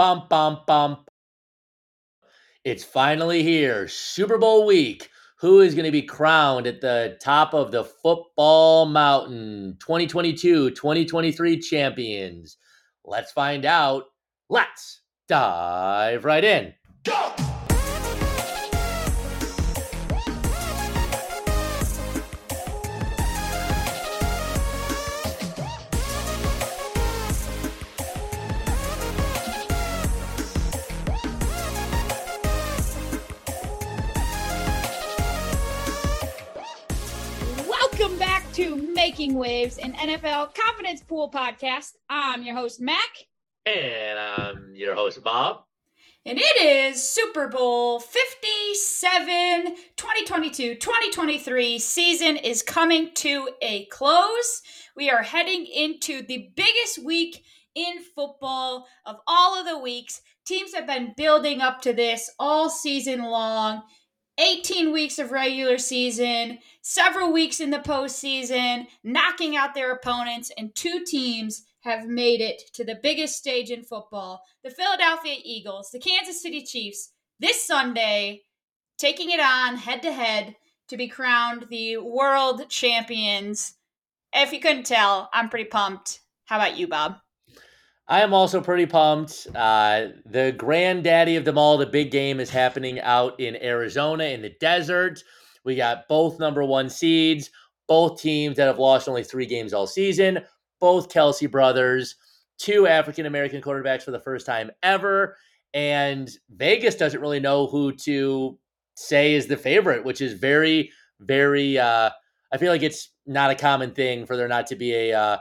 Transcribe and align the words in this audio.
Bum, 0.00 0.22
bum, 0.30 0.60
bum. 0.66 1.04
It's 2.64 2.82
finally 2.82 3.42
here. 3.42 3.86
Super 3.86 4.38
Bowl 4.38 4.64
week. 4.64 5.10
Who 5.40 5.60
is 5.60 5.74
going 5.74 5.84
to 5.84 5.90
be 5.90 6.00
crowned 6.00 6.66
at 6.66 6.80
the 6.80 7.18
top 7.22 7.52
of 7.52 7.70
the 7.70 7.84
football 7.84 8.86
mountain? 8.86 9.76
2022 9.78 10.70
2023 10.70 11.60
champions. 11.60 12.56
Let's 13.04 13.30
find 13.32 13.66
out. 13.66 14.04
Let's 14.48 15.02
dive 15.28 16.24
right 16.24 16.44
in. 16.44 16.72
Go! 17.04 17.49
Making 39.30 39.38
Waves, 39.38 39.78
an 39.78 39.92
NFL 39.92 40.54
confidence 40.56 41.02
pool 41.02 41.30
podcast. 41.30 41.92
I'm 42.08 42.42
your 42.42 42.56
host, 42.56 42.80
Mack. 42.80 43.28
And 43.64 44.18
I'm 44.18 44.72
your 44.74 44.96
host, 44.96 45.22
Bob. 45.22 45.62
And 46.26 46.36
it 46.36 46.60
is 46.60 47.08
Super 47.08 47.46
Bowl 47.46 48.00
57 48.00 49.76
2022 49.96 50.74
2023 50.74 51.78
season 51.78 52.38
is 52.38 52.62
coming 52.62 53.10
to 53.14 53.50
a 53.62 53.84
close. 53.86 54.62
We 54.96 55.10
are 55.10 55.22
heading 55.22 55.64
into 55.64 56.22
the 56.26 56.50
biggest 56.56 57.04
week 57.04 57.44
in 57.76 58.02
football 58.16 58.88
of 59.06 59.18
all 59.28 59.56
of 59.56 59.64
the 59.64 59.78
weeks. 59.78 60.22
Teams 60.44 60.74
have 60.74 60.88
been 60.88 61.14
building 61.16 61.60
up 61.60 61.80
to 61.82 61.92
this 61.92 62.32
all 62.40 62.68
season 62.68 63.22
long. 63.22 63.82
18 64.40 64.90
weeks 64.90 65.18
of 65.18 65.32
regular 65.32 65.76
season, 65.76 66.58
several 66.80 67.30
weeks 67.30 67.60
in 67.60 67.70
the 67.70 67.78
postseason, 67.78 68.86
knocking 69.04 69.54
out 69.54 69.74
their 69.74 69.92
opponents, 69.92 70.50
and 70.56 70.74
two 70.74 71.04
teams 71.06 71.64
have 71.80 72.06
made 72.06 72.40
it 72.40 72.62
to 72.72 72.84
the 72.84 72.98
biggest 73.02 73.36
stage 73.36 73.70
in 73.70 73.82
football 73.82 74.42
the 74.62 74.70
Philadelphia 74.70 75.36
Eagles, 75.44 75.90
the 75.90 75.98
Kansas 75.98 76.42
City 76.42 76.62
Chiefs, 76.62 77.12
this 77.38 77.66
Sunday, 77.66 78.42
taking 78.98 79.30
it 79.30 79.40
on 79.40 79.76
head 79.76 80.02
to 80.02 80.12
head 80.12 80.56
to 80.88 80.96
be 80.96 81.08
crowned 81.08 81.66
the 81.70 81.96
world 81.98 82.68
champions. 82.68 83.74
If 84.32 84.52
you 84.52 84.60
couldn't 84.60 84.86
tell, 84.86 85.30
I'm 85.32 85.48
pretty 85.48 85.66
pumped. 85.66 86.20
How 86.46 86.56
about 86.56 86.76
you, 86.76 86.88
Bob? 86.88 87.16
I 88.10 88.22
am 88.22 88.34
also 88.34 88.60
pretty 88.60 88.86
pumped. 88.86 89.46
Uh, 89.54 90.08
the 90.26 90.52
granddaddy 90.58 91.36
of 91.36 91.44
them 91.44 91.56
all, 91.56 91.78
the 91.78 91.86
big 91.86 92.10
game, 92.10 92.40
is 92.40 92.50
happening 92.50 92.98
out 93.00 93.38
in 93.38 93.54
Arizona 93.62 94.24
in 94.24 94.42
the 94.42 94.52
desert. 94.60 95.22
We 95.64 95.76
got 95.76 96.08
both 96.08 96.40
number 96.40 96.64
one 96.64 96.90
seeds, 96.90 97.50
both 97.86 98.20
teams 98.20 98.56
that 98.56 98.66
have 98.66 98.80
lost 98.80 99.08
only 99.08 99.22
three 99.22 99.46
games 99.46 99.72
all 99.72 99.86
season, 99.86 100.40
both 100.80 101.08
Kelce 101.08 101.48
brothers, 101.48 102.16
two 102.58 102.88
African 102.88 103.26
American 103.26 103.62
quarterbacks 103.62 104.02
for 104.02 104.10
the 104.10 104.18
first 104.18 104.44
time 104.44 104.72
ever. 104.82 105.36
And 105.72 106.28
Vegas 106.50 106.96
doesn't 106.96 107.20
really 107.20 107.38
know 107.38 107.68
who 107.68 107.92
to 107.92 108.58
say 108.96 109.34
is 109.34 109.46
the 109.46 109.56
favorite, 109.56 110.04
which 110.04 110.20
is 110.20 110.32
very, 110.32 110.90
very, 111.20 111.78
uh, 111.78 112.10
I 112.52 112.56
feel 112.58 112.72
like 112.72 112.82
it's 112.82 113.10
not 113.24 113.52
a 113.52 113.54
common 113.54 113.94
thing 113.94 114.26
for 114.26 114.36
there 114.36 114.48
not 114.48 114.66
to 114.66 114.74
be 114.74 114.94
a, 114.94 115.12
uh, 115.12 115.38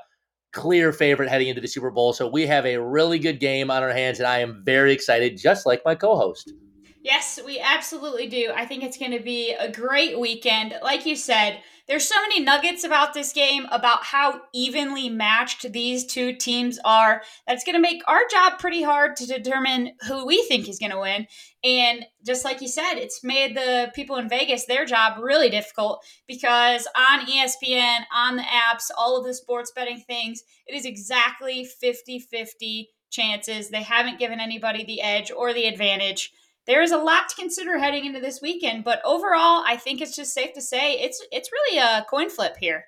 clear 0.52 0.92
favorite 0.92 1.30
heading 1.30 1.48
into 1.48 1.62
the 1.62 1.68
Super 1.68 1.92
Bowl. 1.92 2.14
So 2.14 2.28
we 2.28 2.46
have 2.48 2.66
a 2.66 2.78
really 2.78 3.20
good 3.20 3.40
game 3.40 3.70
on 3.70 3.84
our 3.84 3.92
hands, 3.92 4.20
and 4.20 4.28
I 4.28 4.40
am 4.40 4.62
very 4.64 4.94
excited, 4.94 5.38
just 5.38 5.66
like 5.66 5.82
my 5.86 5.96
co 5.96 6.16
host. 6.16 6.54
Yes, 7.02 7.40
we 7.46 7.60
absolutely 7.60 8.28
do. 8.28 8.52
I 8.54 8.66
think 8.66 8.84
it's 8.84 8.98
going 8.98 9.12
to 9.12 9.22
be 9.22 9.54
a 9.54 9.72
great 9.72 10.20
weekend. 10.20 10.76
Like 10.84 11.06
you 11.06 11.16
said, 11.16 11.62
there's 11.90 12.08
so 12.08 12.22
many 12.22 12.40
nuggets 12.40 12.84
about 12.84 13.16
this 13.16 13.34
game 13.34 13.66
about 13.72 14.04
how 14.04 14.42
evenly 14.54 15.10
matched 15.10 15.74
these 15.74 16.06
two 16.06 16.34
teams 16.36 16.80
are. 16.86 17.24
That's 17.48 17.64
going 17.64 17.76
to 17.76 17.82
make 17.82 18.04
our 18.08 18.22
job 18.32 18.60
pretty 18.60 18.84
hard 18.84 19.16
to 19.16 19.26
determine 19.26 19.94
who 20.08 20.24
we 20.24 20.44
think 20.44 20.70
is 20.70 20.78
going 20.78 20.92
to 20.92 21.00
win. 21.00 21.26
And 21.64 22.06
just 22.24 22.46
like 22.46 22.62
you 22.62 22.68
said, 22.68 22.94
it's 22.94 23.24
made 23.24 23.58
the 23.58 23.92
people 23.96 24.18
in 24.18 24.30
Vegas 24.30 24.66
their 24.66 24.86
job 24.86 25.18
really 25.20 25.50
difficult 25.50 26.06
because 26.28 26.88
on 26.96 27.26
ESPN, 27.26 28.02
on 28.16 28.36
the 28.36 28.44
apps, 28.44 28.92
all 28.96 29.18
of 29.18 29.26
the 29.26 29.34
sports 29.34 29.72
betting 29.76 30.04
things, 30.06 30.44
it 30.68 30.76
is 30.76 30.86
exactly 30.86 31.66
50 31.66 32.20
50 32.20 32.90
chances. 33.10 33.70
They 33.70 33.82
haven't 33.82 34.20
given 34.20 34.40
anybody 34.40 34.86
the 34.86 35.02
edge 35.02 35.32
or 35.32 35.54
the 35.54 35.66
advantage 35.66 36.32
there 36.68 36.82
is 36.82 36.92
a 36.92 36.98
lot 36.98 37.30
to 37.30 37.36
consider 37.36 37.78
heading 37.78 38.06
into 38.06 38.20
this 38.20 38.42
weekend. 38.42 38.84
But 38.84 39.02
overall, 39.04 39.64
I 39.66 39.78
think 39.78 40.02
it's 40.02 40.16
just 40.16 40.34
safe 40.34 40.54
to 40.54 40.62
say 40.62 40.94
it's 40.94 41.26
it's 41.32 41.52
really 41.52 41.80
a 41.80 42.06
coin 42.10 42.30
flip 42.30 42.58
here. 42.60 42.86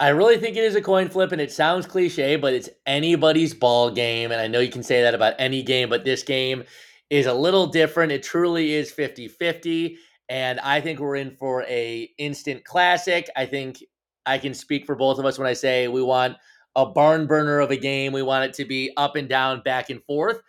I 0.00 0.10
really 0.10 0.38
think 0.38 0.56
it 0.56 0.62
is 0.62 0.76
a 0.76 0.80
coin 0.80 1.08
flip, 1.08 1.32
and 1.32 1.40
it 1.40 1.50
sounds 1.50 1.84
cliche, 1.84 2.36
but 2.36 2.54
it's 2.54 2.68
anybody's 2.86 3.52
ball 3.52 3.90
game. 3.90 4.30
And 4.30 4.40
I 4.40 4.46
know 4.46 4.60
you 4.60 4.70
can 4.70 4.84
say 4.84 5.02
that 5.02 5.14
about 5.14 5.34
any 5.40 5.62
game, 5.62 5.88
but 5.88 6.04
this 6.04 6.22
game 6.22 6.62
is 7.10 7.26
a 7.26 7.34
little 7.34 7.66
different. 7.66 8.12
It 8.12 8.22
truly 8.22 8.74
is 8.74 8.90
50 8.92 9.28
50. 9.28 9.98
And 10.28 10.60
I 10.60 10.80
think 10.80 11.00
we're 11.00 11.16
in 11.16 11.30
for 11.36 11.64
a 11.64 12.10
instant 12.18 12.64
classic. 12.64 13.28
I 13.34 13.46
think 13.46 13.82
I 14.26 14.38
can 14.38 14.52
speak 14.52 14.84
for 14.84 14.94
both 14.94 15.18
of 15.18 15.24
us 15.24 15.38
when 15.38 15.48
I 15.48 15.54
say 15.54 15.88
we 15.88 16.02
want 16.02 16.36
a 16.76 16.84
barn 16.84 17.26
burner 17.26 17.60
of 17.60 17.70
a 17.70 17.76
game. 17.76 18.12
We 18.12 18.22
want 18.22 18.44
it 18.44 18.54
to 18.54 18.64
be 18.64 18.92
up 18.96 19.16
and 19.16 19.28
down, 19.28 19.62
back 19.64 19.90
and 19.90 20.04
forth. 20.04 20.42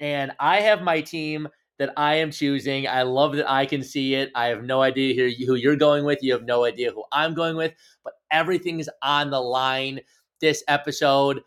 And 0.00 0.32
I 0.38 0.60
have 0.60 0.82
my 0.82 1.00
team 1.00 1.48
that 1.82 1.92
I 1.96 2.14
am 2.14 2.30
choosing. 2.30 2.86
I 2.86 3.02
love 3.02 3.34
that 3.34 3.50
I 3.50 3.66
can 3.66 3.82
see 3.82 4.14
it. 4.14 4.30
I 4.36 4.46
have 4.46 4.62
no 4.62 4.82
idea 4.82 5.34
who 5.44 5.56
you're 5.56 5.74
going 5.74 6.04
with. 6.04 6.22
You 6.22 6.32
have 6.32 6.44
no 6.44 6.64
idea 6.64 6.92
who 6.92 7.02
I'm 7.10 7.34
going 7.34 7.56
with, 7.56 7.74
but 8.04 8.12
everything 8.30 8.78
is 8.78 8.88
on 9.02 9.30
the 9.30 9.40
line 9.40 9.98
this 10.40 10.62
episode. 10.68 11.42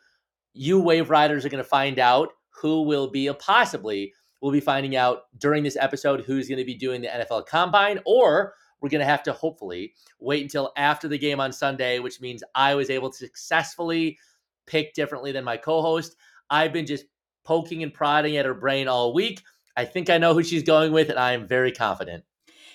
You 0.53 0.81
wave 0.81 1.09
riders 1.09 1.45
are 1.45 1.49
going 1.49 1.63
to 1.63 1.69
find 1.69 1.99
out 1.99 2.33
who 2.49 2.81
will 2.81 3.09
be 3.09 3.31
possibly 3.39 4.13
we'll 4.41 4.51
be 4.51 4.59
finding 4.59 4.97
out 4.97 5.23
during 5.39 5.63
this 5.63 5.77
episode 5.79 6.21
who's 6.21 6.49
going 6.49 6.59
to 6.59 6.65
be 6.65 6.75
doing 6.75 7.01
the 7.01 7.07
NFL 7.07 7.45
combine 7.45 7.99
or 8.05 8.53
we're 8.81 8.89
going 8.89 8.99
to 8.99 9.05
have 9.05 9.23
to 9.23 9.33
hopefully 9.33 9.93
wait 10.19 10.43
until 10.43 10.73
after 10.75 11.07
the 11.07 11.17
game 11.17 11.39
on 11.39 11.53
Sunday, 11.53 11.99
which 11.99 12.19
means 12.19 12.43
I 12.53 12.75
was 12.75 12.89
able 12.89 13.09
to 13.09 13.17
successfully 13.17 14.19
pick 14.67 14.93
differently 14.93 15.31
than 15.31 15.45
my 15.45 15.55
co-host. 15.55 16.17
I've 16.49 16.73
been 16.73 16.85
just 16.85 17.05
poking 17.45 17.83
and 17.83 17.93
prodding 17.93 18.37
at 18.37 18.45
her 18.45 18.53
brain 18.53 18.87
all 18.89 19.13
week 19.13 19.41
I 19.75 19.85
think 19.85 20.09
I 20.09 20.17
know 20.17 20.33
who 20.33 20.43
she's 20.43 20.63
going 20.63 20.91
with, 20.91 21.09
and 21.09 21.19
I 21.19 21.33
am 21.33 21.47
very 21.47 21.71
confident. 21.71 22.23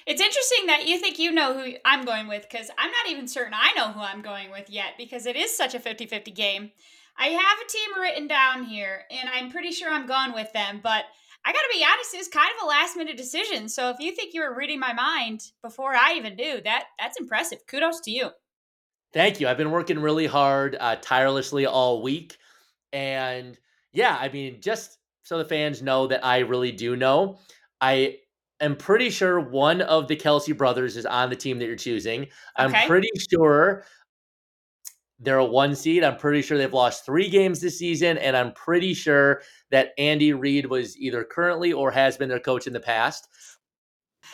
It's 0.06 0.20
interesting 0.20 0.66
that 0.66 0.86
you 0.86 0.98
think 0.98 1.18
you 1.18 1.30
know 1.30 1.54
who 1.54 1.74
I'm 1.84 2.04
going 2.04 2.26
with 2.26 2.46
because 2.50 2.70
I'm 2.78 2.90
not 2.90 3.08
even 3.08 3.28
certain 3.28 3.54
I 3.54 3.72
know 3.76 3.92
who 3.92 4.00
I'm 4.00 4.22
going 4.22 4.50
with 4.50 4.68
yet 4.68 4.94
because 4.98 5.26
it 5.26 5.36
is 5.36 5.56
such 5.56 5.74
a 5.74 5.78
50 5.78 6.06
50 6.06 6.30
game. 6.30 6.70
I 7.16 7.26
have 7.26 7.58
a 7.58 7.70
team 7.70 8.00
written 8.00 8.26
down 8.26 8.64
here, 8.64 9.02
and 9.10 9.28
I'm 9.28 9.50
pretty 9.50 9.72
sure 9.72 9.90
I'm 9.90 10.06
going 10.06 10.32
with 10.32 10.52
them, 10.52 10.80
but 10.82 11.04
I 11.44 11.52
gotta 11.52 11.68
be 11.72 11.84
honest, 11.84 12.14
it's 12.14 12.28
kind 12.28 12.50
of 12.56 12.64
a 12.64 12.68
last 12.68 12.96
minute 12.96 13.16
decision. 13.16 13.68
So 13.68 13.90
if 13.90 13.98
you 13.98 14.12
think 14.14 14.34
you 14.34 14.42
were 14.42 14.56
reading 14.56 14.80
my 14.80 14.92
mind 14.92 15.42
before 15.62 15.94
I 15.94 16.14
even 16.16 16.36
do, 16.36 16.60
that 16.64 16.84
that's 16.98 17.20
impressive. 17.20 17.66
Kudos 17.66 18.00
to 18.02 18.10
you. 18.10 18.30
Thank 19.12 19.40
you. 19.40 19.48
I've 19.48 19.56
been 19.58 19.70
working 19.70 19.98
really 19.98 20.26
hard, 20.26 20.76
uh, 20.78 20.96
tirelessly 21.00 21.66
all 21.66 22.02
week, 22.02 22.36
and 22.92 23.58
yeah, 23.92 24.16
I 24.18 24.28
mean, 24.28 24.60
just 24.60 24.98
so 25.22 25.38
the 25.38 25.44
fans 25.44 25.82
know 25.82 26.06
that 26.06 26.24
I 26.24 26.38
really 26.38 26.72
do 26.72 26.96
know. 26.96 27.38
I 27.80 28.18
am 28.60 28.76
pretty 28.76 29.10
sure 29.10 29.40
one 29.40 29.80
of 29.80 30.08
the 30.08 30.16
Kelce 30.16 30.56
brothers 30.56 30.96
is 30.96 31.06
on 31.06 31.30
the 31.30 31.36
team 31.36 31.58
that 31.58 31.66
you're 31.66 31.76
choosing. 31.76 32.28
I'm 32.56 32.70
okay. 32.70 32.86
pretty 32.86 33.10
sure 33.30 33.84
they're 35.18 35.38
a 35.38 35.44
one 35.44 35.74
seed. 35.74 36.02
I'm 36.02 36.16
pretty 36.16 36.42
sure 36.42 36.56
they've 36.56 36.72
lost 36.72 37.04
three 37.04 37.28
games 37.28 37.60
this 37.60 37.78
season, 37.78 38.18
and 38.18 38.36
I'm 38.36 38.52
pretty 38.52 38.94
sure 38.94 39.42
that 39.70 39.90
Andy 39.98 40.32
Reid 40.32 40.66
was 40.66 40.96
either 40.98 41.24
currently 41.24 41.72
or 41.72 41.90
has 41.90 42.16
been 42.16 42.28
their 42.28 42.40
coach 42.40 42.66
in 42.66 42.72
the 42.72 42.80
past. 42.80 43.28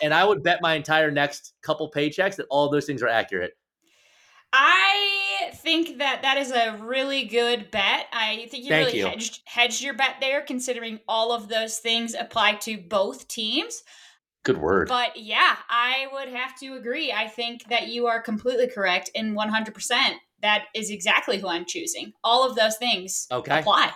And 0.03 0.15
I 0.15 0.25
would 0.25 0.43
bet 0.43 0.63
my 0.63 0.75
entire 0.75 1.11
next 1.11 1.55
couple 1.63 1.91
paychecks 1.91 2.37
that 2.37 2.47
all 2.51 2.71
those 2.71 2.85
things 2.85 3.03
are 3.03 3.09
accurate. 3.09 3.53
I 4.53 5.16
think 5.55 5.99
that 5.99 6.23
that 6.23 6.37
is 6.37 6.51
a 6.51 6.79
really 6.81 7.25
good 7.25 7.71
bet. 7.71 8.07
I 8.13 8.47
think 8.51 8.65
you 8.65 8.71
Thank 8.71 8.87
really 8.87 8.99
you. 8.99 9.07
Hedged, 9.07 9.41
hedged 9.45 9.83
your 9.83 9.95
bet 9.95 10.17
there, 10.21 10.43
considering 10.43 11.01
all 11.09 11.33
of 11.33 11.49
those 11.49 11.79
things 11.79 12.15
apply 12.15 12.55
to 12.63 12.79
both 12.79 13.29
teams. 13.29 13.83
Good 14.45 14.59
word. 14.59 14.89
But 14.89 15.17
yeah, 15.17 15.57
I 15.69 16.07
would 16.13 16.29
have 16.29 16.57
to 16.61 16.75
agree. 16.75 17.13
I 17.13 17.27
think 17.27 17.69
that 17.69 17.89
you 17.89 18.07
are 18.07 18.21
completely 18.21 18.69
correct 18.69 19.11
in 19.15 19.35
100%. 19.35 20.13
That 20.43 20.67
is 20.75 20.91
exactly 20.91 21.39
who 21.39 21.49
I'm 21.49 21.65
choosing. 21.65 22.13
All 22.23 22.49
of 22.49 22.55
those 22.55 22.77
things 22.77 23.27
okay. 23.33 23.59
apply. 23.59 23.93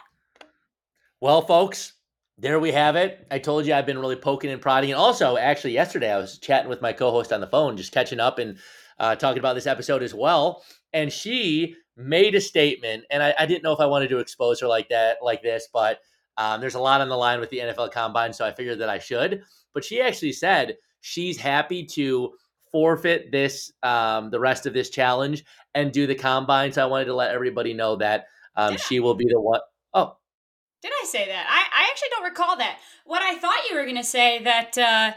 Well, 1.20 1.42
folks, 1.42 1.92
there 2.38 2.58
we 2.58 2.72
have 2.72 2.96
it. 2.96 3.26
I 3.30 3.38
told 3.38 3.66
you 3.66 3.74
I've 3.74 3.86
been 3.86 3.98
really 3.98 4.16
poking 4.16 4.50
and 4.50 4.60
prodding. 4.60 4.90
And 4.90 4.98
also, 4.98 5.36
actually, 5.36 5.74
yesterday 5.74 6.10
I 6.10 6.16
was 6.16 6.38
chatting 6.38 6.70
with 6.70 6.80
my 6.80 6.92
co 6.92 7.10
host 7.10 7.32
on 7.32 7.40
the 7.40 7.46
phone, 7.46 7.76
just 7.76 7.92
catching 7.92 8.18
up 8.18 8.38
and 8.38 8.58
uh, 8.98 9.14
talking 9.14 9.38
about 9.38 9.54
this 9.54 9.66
episode 9.66 10.02
as 10.02 10.14
well. 10.14 10.64
And 10.92 11.12
she 11.12 11.76
made 11.96 12.34
a 12.34 12.40
statement, 12.40 13.04
and 13.10 13.22
I, 13.22 13.34
I, 13.38 13.46
didn't 13.46 13.62
know 13.62 13.72
if 13.72 13.80
I 13.80 13.86
wanted 13.86 14.08
to 14.08 14.18
expose 14.18 14.60
her 14.60 14.66
like 14.66 14.88
that, 14.88 15.18
like 15.22 15.42
this, 15.42 15.68
but 15.72 16.00
Um, 16.36 16.60
there's 16.60 16.74
a 16.74 16.80
lot 16.80 17.02
on 17.02 17.08
the 17.08 17.16
line 17.16 17.38
with 17.38 17.50
the 17.50 17.58
NFL 17.58 17.92
Combine, 17.92 18.32
so 18.32 18.46
I 18.46 18.52
figured 18.52 18.78
that 18.78 18.88
I 18.88 18.98
should. 18.98 19.42
But 19.74 19.84
she 19.84 20.00
actually 20.00 20.32
said 20.32 20.76
she's 21.00 21.38
happy 21.38 21.84
to 21.86 22.32
forfeit 22.72 23.30
this 23.32 23.72
um, 23.82 24.30
the 24.30 24.40
rest 24.40 24.66
of 24.66 24.72
this 24.72 24.90
challenge 24.90 25.44
and 25.74 25.92
do 25.92 26.06
the 26.06 26.14
combine. 26.14 26.72
So 26.72 26.82
I 26.82 26.86
wanted 26.86 27.06
to 27.06 27.14
let 27.14 27.32
everybody 27.32 27.74
know 27.74 27.96
that 27.96 28.26
um, 28.56 28.76
she 28.76 29.00
will 29.00 29.14
be 29.14 29.26
the 29.28 29.40
one. 29.40 29.60
Oh, 29.94 30.16
did 30.82 30.92
I 31.02 31.04
say 31.06 31.26
that? 31.26 31.46
I, 31.48 31.82
I 31.82 31.88
actually 31.90 32.08
don't 32.10 32.24
recall 32.24 32.56
that. 32.56 32.78
What 33.04 33.22
I 33.22 33.36
thought 33.36 33.68
you 33.68 33.76
were 33.76 33.84
going 33.84 33.96
to 33.96 34.04
say 34.04 34.42
that 34.44 34.78
uh, 34.78 35.12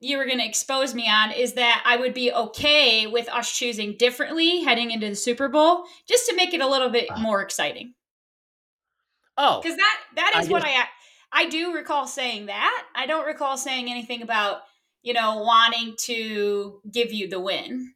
you 0.00 0.18
were 0.18 0.26
going 0.26 0.38
to 0.38 0.46
expose 0.46 0.94
me 0.94 1.08
on 1.08 1.30
is 1.30 1.54
that 1.54 1.82
I 1.86 1.96
would 1.96 2.14
be 2.14 2.32
okay 2.32 3.06
with 3.06 3.28
us 3.28 3.56
choosing 3.56 3.96
differently 3.98 4.60
heading 4.60 4.90
into 4.90 5.08
the 5.08 5.16
Super 5.16 5.48
Bowl, 5.48 5.84
just 6.08 6.28
to 6.28 6.36
make 6.36 6.52
it 6.52 6.60
a 6.60 6.68
little 6.68 6.90
bit 6.90 7.08
more 7.18 7.40
exciting. 7.42 7.94
Oh, 9.36 9.60
because 9.62 9.76
that 9.76 10.00
that 10.16 10.34
is 10.38 10.48
I 10.48 10.52
what 10.52 10.64
I 10.64 10.84
I 11.32 11.48
do 11.48 11.74
recall 11.74 12.06
saying 12.06 12.46
that. 12.46 12.86
I 12.94 13.06
don't 13.06 13.26
recall 13.26 13.56
saying 13.56 13.90
anything 13.90 14.22
about 14.22 14.58
you 15.02 15.12
know 15.12 15.42
wanting 15.42 15.94
to 16.00 16.80
give 16.90 17.12
you 17.12 17.28
the 17.28 17.40
win. 17.40 17.94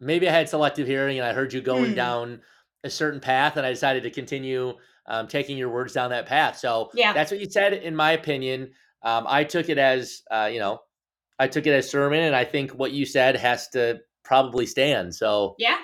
Maybe 0.00 0.28
I 0.28 0.32
had 0.32 0.48
selective 0.48 0.86
hearing 0.86 1.18
and 1.18 1.26
I 1.26 1.32
heard 1.32 1.52
you 1.52 1.60
going 1.60 1.90
hmm. 1.90 1.96
down 1.96 2.40
a 2.84 2.90
certain 2.90 3.20
path, 3.20 3.56
and 3.56 3.66
I 3.66 3.70
decided 3.70 4.02
to 4.04 4.10
continue 4.10 4.74
um, 5.06 5.26
taking 5.26 5.58
your 5.58 5.70
words 5.70 5.92
down 5.92 6.10
that 6.10 6.26
path. 6.26 6.58
So 6.58 6.90
yeah, 6.94 7.12
that's 7.12 7.30
what 7.30 7.40
you 7.40 7.50
said, 7.50 7.72
in 7.74 7.96
my 7.96 8.12
opinion. 8.12 8.70
Um, 9.04 9.26
I 9.28 9.44
took 9.44 9.68
it 9.68 9.78
as 9.78 10.22
uh, 10.30 10.48
you 10.52 10.58
know, 10.58 10.80
I 11.38 11.48
took 11.48 11.66
it 11.66 11.70
as 11.70 11.90
sermon, 11.90 12.20
and 12.20 12.34
I 12.34 12.44
think 12.44 12.72
what 12.72 12.92
you 12.92 13.06
said 13.06 13.36
has 13.36 13.68
to 13.70 14.00
probably 14.24 14.66
stand. 14.66 15.14
So 15.14 15.54
yeah. 15.58 15.78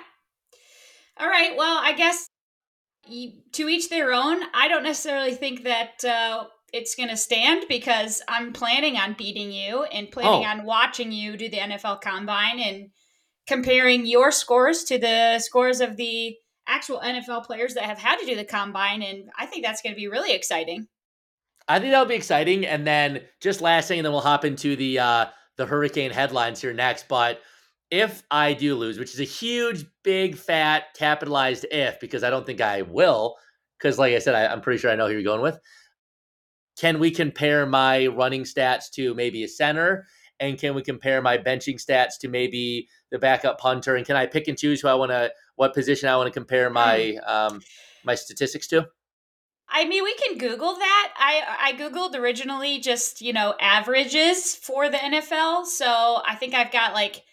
All 1.17 1.27
right. 1.27 1.55
Well, 1.55 1.79
I 1.81 1.93
guess 1.93 2.27
to 3.05 3.69
each 3.69 3.89
their 3.89 4.13
own. 4.13 4.41
I 4.53 4.67
don't 4.67 4.83
necessarily 4.83 5.33
think 5.33 5.63
that 5.63 6.03
uh, 6.05 6.45
it's 6.73 6.95
going 6.95 7.09
to 7.09 7.17
stand 7.17 7.65
because 7.67 8.21
I'm 8.27 8.53
planning 8.53 8.97
on 8.97 9.15
beating 9.17 9.51
you 9.51 9.83
and 9.83 10.11
planning 10.11 10.45
oh. 10.45 10.49
on 10.49 10.65
watching 10.65 11.11
you 11.11 11.37
do 11.37 11.49
the 11.49 11.57
NFL 11.57 12.01
Combine 12.01 12.59
and 12.59 12.89
comparing 13.47 14.05
your 14.05 14.31
scores 14.31 14.83
to 14.85 14.97
the 14.97 15.39
scores 15.39 15.81
of 15.81 15.97
the 15.97 16.37
actual 16.67 16.99
NFL 16.99 17.45
players 17.45 17.73
that 17.73 17.83
have 17.83 17.97
had 17.97 18.17
to 18.17 18.25
do 18.25 18.35
the 18.35 18.45
combine. 18.45 19.01
And 19.01 19.29
I 19.37 19.45
think 19.45 19.63
that's 19.63 19.81
going 19.81 19.93
to 19.93 19.99
be 19.99 20.07
really 20.07 20.33
exciting. 20.33 20.87
I 21.71 21.79
think 21.79 21.91
that'll 21.91 22.05
be 22.05 22.15
exciting. 22.15 22.65
And 22.65 22.85
then 22.85 23.21
just 23.39 23.61
last 23.61 23.87
thing, 23.87 23.99
and 23.99 24.05
then 24.05 24.11
we'll 24.11 24.21
hop 24.21 24.43
into 24.43 24.75
the 24.75 24.99
uh, 24.99 25.25
the 25.55 25.65
hurricane 25.65 26.11
headlines 26.11 26.59
here 26.59 26.73
next. 26.73 27.07
But 27.07 27.39
if 27.89 28.23
I 28.29 28.53
do 28.53 28.75
lose, 28.75 28.99
which 28.99 29.13
is 29.13 29.21
a 29.21 29.25
huge, 29.25 29.85
big, 30.03 30.35
fat, 30.35 30.93
capitalized 30.95 31.65
if, 31.71 31.99
because 31.99 32.23
I 32.23 32.29
don't 32.29 32.45
think 32.45 32.59
I 32.59 32.81
will, 32.81 33.37
because 33.77 33.97
like 33.97 34.13
I 34.13 34.19
said, 34.19 34.35
I, 34.35 34.47
I'm 34.47 34.61
pretty 34.61 34.79
sure 34.79 34.91
I 34.91 34.95
know 34.95 35.07
who 35.07 35.13
you're 35.13 35.23
going 35.23 35.41
with. 35.41 35.59
Can 36.77 36.99
we 36.99 37.09
compare 37.11 37.65
my 37.65 38.07
running 38.07 38.43
stats 38.43 38.89
to 38.95 39.13
maybe 39.13 39.43
a 39.43 39.47
center? 39.47 40.07
And 40.39 40.57
can 40.57 40.73
we 40.73 40.81
compare 40.81 41.21
my 41.21 41.37
benching 41.37 41.75
stats 41.75 42.17
to 42.21 42.27
maybe 42.27 42.87
the 43.11 43.19
backup 43.19 43.59
punter? 43.59 43.95
And 43.95 44.05
can 44.05 44.15
I 44.15 44.25
pick 44.25 44.47
and 44.47 44.57
choose 44.57 44.81
who 44.81 44.87
I 44.87 44.95
want 44.95 45.11
to, 45.11 45.31
what 45.55 45.73
position 45.73 46.09
I 46.09 46.17
want 46.17 46.27
to 46.27 46.33
compare 46.33 46.69
my 46.69 47.17
hmm. 47.23 47.31
um, 47.31 47.61
my 48.03 48.15
statistics 48.15 48.67
to? 48.69 48.87
I 49.71 49.85
mean, 49.85 50.03
we 50.03 50.13
can 50.15 50.37
Google 50.37 50.75
that. 50.75 51.13
I 51.17 51.71
I 51.71 51.73
googled 51.73 52.15
originally 52.15 52.79
just 52.79 53.21
you 53.21 53.33
know 53.33 53.55
averages 53.59 54.55
for 54.55 54.89
the 54.89 54.97
NFL, 54.97 55.65
so 55.65 56.21
I 56.27 56.35
think 56.35 56.53
I've 56.53 56.71
got 56.71 56.93
like 56.93 57.23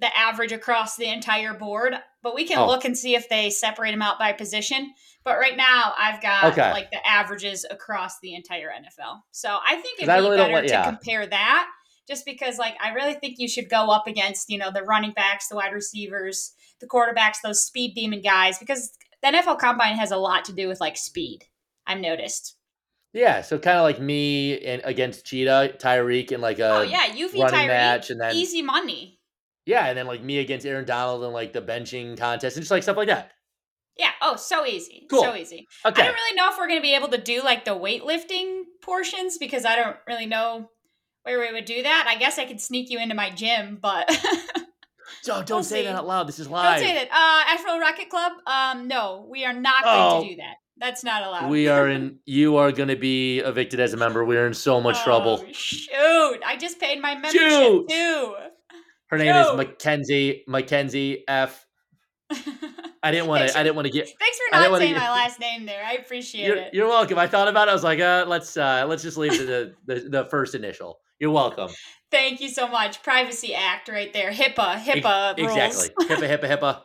the 0.00 0.14
average 0.16 0.52
across 0.52 0.96
the 0.96 1.08
entire 1.08 1.54
board. 1.54 1.94
But 2.22 2.34
we 2.34 2.46
can 2.46 2.58
oh. 2.58 2.66
look 2.66 2.84
and 2.84 2.98
see 2.98 3.14
if 3.14 3.28
they 3.28 3.50
separate 3.50 3.92
them 3.92 4.02
out 4.02 4.18
by 4.18 4.32
position. 4.32 4.92
But 5.24 5.38
right 5.38 5.56
now, 5.56 5.94
I've 5.96 6.20
got 6.20 6.52
okay. 6.52 6.72
like 6.72 6.90
the 6.90 7.06
averages 7.06 7.64
across 7.70 8.18
the 8.20 8.34
entire 8.34 8.68
NFL. 8.68 9.20
So 9.30 9.56
I 9.64 9.76
think 9.76 10.00
it'd 10.00 10.08
be 10.08 10.20
really 10.20 10.36
better 10.36 10.66
yeah. 10.66 10.82
to 10.82 10.88
compare 10.88 11.26
that 11.26 11.68
just 12.08 12.24
because 12.24 12.58
like 12.58 12.76
I 12.82 12.90
really 12.90 13.14
think 13.14 13.38
you 13.38 13.46
should 13.46 13.68
go 13.68 13.90
up 13.90 14.06
against, 14.06 14.48
you 14.48 14.58
know, 14.58 14.72
the 14.72 14.82
running 14.82 15.12
backs, 15.12 15.48
the 15.48 15.56
wide 15.56 15.74
receivers, 15.74 16.54
the 16.80 16.86
quarterbacks, 16.86 17.36
those 17.42 17.62
speed 17.62 17.94
demon 17.94 18.22
guys, 18.22 18.58
because 18.58 18.90
the 19.22 19.28
NFL 19.28 19.58
combine 19.58 19.96
has 19.96 20.10
a 20.10 20.16
lot 20.16 20.46
to 20.46 20.52
do 20.52 20.66
with 20.66 20.80
like 20.80 20.96
speed. 20.96 21.44
I've 21.88 21.98
noticed. 21.98 22.54
Yeah, 23.12 23.40
so 23.40 23.58
kind 23.58 23.78
of 23.78 23.82
like 23.82 24.00
me 24.00 24.60
and 24.60 24.82
against 24.84 25.24
Cheetah, 25.24 25.76
Tyreek, 25.78 26.30
and 26.30 26.42
like 26.42 26.58
a 26.58 26.70
oh 26.70 26.82
yeah, 26.82 27.06
UV 27.06 27.42
running 27.42 27.60
Tyreek, 27.60 27.66
match, 27.66 28.10
and 28.10 28.20
then 28.20 28.36
easy 28.36 28.62
money. 28.62 29.18
Yeah, 29.64 29.86
and 29.86 29.98
then 29.98 30.06
like 30.06 30.22
me 30.22 30.38
against 30.38 30.66
Aaron 30.66 30.84
Donald 30.84 31.24
and 31.24 31.32
like 31.32 31.52
the 31.52 31.62
benching 31.62 32.16
contest 32.16 32.56
and 32.56 32.62
just 32.62 32.70
like 32.70 32.82
stuff 32.82 32.96
like 32.96 33.08
that. 33.08 33.32
Yeah. 33.98 34.12
Oh, 34.22 34.36
so 34.36 34.64
easy. 34.64 35.06
Cool. 35.10 35.22
So 35.22 35.34
easy. 35.34 35.66
Okay. 35.84 36.02
I 36.02 36.04
don't 36.06 36.14
really 36.14 36.36
know 36.36 36.50
if 36.50 36.58
we're 36.58 36.68
going 36.68 36.78
to 36.78 36.82
be 36.82 36.94
able 36.94 37.08
to 37.08 37.18
do 37.18 37.42
like 37.42 37.64
the 37.64 37.72
weightlifting 37.72 38.62
portions 38.80 39.38
because 39.38 39.64
I 39.64 39.74
don't 39.74 39.96
really 40.06 40.26
know 40.26 40.70
where 41.24 41.40
we 41.40 41.52
would 41.52 41.64
do 41.64 41.82
that. 41.82 42.06
I 42.08 42.16
guess 42.16 42.38
I 42.38 42.44
could 42.44 42.60
sneak 42.60 42.90
you 42.90 43.00
into 43.00 43.16
my 43.16 43.30
gym, 43.30 43.78
but. 43.82 44.10
so 45.22 45.42
don't 45.42 45.50
we'll 45.50 45.62
say 45.64 45.80
see. 45.80 45.86
that 45.88 45.96
out 45.96 46.06
loud. 46.06 46.28
This 46.28 46.38
is 46.38 46.48
live. 46.48 46.78
Don't 46.78 46.88
say 46.88 46.94
that. 46.94 47.08
Uh, 47.10 47.52
Asheville 47.52 47.80
Racquet 47.80 48.08
Club. 48.08 48.32
Um, 48.46 48.86
no, 48.86 49.26
we 49.28 49.44
are 49.44 49.52
not 49.52 49.82
going 49.82 50.00
oh. 50.00 50.22
to 50.22 50.28
do 50.28 50.36
that. 50.36 50.54
That's 50.78 51.02
not 51.02 51.22
allowed. 51.22 51.50
We 51.50 51.68
are 51.68 51.88
in. 51.88 52.18
You 52.26 52.56
are 52.56 52.72
going 52.72 52.88
to 52.88 52.96
be 52.96 53.38
evicted 53.38 53.80
as 53.80 53.94
a 53.94 53.96
member. 53.96 54.24
We 54.24 54.36
are 54.36 54.46
in 54.46 54.54
so 54.54 54.80
much 54.80 54.96
oh, 55.00 55.04
trouble. 55.04 55.44
Shoot! 55.52 56.40
I 56.46 56.56
just 56.58 56.78
paid 56.78 57.00
my 57.00 57.14
membership 57.14 57.40
shoot. 57.40 57.88
too. 57.88 58.34
Her 59.08 59.18
name 59.18 59.32
shoot. 59.32 59.50
is 59.50 59.56
Mackenzie. 59.56 60.44
Mackenzie 60.46 61.24
F. 61.26 61.66
I 63.02 63.10
didn't 63.10 63.28
want 63.28 63.48
to. 63.48 63.58
I 63.58 63.62
didn't 63.62 63.76
want 63.76 63.86
to 63.86 63.92
get. 63.92 64.06
Thanks 64.18 64.38
for 64.38 64.58
not 64.58 64.78
saying 64.78 64.92
get, 64.92 65.00
my 65.00 65.10
last 65.10 65.40
name 65.40 65.64
there. 65.66 65.82
I 65.84 65.94
appreciate 65.94 66.46
you're, 66.46 66.56
it. 66.56 66.74
You're 66.74 66.88
welcome. 66.88 67.18
I 67.18 67.26
thought 67.26 67.48
about 67.48 67.68
it. 67.68 67.70
I 67.70 67.74
was 67.74 67.84
like, 67.84 68.00
uh, 68.00 68.26
let's 68.28 68.56
uh, 68.56 68.84
let's 68.86 69.02
just 69.02 69.16
leave 69.16 69.38
the, 69.38 69.74
the 69.86 70.08
the 70.08 70.24
first 70.30 70.54
initial. 70.54 71.00
You're 71.18 71.30
welcome. 71.30 71.70
Thank 72.10 72.40
you 72.40 72.48
so 72.48 72.68
much. 72.68 73.02
Privacy 73.02 73.54
Act, 73.54 73.88
right 73.88 74.12
there. 74.12 74.30
HIPAA. 74.30 74.76
HIPAA. 74.76 75.38
Exactly. 75.38 76.06
HIPAA. 76.06 76.28
HIPAA. 76.28 76.58
HIPAA. 76.58 76.80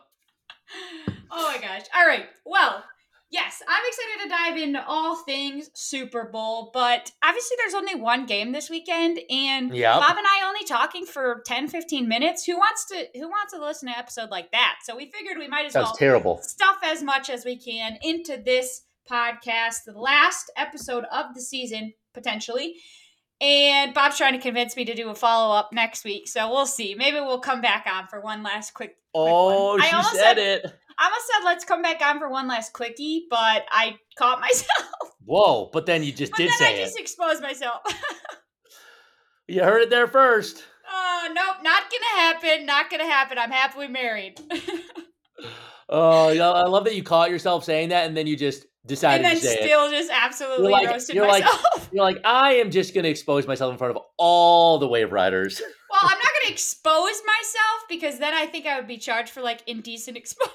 oh 1.30 1.52
my 1.54 1.58
gosh. 1.60 1.82
All 1.94 2.06
right. 2.06 2.26
Well, 2.44 2.84
yes, 3.34 3.62
I'm 3.68 3.82
excited 3.86 4.22
to 4.22 4.28
dive 4.28 4.56
into 4.56 4.86
all 4.86 5.16
things 5.16 5.68
Super 5.74 6.24
Bowl, 6.24 6.70
but 6.72 7.10
obviously 7.22 7.56
there's 7.58 7.74
only 7.74 7.96
one 7.96 8.26
game 8.26 8.52
this 8.52 8.70
weekend 8.70 9.18
and 9.28 9.74
yep. 9.76 9.96
Bob 9.96 10.16
and 10.16 10.26
I 10.26 10.46
only 10.46 10.64
talking 10.64 11.04
for 11.04 11.42
10 11.44 11.68
15 11.68 12.08
minutes. 12.08 12.44
Who 12.44 12.56
wants 12.56 12.86
to 12.86 13.06
who 13.14 13.28
wants 13.28 13.52
to 13.52 13.60
listen 13.60 13.88
to 13.88 13.94
an 13.94 13.98
episode 13.98 14.30
like 14.30 14.52
that? 14.52 14.76
So 14.84 14.96
we 14.96 15.10
figured 15.10 15.36
we 15.38 15.48
might 15.48 15.66
as 15.66 15.72
Sounds 15.72 15.86
well 15.86 15.96
terrible. 15.96 16.38
stuff 16.42 16.76
as 16.84 17.02
much 17.02 17.28
as 17.28 17.44
we 17.44 17.58
can 17.58 17.98
into 18.02 18.40
this 18.42 18.82
podcast, 19.10 19.84
the 19.84 19.98
last 19.98 20.50
episode 20.56 21.04
of 21.12 21.34
the 21.34 21.42
season 21.42 21.92
potentially. 22.14 22.76
And 23.40 23.92
Bob's 23.92 24.16
trying 24.16 24.34
to 24.34 24.38
convince 24.38 24.76
me 24.76 24.84
to 24.84 24.94
do 24.94 25.10
a 25.10 25.14
follow 25.14 25.54
up 25.54 25.72
next 25.72 26.04
week, 26.04 26.28
so 26.28 26.48
we'll 26.50 26.66
see. 26.66 26.94
Maybe 26.94 27.16
we'll 27.16 27.40
come 27.40 27.60
back 27.60 27.86
on 27.92 28.06
for 28.06 28.20
one 28.20 28.44
last 28.44 28.72
quick. 28.74 28.90
quick 28.90 28.96
oh, 29.12 29.74
one. 29.74 29.82
she 29.82 29.90
said, 29.90 30.12
said 30.12 30.38
it. 30.38 30.72
I 30.98 31.04
almost 31.04 31.26
said 31.26 31.44
let's 31.44 31.64
come 31.64 31.82
back 31.82 32.00
on 32.02 32.18
for 32.18 32.28
one 32.28 32.48
last 32.48 32.72
quickie, 32.72 33.26
but 33.30 33.64
I 33.70 33.96
caught 34.18 34.40
myself. 34.40 34.88
Whoa! 35.24 35.70
But 35.72 35.86
then 35.86 36.02
you 36.02 36.12
just 36.12 36.32
but 36.32 36.38
did 36.38 36.50
then 36.50 36.58
say 36.58 36.74
I 36.74 36.84
just 36.84 36.96
it. 36.96 37.02
exposed 37.02 37.42
myself. 37.42 37.80
you 39.48 39.62
heard 39.62 39.82
it 39.82 39.90
there 39.90 40.06
first. 40.06 40.62
Oh 40.90 41.28
nope, 41.32 41.56
not 41.62 41.82
gonna 41.90 42.20
happen. 42.20 42.66
Not 42.66 42.90
gonna 42.90 43.06
happen. 43.06 43.38
I'm 43.38 43.50
happily 43.50 43.88
married. 43.88 44.38
oh, 45.88 46.28
I 46.28 46.62
love 46.68 46.84
that 46.84 46.94
you 46.94 47.02
caught 47.02 47.30
yourself 47.30 47.64
saying 47.64 47.88
that, 47.88 48.06
and 48.06 48.16
then 48.16 48.26
you 48.26 48.36
just 48.36 48.66
decided 48.86 49.24
and 49.24 49.36
then 49.36 49.40
to 49.40 49.46
say 49.46 49.56
still 49.62 49.86
it. 49.86 49.92
just 49.92 50.10
absolutely 50.12 50.64
you're 50.64 50.72
like, 50.72 50.88
roasted 50.88 51.16
you're 51.16 51.26
myself. 51.26 51.62
Like, 51.74 51.88
you're 51.92 52.04
like, 52.04 52.20
I 52.24 52.54
am 52.54 52.70
just 52.70 52.94
going 52.94 53.04
to 53.04 53.10
expose 53.10 53.46
myself 53.46 53.72
in 53.72 53.78
front 53.78 53.96
of 53.96 54.02
all 54.18 54.78
the 54.78 54.88
wave 54.88 55.12
riders. 55.12 55.60
Well, 55.90 56.00
I'm 56.02 56.18
not 56.18 56.18
going 56.18 56.46
to 56.46 56.52
expose 56.52 57.22
myself 57.26 57.84
because 57.88 58.18
then 58.18 58.34
I 58.34 58.46
think 58.46 58.66
I 58.66 58.78
would 58.78 58.88
be 58.88 58.98
charged 58.98 59.30
for 59.30 59.42
like 59.42 59.62
indecent 59.66 60.16
exposure. 60.16 60.52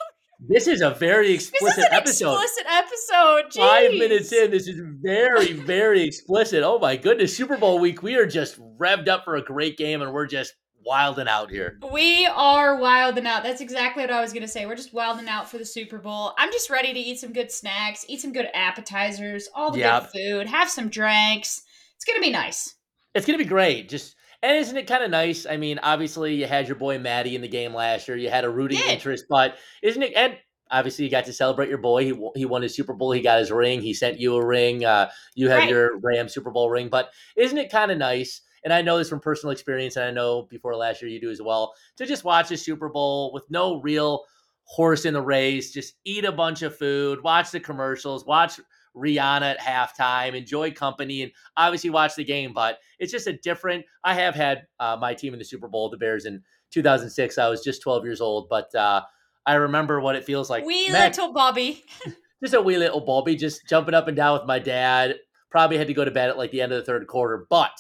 This 0.48 0.68
is 0.68 0.82
a 0.82 0.92
very 0.92 1.34
explicit 1.34 1.86
episode. 1.92 2.34
Explicit 2.34 2.66
episode. 2.68 3.44
Jeez. 3.52 3.58
Five 3.58 3.92
minutes 3.92 4.32
in, 4.32 4.52
this 4.52 4.68
is 4.68 4.80
very, 5.02 5.52
very 5.54 6.04
explicit. 6.04 6.64
Oh 6.64 6.80
my 6.80 6.96
goodness, 6.96 7.36
Super 7.36 7.58
Bowl 7.58 7.80
week. 7.80 8.02
We 8.02 8.16
are 8.16 8.26
just 8.26 8.58
revved 8.78 9.10
up 9.10 9.26
for 9.26 9.36
a 9.36 9.44
great 9.44 9.78
game, 9.78 10.02
and 10.02 10.14
we're 10.14 10.28
just 10.28 10.54
wilding 10.86 11.28
out 11.28 11.52
here. 11.52 11.78
We 11.92 12.26
are 12.26 12.78
wilding 12.78 13.28
out. 13.28 13.44
That's 13.44 13.60
exactly 13.60 14.02
what 14.04 14.12
I 14.12 14.22
was 14.22 14.32
going 14.32 14.44
to 14.44 14.48
say. 14.48 14.66
We're 14.66 14.76
just 14.76 14.94
wilding 14.94 15.28
out 15.28 15.50
for 15.50 15.58
the 15.58 15.66
Super 15.66 15.98
Bowl. 15.98 16.34
I'm 16.38 16.52
just 16.54 16.70
ready 16.70 16.94
to 16.94 17.00
eat 17.00 17.20
some 17.20 17.34
good 17.34 17.52
snacks, 17.52 18.06
eat 18.08 18.22
some 18.22 18.32
good 18.32 18.48
appetizers, 18.54 19.50
all 19.54 19.72
the 19.72 19.80
yep. 19.80 20.04
good 20.04 20.22
food, 20.22 20.48
have 20.48 20.70
some 20.70 20.90
drinks. 20.90 21.64
It's 21.96 22.06
going 22.06 22.18
to 22.18 22.26
be 22.26 22.32
nice. 22.32 22.76
It's 23.14 23.26
going 23.26 23.38
to 23.38 23.44
be 23.44 23.50
great. 23.50 23.90
Just 23.90 24.16
and 24.42 24.58
isn't 24.58 24.78
it 24.78 24.88
kind 24.88 25.04
of 25.04 25.12
nice? 25.12 25.46
I 25.46 25.58
mean, 25.58 25.80
obviously 25.82 26.36
you 26.36 26.46
had 26.48 26.68
your 26.68 26.76
boy 26.76 27.00
Maddie 27.00 27.36
in 27.36 27.42
the 27.42 27.48
game 27.48 27.74
last 27.74 28.08
year. 28.08 28.18
You 28.18 28.30
had 28.30 28.46
a 28.46 28.50
rooting 28.50 28.80
interest, 28.88 29.26
but 29.30 29.58
isn't 29.84 30.02
it 30.02 30.14
and 30.16 30.38
obviously 30.72 31.06
you 31.06 31.12
got 31.12 31.26
to 31.26 31.34
celebrate 31.34 31.70
your 31.70 31.80
boy. 31.80 32.06
He 32.06 32.30
he 32.36 32.46
won 32.46 32.62
his 32.62 32.76
Super 32.76 32.94
Bowl. 32.94 33.12
He 33.12 33.22
got 33.22 33.40
his 33.40 33.52
ring. 33.52 33.82
He 33.82 33.94
sent 33.94 34.20
you 34.20 34.36
a 34.36 34.46
ring. 34.46 34.86
Uh, 34.86 35.10
you 35.36 35.50
have 35.50 35.60
right. 35.60 35.70
your 35.70 36.00
Ram 36.00 36.30
Super 36.30 36.52
Bowl 36.52 36.70
ring. 36.70 36.90
But 36.90 37.12
isn't 37.36 37.58
it 37.58 37.72
kind 37.72 37.92
of 37.92 37.98
nice 37.98 38.42
and 38.64 38.74
I 38.74 38.82
know 38.82 38.98
this 38.98 39.10
from 39.10 39.20
personal 39.20 39.52
experience, 39.52 39.96
and 39.96 40.06
I 40.06 40.12
know 40.12 40.44
before 40.44 40.76
last 40.76 41.02
year 41.02 41.10
you 41.10 41.22
do 41.22 41.30
as 41.30 41.42
well, 41.42 41.74
to 41.98 42.06
just 42.06 42.24
watch 42.24 42.52
a 42.52 42.58
Super 42.58 42.90
Bowl 42.90 43.32
with 43.34 43.44
no 43.50 43.82
real 43.82 44.24
horse 44.64 45.06
in 45.06 45.14
the 45.14 45.22
race, 45.22 45.72
just 45.72 45.96
eat 46.06 46.26
a 46.26 46.32
bunch 46.32 46.62
of 46.62 46.78
food, 46.78 47.24
watch 47.24 47.52
the 47.52 47.60
commercials, 47.60 48.26
watch 48.26 48.60
Rihanna 49.00 49.56
at 49.58 49.60
halftime, 49.60 50.34
enjoy 50.36 50.72
company, 50.72 51.24
and 51.24 51.32
obviously 51.58 51.90
watch 51.90 52.16
the 52.16 52.24
game. 52.24 52.54
But 52.54 52.80
it's 53.00 53.12
just 53.12 53.28
a 53.28 53.34
different. 53.34 53.86
I 54.04 54.14
have 54.14 54.36
had 54.36 54.64
uh, 54.80 54.98
my 55.00 55.14
team 55.14 55.34
in 55.34 55.40
the 55.40 55.46
Super 55.46 55.68
Bowl, 55.68 55.90
the 55.90 55.98
Bears, 55.98 56.26
in 56.26 56.42
2006. 56.72 57.38
I 57.38 57.50
was 57.50 57.64
just 57.64 57.82
12 57.82 58.04
years 58.06 58.22
old, 58.22 58.48
but 58.50 58.74
uh, 58.76 59.02
I 59.46 59.56
remember 59.56 60.00
what 60.00 60.16
it 60.16 60.26
feels 60.26 60.50
like. 60.50 60.66
Wee 60.66 60.92
little 60.92 61.34
Bobby. 61.34 61.84
just 62.44 62.54
a 62.54 62.62
wee 62.62 62.78
little 62.78 63.02
Bobby, 63.02 63.36
just 63.36 63.68
jumping 63.68 63.94
up 63.94 64.08
and 64.08 64.18
down 64.18 64.38
with 64.38 64.48
my 64.48 64.60
dad. 64.60 65.16
Probably 65.50 65.78
had 65.78 65.88
to 65.88 65.94
go 65.94 66.06
to 66.06 66.12
bed 66.12 66.30
at 66.30 66.38
like 66.38 66.52
the 66.52 66.62
end 66.62 66.72
of 66.72 66.78
the 66.78 66.86
third 66.86 67.08
quarter, 67.08 67.48
but 67.50 67.72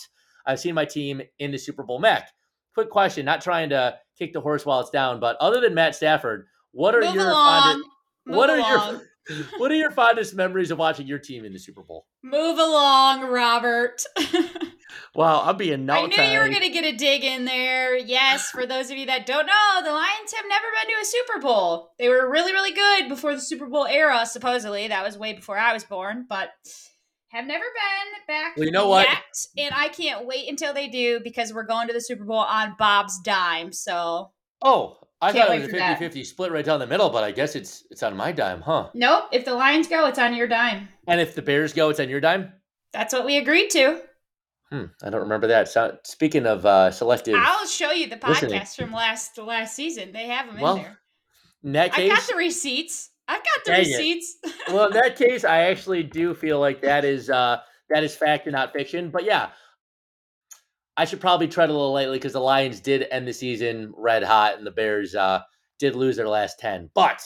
I've 0.45 0.59
seen 0.59 0.73
my 0.73 0.85
team 0.85 1.21
in 1.38 1.51
the 1.51 1.57
Super 1.59 1.83
Bowl. 1.83 1.99
Mack, 1.99 2.29
quick 2.73 2.89
question, 2.89 3.25
not 3.25 3.41
trying 3.41 3.69
to 3.69 3.97
kick 4.17 4.33
the 4.33 4.41
horse 4.41 4.65
while 4.65 4.79
it's 4.79 4.89
down, 4.89 5.19
but 5.19 5.38
other 5.39 5.61
than 5.61 5.75
Matt 5.75 5.95
Stafford, 5.95 6.47
what 6.71 6.95
are 6.95 7.01
Move 7.01 7.13
your 7.15 7.29
along. 7.29 7.61
fondest, 7.61 7.89
Move 8.25 8.38
what 8.38 8.49
are 8.49 8.57
along. 8.57 8.93
your 8.95 9.01
what 9.57 9.71
are 9.71 9.75
your 9.75 9.91
fondest 9.91 10.35
memories 10.35 10.71
of 10.71 10.77
watching 10.77 11.07
your 11.07 11.19
team 11.19 11.45
in 11.45 11.53
the 11.53 11.59
Super 11.59 11.83
Bowl? 11.83 12.05
Move 12.23 12.57
along, 12.57 13.21
Robert. 13.23 14.03
Wow, 15.15 15.43
I'm 15.43 15.57
being 15.57 15.89
I 15.89 16.05
knew 16.05 16.21
you 16.21 16.39
were 16.39 16.49
going 16.49 16.61
to 16.61 16.69
get 16.69 16.85
a 16.85 16.95
dig 16.95 17.23
in 17.23 17.45
there. 17.45 17.95
Yes, 17.97 18.49
for 18.49 18.65
those 18.65 18.91
of 18.91 18.97
you 18.97 19.05
that 19.07 19.25
don't 19.25 19.45
know, 19.45 19.81
the 19.83 19.91
Lions 19.91 20.33
have 20.35 20.45
never 20.47 20.65
been 20.81 20.95
to 20.95 21.01
a 21.01 21.05
Super 21.05 21.39
Bowl. 21.41 21.91
They 21.99 22.09
were 22.09 22.29
really, 22.29 22.51
really 22.51 22.71
good 22.71 23.09
before 23.09 23.33
the 23.33 23.41
Super 23.41 23.67
Bowl 23.67 23.85
era, 23.85 24.25
supposedly. 24.25 24.88
That 24.88 25.03
was 25.03 25.17
way 25.17 25.33
before 25.33 25.57
I 25.57 25.73
was 25.73 25.83
born, 25.83 26.25
but 26.29 26.49
have 27.29 27.45
never 27.45 27.63
been 27.63 28.35
back 28.35 28.57
Well, 28.57 28.65
you 28.65 28.71
know 28.71 28.88
what? 28.88 29.07
And 29.57 29.73
I 29.75 29.89
can't 29.89 30.25
wait 30.25 30.49
until 30.49 30.73
they 30.73 30.88
do 30.88 31.19
because 31.23 31.53
we're 31.53 31.63
going 31.63 31.88
to 31.88 31.93
the 31.93 32.01
Super 32.01 32.25
Bowl 32.25 32.38
on 32.38 32.75
Bob's 32.77 33.19
dime. 33.23 33.71
So, 33.71 34.31
Oh, 34.61 34.97
I 35.21 35.31
Can't 35.33 35.47
thought 35.47 35.57
it 35.57 35.61
was 35.63 35.69
a 35.73 35.77
that. 35.77 35.99
50-50 35.99 36.25
split 36.25 36.51
right 36.51 36.63
down 36.63 36.79
the 36.79 36.88
middle, 36.88 37.09
but 37.09 37.23
I 37.23 37.31
guess 37.31 37.55
it's 37.55 37.83
it's 37.91 38.03
on 38.03 38.15
my 38.15 38.31
dime, 38.31 38.61
huh? 38.61 38.89
nope, 38.93 39.25
if 39.33 39.43
the 39.45 39.53
Lions 39.53 39.88
go, 39.88 40.05
it's 40.07 40.19
on 40.19 40.33
your 40.33 40.47
dime. 40.47 40.88
And 41.07 41.19
if 41.19 41.35
the 41.35 41.41
Bears 41.41 41.73
go, 41.73 41.89
it's 41.89 41.99
on 41.99 42.07
your 42.09 42.21
dime. 42.21 42.53
That's 42.93 43.13
what 43.13 43.25
we 43.25 43.38
agreed 43.38 43.69
to. 43.71 44.01
Hmm, 44.71 44.85
I 45.03 45.09
don't 45.09 45.21
remember 45.21 45.47
that. 45.47 45.67
So, 45.67 45.97
speaking 46.03 46.45
of 46.45 46.65
uh, 46.65 46.91
selective, 46.91 47.35
I'll 47.38 47.65
show 47.67 47.91
you 47.91 48.07
the 48.07 48.19
Listening. 48.25 48.51
podcast 48.61 48.75
from 48.75 48.93
last 48.93 49.38
last 49.38 49.75
season. 49.75 50.11
They 50.13 50.27
have 50.27 50.45
them 50.47 50.59
Well, 50.61 50.77
in 50.77 50.83
there. 50.83 50.99
in 51.63 51.71
that 51.73 51.91
I 51.93 51.95
case, 51.95 52.11
got 52.13 52.27
the 52.27 52.35
receipts. 52.35 53.09
I 53.27 53.35
got 53.38 53.65
the 53.65 53.71
receipts. 53.73 54.38
well, 54.69 54.85
in 54.88 54.93
that 54.93 55.15
case, 55.17 55.43
I 55.43 55.63
actually 55.63 56.03
do 56.03 56.33
feel 56.33 56.59
like 56.59 56.81
that 56.81 57.03
is 57.03 57.29
uh, 57.29 57.57
that 57.89 58.03
is 58.03 58.15
fact 58.15 58.45
and 58.45 58.53
not 58.53 58.71
fiction. 58.73 59.09
But 59.09 59.25
yeah, 59.25 59.49
I 61.00 61.06
should 61.06 61.22
probably 61.22 61.48
tread 61.48 61.70
a 61.70 61.72
little 61.72 61.94
lightly 61.94 62.18
because 62.18 62.34
the 62.34 62.41
Lions 62.41 62.82
did 62.82 63.08
end 63.10 63.27
the 63.27 63.34
season 63.34 63.94
red 63.96 64.22
hot, 64.24 64.58
and 64.58 64.68
the 64.68 64.72
Bears 64.72 65.15
uh, 65.15 65.39
did 65.79 65.96
lose 65.96 66.18
their 66.18 66.27
last 66.27 66.60
ten. 66.60 66.89
But 66.94 67.22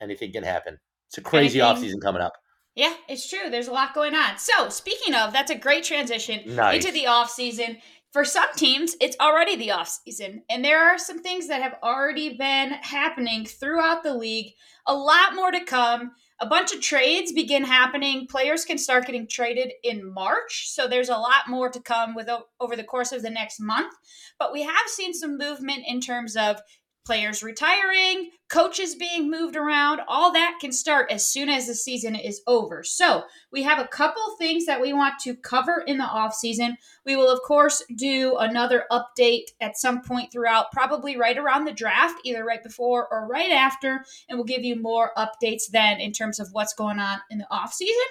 anything 0.00 0.30
can 0.32 0.44
happen. 0.44 0.78
It's 1.08 1.18
a 1.18 1.22
crazy 1.22 1.60
Anything- 1.60 1.90
offseason 1.90 2.02
coming 2.02 2.22
up. 2.22 2.32
Yeah, 2.74 2.94
it's 3.08 3.28
true. 3.28 3.50
There's 3.50 3.68
a 3.68 3.72
lot 3.72 3.94
going 3.94 4.14
on. 4.14 4.38
So, 4.38 4.68
speaking 4.70 5.14
of, 5.14 5.32
that's 5.32 5.50
a 5.50 5.54
great 5.58 5.84
transition 5.84 6.54
Nice. 6.54 6.82
into 6.84 6.92
the 6.92 7.06
off 7.06 7.30
season. 7.30 7.76
For 8.12 8.24
some 8.26 8.48
teams, 8.56 8.94
it's 9.00 9.16
already 9.20 9.56
the 9.56 9.70
off 9.72 9.88
season, 9.88 10.42
and 10.50 10.62
there 10.64 10.82
are 10.82 10.98
some 10.98 11.22
things 11.22 11.48
that 11.48 11.62
have 11.62 11.76
already 11.82 12.36
been 12.36 12.70
happening 12.82 13.46
throughout 13.46 14.02
the 14.02 14.14
league. 14.14 14.52
A 14.86 14.94
lot 14.94 15.34
more 15.34 15.50
to 15.50 15.64
come. 15.64 16.12
A 16.42 16.46
bunch 16.46 16.74
of 16.74 16.80
trades 16.80 17.30
begin 17.30 17.62
happening. 17.62 18.26
Players 18.26 18.64
can 18.64 18.76
start 18.76 19.06
getting 19.06 19.28
traded 19.28 19.74
in 19.84 20.12
March, 20.12 20.68
so 20.70 20.88
there's 20.88 21.08
a 21.08 21.16
lot 21.16 21.48
more 21.48 21.70
to 21.70 21.80
come 21.80 22.16
with 22.16 22.28
over 22.58 22.74
the 22.74 22.82
course 22.82 23.12
of 23.12 23.22
the 23.22 23.30
next 23.30 23.60
month. 23.60 23.94
But 24.40 24.52
we 24.52 24.62
have 24.62 24.88
seen 24.88 25.14
some 25.14 25.38
movement 25.38 25.84
in 25.86 26.00
terms 26.00 26.34
of 26.34 26.60
players 27.04 27.42
retiring, 27.42 28.30
coaches 28.48 28.94
being 28.94 29.30
moved 29.30 29.56
around, 29.56 30.00
all 30.06 30.32
that 30.32 30.58
can 30.60 30.72
start 30.72 31.10
as 31.10 31.26
soon 31.26 31.48
as 31.48 31.66
the 31.66 31.74
season 31.74 32.14
is 32.14 32.42
over. 32.46 32.82
So, 32.84 33.24
we 33.50 33.62
have 33.62 33.78
a 33.78 33.88
couple 33.88 34.22
things 34.38 34.66
that 34.66 34.80
we 34.80 34.92
want 34.92 35.18
to 35.20 35.34
cover 35.34 35.82
in 35.86 35.98
the 35.98 36.04
off 36.04 36.34
season. 36.34 36.76
We 37.04 37.16
will 37.16 37.30
of 37.30 37.40
course 37.42 37.82
do 37.96 38.36
another 38.36 38.84
update 38.90 39.46
at 39.60 39.78
some 39.78 40.02
point 40.02 40.30
throughout, 40.30 40.72
probably 40.72 41.16
right 41.16 41.36
around 41.36 41.64
the 41.64 41.72
draft, 41.72 42.20
either 42.24 42.44
right 42.44 42.62
before 42.62 43.08
or 43.10 43.26
right 43.26 43.50
after, 43.50 44.04
and 44.28 44.38
we'll 44.38 44.44
give 44.44 44.64
you 44.64 44.80
more 44.80 45.12
updates 45.16 45.64
then 45.70 46.00
in 46.00 46.12
terms 46.12 46.38
of 46.38 46.48
what's 46.52 46.74
going 46.74 46.98
on 46.98 47.18
in 47.30 47.38
the 47.38 47.46
off 47.50 47.72
season. 47.72 48.02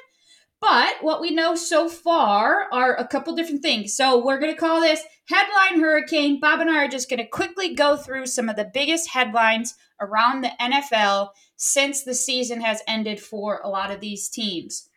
But 0.61 0.97
what 1.01 1.21
we 1.21 1.31
know 1.31 1.55
so 1.55 1.89
far 1.89 2.67
are 2.71 2.95
a 2.95 3.07
couple 3.07 3.35
different 3.35 3.63
things. 3.63 3.95
So 3.95 4.23
we're 4.23 4.39
going 4.39 4.53
to 4.53 4.59
call 4.59 4.79
this 4.79 5.01
Headline 5.27 5.81
Hurricane. 5.81 6.39
Bob 6.39 6.59
and 6.59 6.69
I 6.69 6.85
are 6.85 6.87
just 6.87 7.09
going 7.09 7.17
to 7.17 7.27
quickly 7.27 7.73
go 7.73 7.97
through 7.97 8.27
some 8.27 8.47
of 8.47 8.55
the 8.55 8.69
biggest 8.71 9.09
headlines 9.09 9.73
around 9.99 10.41
the 10.41 10.51
NFL 10.61 11.29
since 11.55 12.03
the 12.03 12.13
season 12.13 12.61
has 12.61 12.83
ended 12.87 13.19
for 13.19 13.59
a 13.63 13.69
lot 13.69 13.89
of 13.89 14.01
these 14.01 14.29
teams. 14.29 14.87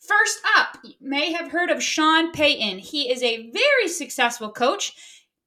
First 0.00 0.40
up, 0.56 0.78
you 0.82 0.94
may 1.02 1.32
have 1.32 1.52
heard 1.52 1.68
of 1.68 1.82
Sean 1.82 2.32
Payton. 2.32 2.78
He 2.78 3.12
is 3.12 3.22
a 3.22 3.50
very 3.50 3.88
successful 3.88 4.50
coach, 4.50 4.94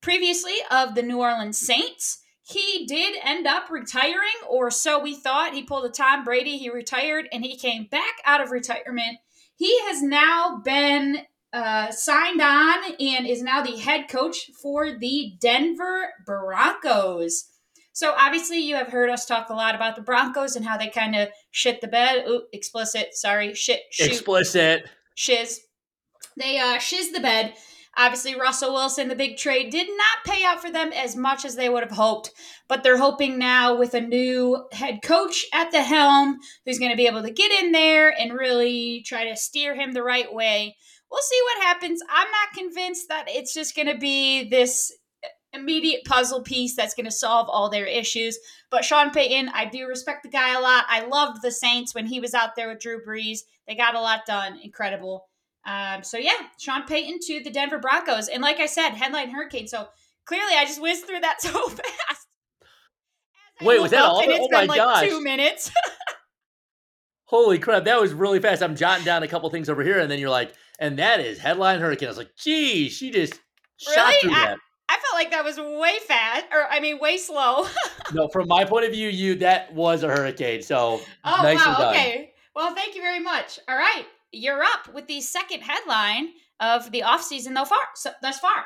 previously 0.02 0.58
of 0.70 0.94
the 0.94 1.02
New 1.02 1.18
Orleans 1.20 1.58
Saints. 1.58 2.20
He 2.44 2.86
did 2.86 3.16
end 3.24 3.48
up 3.48 3.72
retiring, 3.72 4.36
or 4.48 4.70
so 4.70 5.00
we 5.00 5.16
thought. 5.16 5.56
He 5.56 5.64
pulled 5.64 5.86
a 5.86 5.90
Tom 5.90 6.24
Brady. 6.24 6.58
He 6.58 6.70
retired 6.70 7.28
and 7.32 7.44
he 7.44 7.58
came 7.58 7.88
back 7.90 8.18
out 8.26 8.42
of 8.42 8.52
retirement. 8.52 9.18
He 9.64 9.80
has 9.84 10.04
now 10.04 10.58
been 10.58 11.20
uh, 11.54 11.90
signed 11.90 12.42
on 12.42 12.80
and 13.00 13.26
is 13.26 13.42
now 13.42 13.64
the 13.64 13.78
head 13.78 14.10
coach 14.10 14.52
for 14.62 14.98
the 15.00 15.36
Denver 15.40 16.10
Broncos. 16.26 17.46
So 17.94 18.14
obviously, 18.18 18.58
you 18.58 18.76
have 18.76 18.90
heard 18.90 19.10
us 19.10 19.26
talk 19.26 19.50
a 19.50 19.54
lot 19.54 19.74
about 19.74 19.96
the 19.96 20.02
Broncos 20.02 20.58
and 20.58 20.66
how 20.66 20.76
they 20.76 20.90
kind 20.90 21.16
of 21.16 21.30
shit 21.52 21.80
the 21.80 21.88
bed. 21.88 22.26
Ooh, 22.28 22.44
explicit. 22.52 23.14
Sorry, 23.14 23.54
shit, 23.54 23.84
shoot, 23.90 24.12
Explicit. 24.12 24.84
shiz. 25.16 25.62
They 26.36 26.60
uh, 26.60 26.78
shiz 26.80 27.14
the 27.14 27.22
bed. 27.22 27.54
Obviously, 27.96 28.36
Russell 28.36 28.74
Wilson, 28.74 29.08
the 29.08 29.16
big 29.16 29.38
trade, 29.38 29.70
did 29.70 29.88
not 29.88 30.26
pay 30.26 30.44
out 30.44 30.62
for 30.62 30.72
them 30.72 30.92
as 30.94 31.16
much 31.16 31.46
as 31.46 31.56
they 31.56 31.70
would 31.70 31.84
have 31.84 31.92
hoped. 31.92 32.32
But 32.68 32.82
they're 32.82 32.98
hoping 32.98 33.38
now 33.38 33.76
with 33.76 33.94
a 33.94 34.02
new 34.02 34.66
head 34.72 35.02
coach 35.04 35.46
at 35.54 35.72
the 35.72 35.84
helm 35.84 36.40
who's 36.66 36.80
going 36.80 36.92
to 36.92 36.98
be 36.98 37.06
able 37.06 37.22
to 37.22 37.32
get 37.32 37.52
in 37.64 37.72
there 37.72 38.10
and 38.10 38.34
really 38.34 39.04
try 39.06 39.26
to 39.26 39.36
steer 39.36 39.76
him 39.76 39.92
the 39.92 40.04
right 40.04 40.34
way. 40.34 40.76
We'll 41.12 41.22
see 41.22 41.40
what 41.44 41.64
happens. 41.66 42.02
I'm 42.10 42.32
not 42.32 42.58
convinced 42.58 43.10
that 43.10 43.26
it's 43.28 43.54
just 43.54 43.76
going 43.76 43.88
to 43.88 43.98
be 43.98 44.50
this 44.50 44.92
immediate 45.54 46.04
puzzle 46.06 46.42
piece 46.42 46.76
that's 46.76 46.96
going 46.96 47.06
to 47.06 47.12
solve 47.12 47.48
all 47.48 47.70
their 47.70 47.86
issues. 47.86 48.40
But 48.72 48.84
Sean 48.84 49.12
Payton, 49.12 49.50
I 49.54 49.66
do 49.66 49.86
respect 49.88 50.24
the 50.24 50.30
guy 50.30 50.56
a 50.56 50.62
lot. 50.62 50.86
I 50.90 51.06
loved 51.06 51.44
the 51.44 51.52
Saints 51.52 51.94
when 51.94 52.08
he 52.08 52.20
was 52.20 52.34
out 52.34 52.56
there 52.56 52.70
with 52.70 52.80
Drew 52.80 53.06
Brees. 53.06 53.42
They 53.68 53.76
got 53.76 53.94
a 53.94 54.02
lot 54.02 54.22
done. 54.26 54.60
Incredible. 54.64 55.28
Um, 55.66 56.04
so 56.04 56.18
yeah, 56.18 56.34
Sean 56.60 56.84
Payton 56.86 57.20
to 57.28 57.44
the 57.44 57.50
Denver 57.50 57.80
Broncos, 57.80 58.28
and 58.28 58.42
like 58.42 58.60
I 58.60 58.66
said, 58.66 58.90
headline 58.92 59.30
hurricane. 59.30 59.68
So 59.68 59.88
clearly, 60.26 60.54
I 60.56 60.66
just 60.66 60.82
whizzed 60.82 61.06
through 61.06 61.22
that 61.22 61.42
so 61.42 61.70
fast. 61.70 62.28
Wait, 63.62 63.82
was 63.82 63.92
that 63.92 64.02
all 64.04 64.22
And 64.22 64.32
it? 64.32 64.36
it's 64.36 64.48
Oh 64.48 64.50
my 64.52 64.62
been 64.62 64.68
like 64.70 64.78
gosh. 64.78 65.08
two 65.08 65.22
minutes. 65.24 65.72
Holy 67.26 67.58
crap, 67.58 67.86
that 67.86 68.00
was 68.00 68.14
really 68.14 68.40
fast. 68.40 68.62
I'm 68.62 68.76
jotting 68.76 69.06
down 69.06 69.24
a 69.24 69.28
couple 69.28 69.50
things 69.50 69.70
over 69.70 69.82
here, 69.84 70.00
and 70.00 70.12
then 70.12 70.20
you're 70.20 70.30
like, 70.30 70.54
and 70.80 71.00
that 71.00 71.20
is 71.20 71.40
headline 71.40 71.80
hurricane. 71.80 72.08
I 72.08 72.12
was 72.12 72.18
like, 72.18 72.36
gee, 72.36 72.90
she 72.90 73.10
just 73.12 73.40
shot 73.78 73.96
Really? 74.08 74.20
through 74.22 74.32
I- 74.34 74.46
that. 74.46 74.58
I 74.90 74.96
felt 74.98 75.16
like 75.16 75.32
that 75.32 75.44
was 75.46 75.58
way 75.58 75.98
fast, 76.08 76.46
or 76.52 76.66
I 76.70 76.80
mean, 76.82 77.00
way 77.00 77.18
slow. 77.18 77.66
No, 78.14 78.28
from 78.28 78.48
my 78.48 78.64
point 78.66 78.86
of 78.86 78.92
view, 78.92 79.08
you 79.10 79.36
that 79.36 79.74
was 79.74 80.04
a 80.04 80.08
hurricane. 80.08 80.62
So 80.62 81.00
Oh 81.24 81.40
nicely 81.42 81.66
wow, 81.72 81.90
okay. 81.90 82.34
Well, 82.54 82.76
thank 82.76 82.94
you 82.96 83.02
very 83.02 83.20
much. 83.22 83.58
All 83.68 83.76
right, 83.78 84.06
you're 84.34 84.64
up 84.64 84.94
with 84.94 85.08
the 85.08 85.22
second 85.22 85.62
headline 85.62 86.30
of 86.60 86.92
the 86.92 87.02
offseason 87.02 87.54
thus 87.54 87.70
far. 87.70 87.80
So, 87.96 88.12
thus 88.22 88.40
far. 88.40 88.66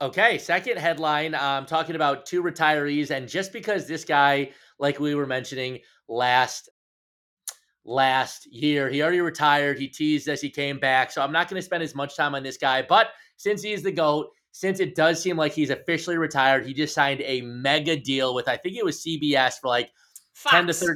Okay, 0.00 0.38
second 0.38 0.78
headline. 0.78 1.34
I'm 1.34 1.66
talking 1.66 1.96
about 1.96 2.24
two 2.24 2.42
retirees, 2.42 3.10
and 3.10 3.28
just 3.28 3.52
because 3.52 3.86
this 3.86 4.04
guy, 4.04 4.50
like 4.78 5.00
we 5.00 5.14
were 5.14 5.26
mentioning 5.26 5.80
last 6.08 6.68
last 7.84 8.46
year, 8.52 8.88
he 8.88 9.02
already 9.02 9.20
retired. 9.20 9.78
He 9.78 9.88
teased 9.88 10.28
as 10.28 10.40
he 10.40 10.50
came 10.50 10.78
back, 10.78 11.10
so 11.10 11.20
I'm 11.20 11.32
not 11.32 11.48
going 11.48 11.60
to 11.60 11.64
spend 11.64 11.82
as 11.82 11.94
much 11.94 12.16
time 12.16 12.34
on 12.34 12.42
this 12.42 12.58
guy. 12.58 12.82
But 12.82 13.08
since 13.36 13.62
he's 13.62 13.82
the 13.82 13.90
goat, 13.90 14.28
since 14.52 14.78
it 14.78 14.94
does 14.94 15.20
seem 15.20 15.36
like 15.36 15.52
he's 15.52 15.70
officially 15.70 16.16
retired, 16.16 16.66
he 16.66 16.74
just 16.74 16.94
signed 16.94 17.22
a 17.22 17.40
mega 17.42 17.96
deal 17.96 18.34
with 18.34 18.48
I 18.48 18.56
think 18.56 18.76
it 18.76 18.84
was 18.84 19.04
CBS 19.04 19.54
for 19.60 19.68
like 19.68 19.90
Fox. 20.32 20.54
10 20.54 20.66
to 20.68 20.72
30. 20.72 20.92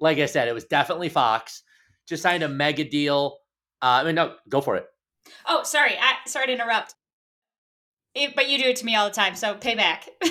Like 0.00 0.18
I 0.18 0.26
said, 0.26 0.48
it 0.48 0.54
was 0.54 0.64
definitely 0.64 1.08
Fox. 1.10 1.62
Just 2.08 2.22
signed 2.22 2.42
a 2.42 2.48
mega 2.48 2.84
deal. 2.84 3.38
Uh, 3.82 4.00
I 4.00 4.04
mean, 4.04 4.14
no, 4.14 4.36
go 4.48 4.60
for 4.60 4.76
it. 4.76 4.86
Oh, 5.46 5.62
sorry. 5.64 5.96
I 6.00 6.14
sorry 6.26 6.46
to 6.46 6.52
interrupt. 6.52 6.94
It- 8.14 8.34
but 8.36 8.48
you 8.48 8.58
do 8.58 8.68
it 8.70 8.76
to 8.76 8.84
me 8.86 8.94
all 8.94 9.08
the 9.08 9.14
time, 9.14 9.34
so 9.34 9.54
pay 9.54 9.74
back. 9.74 10.08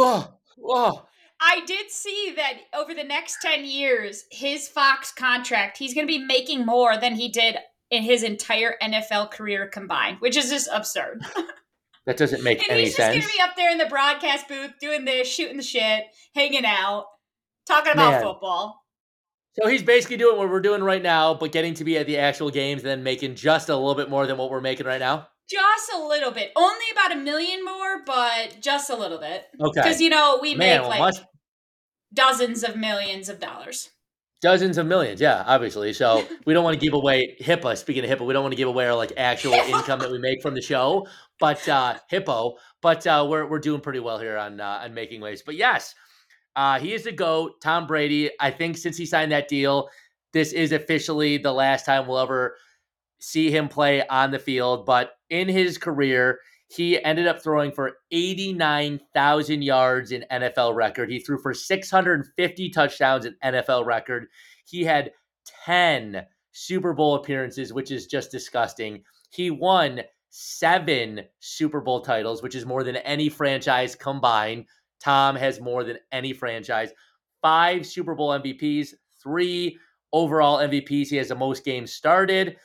Oh, 0.00 0.32
oh. 0.64 1.06
I 1.40 1.62
did 1.66 1.90
see 1.90 2.32
that 2.36 2.58
over 2.72 2.94
the 2.94 3.02
next 3.02 3.38
10 3.42 3.64
years, 3.64 4.24
his 4.30 4.68
Fox 4.68 5.10
contract, 5.10 5.76
he's 5.76 5.92
going 5.92 6.06
to 6.06 6.12
be 6.12 6.24
making 6.24 6.64
more 6.64 6.96
than 6.96 7.16
he 7.16 7.28
did 7.28 7.56
in 7.90 8.04
his 8.04 8.22
entire 8.22 8.76
NFL 8.80 9.32
career 9.32 9.66
combined, 9.66 10.18
which 10.20 10.36
is 10.36 10.50
just 10.50 10.68
absurd. 10.72 11.22
That 12.06 12.16
doesn't 12.16 12.42
make 12.42 12.62
And 12.62 12.70
any 12.70 12.84
he's 12.84 12.96
just 12.96 13.10
going 13.10 13.20
to 13.20 13.26
be 13.26 13.42
up 13.42 13.54
there 13.54 13.70
in 13.70 13.76
the 13.76 13.84
broadcast 13.84 14.48
booth 14.48 14.70
doing 14.80 15.04
this, 15.04 15.28
shooting 15.28 15.58
the 15.58 15.62
shit, 15.62 16.04
hanging 16.34 16.64
out, 16.64 17.04
talking 17.66 17.92
about 17.92 18.12
Man. 18.12 18.22
football. 18.22 18.82
So 19.60 19.68
he's 19.68 19.82
basically 19.82 20.16
doing 20.16 20.38
what 20.38 20.48
we're 20.48 20.60
doing 20.60 20.84
right 20.84 21.02
now, 21.02 21.34
but 21.34 21.50
getting 21.50 21.74
to 21.74 21.84
be 21.84 21.98
at 21.98 22.06
the 22.06 22.18
actual 22.18 22.50
games 22.50 22.82
and 22.82 22.90
then 22.90 23.02
making 23.02 23.34
just 23.34 23.68
a 23.68 23.76
little 23.76 23.96
bit 23.96 24.08
more 24.08 24.26
than 24.26 24.36
what 24.36 24.50
we're 24.50 24.60
making 24.60 24.86
right 24.86 25.00
now. 25.00 25.28
Just 25.50 25.90
a 25.92 25.98
little 25.98 26.30
bit, 26.30 26.52
only 26.54 26.84
about 26.92 27.12
a 27.12 27.16
million 27.16 27.64
more, 27.64 28.04
but 28.04 28.58
just 28.60 28.90
a 28.90 28.96
little 28.96 29.18
bit. 29.18 29.46
Okay. 29.60 29.80
Because 29.80 30.00
you 30.00 30.10
know 30.10 30.38
we 30.40 30.54
Man, 30.54 30.58
make 30.58 30.80
well, 30.82 30.90
like 30.90 31.00
much 31.00 31.16
dozens 32.12 32.62
of 32.62 32.76
millions 32.76 33.28
of 33.28 33.40
dollars. 33.40 33.88
dozens 34.42 34.78
of 34.78 34.86
millions, 34.86 35.20
yeah, 35.20 35.42
obviously. 35.46 35.92
So 35.92 36.24
we 36.44 36.52
don't 36.52 36.64
want 36.64 36.78
to 36.78 36.80
give 36.80 36.94
away 36.94 37.36
HIPAA. 37.40 37.78
Speaking 37.78 38.04
of 38.04 38.10
HIPAA, 38.10 38.26
we 38.26 38.34
don't 38.34 38.42
want 38.42 38.52
to 38.52 38.56
give 38.56 38.68
away 38.68 38.86
our 38.86 38.94
like 38.94 39.12
actual 39.16 39.52
income 39.68 39.98
that 40.00 40.12
we 40.12 40.18
make 40.18 40.42
from 40.42 40.54
the 40.54 40.62
show, 40.62 41.06
but 41.40 41.66
uh 41.68 41.96
Hippo. 42.10 42.56
But 42.82 43.06
uh 43.06 43.26
we're 43.28 43.46
we're 43.46 43.58
doing 43.58 43.80
pretty 43.80 44.00
well 44.00 44.18
here 44.18 44.36
on 44.36 44.60
uh, 44.60 44.82
on 44.84 44.94
making 44.94 45.20
waves. 45.22 45.42
But 45.44 45.56
yes, 45.56 45.94
uh 46.56 46.78
he 46.78 46.94
is 46.94 47.04
the 47.04 47.12
GOAT, 47.12 47.60
Tom 47.62 47.86
Brady. 47.86 48.30
I 48.40 48.50
think 48.50 48.76
since 48.76 48.96
he 48.96 49.06
signed 49.06 49.32
that 49.32 49.48
deal, 49.48 49.88
this 50.32 50.52
is 50.52 50.72
officially 50.72 51.38
the 51.38 51.52
last 51.52 51.86
time 51.86 52.06
we'll 52.06 52.18
ever 52.18 52.56
see 53.20 53.50
him 53.50 53.68
play 53.68 54.06
on 54.08 54.30
the 54.30 54.38
field. 54.38 54.86
But 54.86 55.12
in 55.30 55.48
his 55.48 55.78
career, 55.78 56.40
he 56.68 57.02
ended 57.02 57.26
up 57.26 57.42
throwing 57.42 57.72
for 57.72 57.96
89,000 58.12 59.62
yards 59.62 60.12
in 60.12 60.24
NFL 60.30 60.74
record. 60.74 61.10
He 61.10 61.18
threw 61.18 61.38
for 61.38 61.54
650 61.54 62.70
touchdowns 62.70 63.24
in 63.24 63.34
NFL 63.42 63.86
record. 63.86 64.26
He 64.66 64.84
had 64.84 65.12
10 65.64 66.26
Super 66.52 66.92
Bowl 66.92 67.14
appearances, 67.14 67.72
which 67.72 67.90
is 67.90 68.06
just 68.06 68.30
disgusting. 68.30 69.02
He 69.30 69.50
won 69.50 70.02
seven 70.30 71.22
Super 71.40 71.80
Bowl 71.80 72.00
titles, 72.02 72.42
which 72.42 72.54
is 72.54 72.66
more 72.66 72.84
than 72.84 72.96
any 72.96 73.30
franchise 73.30 73.94
combined. 73.94 74.66
Tom 75.00 75.36
has 75.36 75.60
more 75.60 75.84
than 75.84 75.98
any 76.12 76.32
franchise. 76.32 76.90
Five 77.40 77.86
Super 77.86 78.14
Bowl 78.14 78.30
MVPs, 78.30 78.94
three 79.22 79.78
overall 80.12 80.58
MVPs. 80.58 81.08
He 81.08 81.16
has 81.16 81.28
the 81.28 81.34
most 81.34 81.64
games 81.64 81.92
started 81.92 82.56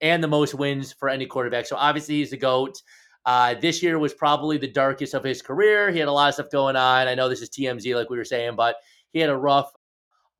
and 0.00 0.22
the 0.22 0.28
most 0.28 0.54
wins 0.54 0.92
for 0.92 1.08
any 1.08 1.26
quarterback. 1.26 1.66
So 1.66 1.76
obviously 1.76 2.16
he's 2.16 2.30
the 2.30 2.36
GOAT. 2.36 2.80
Uh, 3.24 3.54
this 3.54 3.82
year 3.82 3.98
was 3.98 4.14
probably 4.14 4.56
the 4.56 4.70
darkest 4.70 5.14
of 5.14 5.24
his 5.24 5.42
career. 5.42 5.90
He 5.90 5.98
had 5.98 6.08
a 6.08 6.12
lot 6.12 6.28
of 6.28 6.34
stuff 6.34 6.50
going 6.50 6.76
on. 6.76 7.08
I 7.08 7.14
know 7.14 7.28
this 7.28 7.42
is 7.42 7.50
TMZ, 7.50 7.94
like 7.94 8.08
we 8.08 8.16
were 8.16 8.24
saying, 8.24 8.54
but 8.54 8.76
he 9.12 9.18
had 9.18 9.30
a 9.30 9.36
rough 9.36 9.72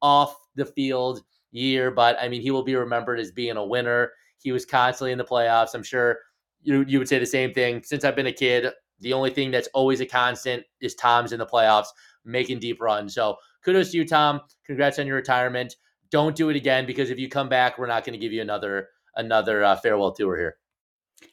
off 0.02 0.36
the 0.54 0.66
field 0.66 1.22
year. 1.50 1.90
But 1.90 2.16
I 2.20 2.28
mean, 2.28 2.42
he 2.42 2.50
will 2.50 2.62
be 2.62 2.76
remembered 2.76 3.18
as 3.18 3.32
being 3.32 3.56
a 3.56 3.64
winner. 3.64 4.12
He 4.38 4.52
was 4.52 4.64
constantly 4.64 5.10
in 5.10 5.18
the 5.18 5.24
playoffs. 5.24 5.74
I'm 5.74 5.82
sure 5.82 6.18
you 6.62 6.84
you 6.86 6.98
would 6.98 7.08
say 7.08 7.18
the 7.18 7.26
same 7.26 7.52
thing. 7.52 7.82
Since 7.82 8.04
I've 8.04 8.14
been 8.14 8.26
a 8.28 8.32
kid, 8.32 8.72
the 9.00 9.12
only 9.12 9.30
thing 9.30 9.50
that's 9.50 9.68
always 9.74 10.00
a 10.00 10.06
constant 10.06 10.64
is 10.80 10.94
Tom's 10.94 11.32
in 11.32 11.38
the 11.38 11.46
playoffs, 11.46 11.88
making 12.24 12.60
deep 12.60 12.80
runs. 12.80 13.14
So 13.14 13.36
kudos 13.64 13.90
to 13.92 13.98
you, 13.98 14.06
Tom. 14.06 14.40
Congrats 14.64 14.98
on 14.98 15.06
your 15.06 15.16
retirement. 15.16 15.76
Don't 16.10 16.36
do 16.36 16.48
it 16.50 16.56
again 16.56 16.86
because 16.86 17.10
if 17.10 17.18
you 17.18 17.28
come 17.28 17.48
back, 17.48 17.78
we're 17.78 17.86
not 17.86 18.04
going 18.04 18.14
to 18.14 18.18
give 18.18 18.32
you 18.32 18.42
another 18.42 18.88
another 19.14 19.64
uh, 19.64 19.76
farewell 19.76 20.12
tour 20.12 20.36
here. 20.36 20.56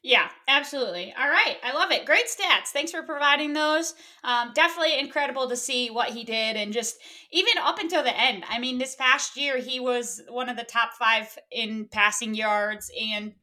Yeah, 0.01 0.29
absolutely. 0.47 1.13
All 1.17 1.27
right. 1.27 1.57
I 1.61 1.73
love 1.73 1.91
it. 1.91 2.05
Great 2.05 2.25
stats. 2.25 2.67
Thanks 2.67 2.91
for 2.91 3.03
providing 3.03 3.53
those. 3.53 3.95
Um, 4.23 4.51
definitely 4.53 4.97
incredible 4.97 5.49
to 5.49 5.57
see 5.57 5.89
what 5.89 6.09
he 6.09 6.23
did 6.23 6.55
and 6.55 6.71
just 6.71 6.97
even 7.31 7.53
up 7.61 7.79
until 7.79 8.03
the 8.03 8.17
end. 8.17 8.45
I 8.49 8.59
mean, 8.59 8.77
this 8.77 8.95
past 8.95 9.35
year, 9.35 9.57
he 9.57 9.79
was 9.79 10.21
one 10.29 10.49
of 10.49 10.55
the 10.55 10.63
top 10.63 10.93
five 10.93 11.37
in 11.51 11.87
passing 11.91 12.33
yards. 12.33 12.91
And 12.99 13.33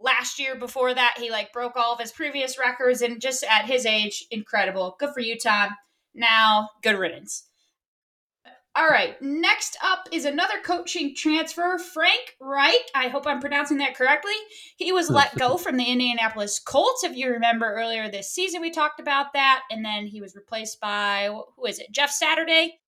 last 0.00 0.38
year 0.38 0.56
before 0.56 0.94
that, 0.94 1.16
he 1.18 1.30
like 1.30 1.52
broke 1.52 1.76
all 1.76 1.92
of 1.92 2.00
his 2.00 2.12
previous 2.12 2.58
records. 2.58 3.02
And 3.02 3.20
just 3.20 3.44
at 3.44 3.66
his 3.66 3.86
age, 3.86 4.26
incredible. 4.30 4.96
Good 4.98 5.10
for 5.14 5.20
you, 5.20 5.38
Tom. 5.38 5.70
Now, 6.14 6.70
good 6.82 6.98
riddance. 6.98 7.44
All 8.76 8.86
right, 8.86 9.20
next 9.20 9.76
up 9.82 10.08
is 10.12 10.24
another 10.24 10.54
coaching 10.64 11.12
transfer, 11.16 11.76
Frank 11.76 12.36
Reich. 12.40 12.88
I 12.94 13.08
hope 13.08 13.26
I'm 13.26 13.40
pronouncing 13.40 13.78
that 13.78 13.96
correctly. 13.96 14.32
He 14.76 14.92
was 14.92 15.10
let 15.10 15.36
go 15.36 15.56
from 15.56 15.76
the 15.76 15.84
Indianapolis 15.84 16.60
Colts. 16.60 17.02
If 17.02 17.16
you 17.16 17.30
remember 17.30 17.66
earlier 17.66 18.08
this 18.08 18.30
season, 18.30 18.60
we 18.60 18.70
talked 18.70 19.00
about 19.00 19.32
that. 19.34 19.62
And 19.72 19.84
then 19.84 20.06
he 20.06 20.20
was 20.20 20.36
replaced 20.36 20.80
by, 20.80 21.36
who 21.56 21.66
is 21.66 21.80
it, 21.80 21.90
Jeff 21.90 22.12
Saturday? 22.12 22.78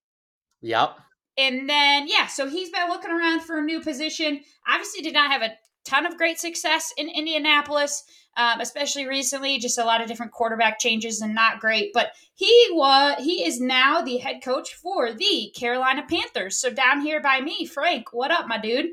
Yep. 0.61 0.97
And 1.37 1.69
then, 1.69 2.07
yeah, 2.07 2.27
so 2.27 2.47
he's 2.47 2.69
been 2.69 2.87
looking 2.87 3.11
around 3.11 3.41
for 3.41 3.57
a 3.57 3.63
new 3.63 3.81
position. 3.81 4.39
Obviously, 4.65 5.01
did 5.01 5.13
not 5.13 5.31
have 5.31 5.41
a 5.41 5.51
ton 5.85 6.05
of 6.05 6.17
great 6.17 6.39
success 6.39 6.93
in 6.97 7.09
Indianapolis, 7.09 8.03
um, 8.37 8.59
especially 8.59 9.07
recently. 9.07 9.59
Just 9.59 9.77
a 9.77 9.85
lot 9.85 10.01
of 10.01 10.07
different 10.07 10.31
quarterback 10.31 10.79
changes 10.79 11.21
and 11.21 11.35
not 11.35 11.59
great. 11.59 11.91
But 11.93 12.11
he 12.33 12.67
was 12.71 13.23
he 13.23 13.45
is 13.45 13.59
now 13.59 14.01
the 14.01 14.17
head 14.17 14.41
coach 14.43 14.73
for 14.73 15.11
the 15.11 15.53
Carolina 15.55 16.03
Panthers. 16.09 16.57
So 16.57 16.69
down 16.69 17.01
here 17.01 17.21
by 17.21 17.41
me, 17.41 17.65
Frank, 17.65 18.13
what 18.13 18.31
up, 18.31 18.47
my 18.47 18.57
dude? 18.57 18.91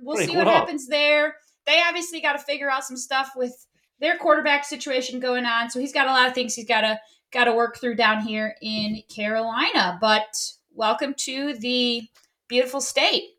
We'll 0.00 0.16
Frank, 0.16 0.30
see 0.30 0.36
what, 0.36 0.46
what 0.46 0.54
up? 0.54 0.60
happens 0.60 0.86
there. 0.88 1.36
They 1.66 1.82
obviously 1.86 2.20
got 2.20 2.32
to 2.32 2.38
figure 2.38 2.70
out 2.70 2.84
some 2.84 2.96
stuff 2.96 3.32
with 3.36 3.66
their 4.00 4.16
quarterback 4.16 4.64
situation 4.64 5.20
going 5.20 5.44
on. 5.44 5.70
So 5.70 5.80
he's 5.80 5.92
got 5.92 6.06
a 6.06 6.12
lot 6.12 6.28
of 6.28 6.34
things 6.34 6.54
he's 6.54 6.68
got 6.68 6.82
to 6.82 6.98
got 7.32 7.44
to 7.44 7.52
work 7.52 7.78
through 7.78 7.96
down 7.96 8.22
here 8.22 8.54
in 8.62 9.02
Carolina. 9.14 9.98
But 10.00 10.34
welcome 10.74 11.14
to 11.18 11.54
the 11.54 12.08
beautiful 12.48 12.80
state. 12.80 13.37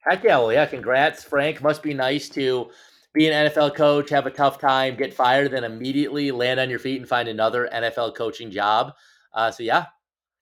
Heck 0.00 0.24
yeah, 0.24 0.38
well, 0.38 0.52
yeah, 0.52 0.66
congrats, 0.66 1.24
Frank. 1.24 1.60
Must 1.60 1.82
be 1.82 1.94
nice 1.94 2.28
to 2.30 2.70
be 3.12 3.28
an 3.28 3.48
NFL 3.48 3.74
coach, 3.74 4.10
have 4.10 4.26
a 4.26 4.30
tough 4.30 4.58
time, 4.58 4.96
get 4.96 5.12
fired, 5.12 5.50
then 5.50 5.64
immediately 5.64 6.30
land 6.30 6.60
on 6.60 6.70
your 6.70 6.78
feet 6.78 7.00
and 7.00 7.08
find 7.08 7.28
another 7.28 7.68
NFL 7.72 8.14
coaching 8.14 8.50
job. 8.50 8.92
Uh, 9.32 9.50
so 9.50 9.62
yeah, 9.62 9.86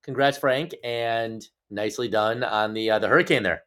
congrats, 0.02 0.38
Frank, 0.38 0.74
and 0.84 1.46
nicely 1.70 2.08
done 2.08 2.44
on 2.44 2.74
the 2.74 2.90
uh, 2.90 2.98
the 2.98 3.08
hurricane 3.08 3.42
there. 3.42 3.62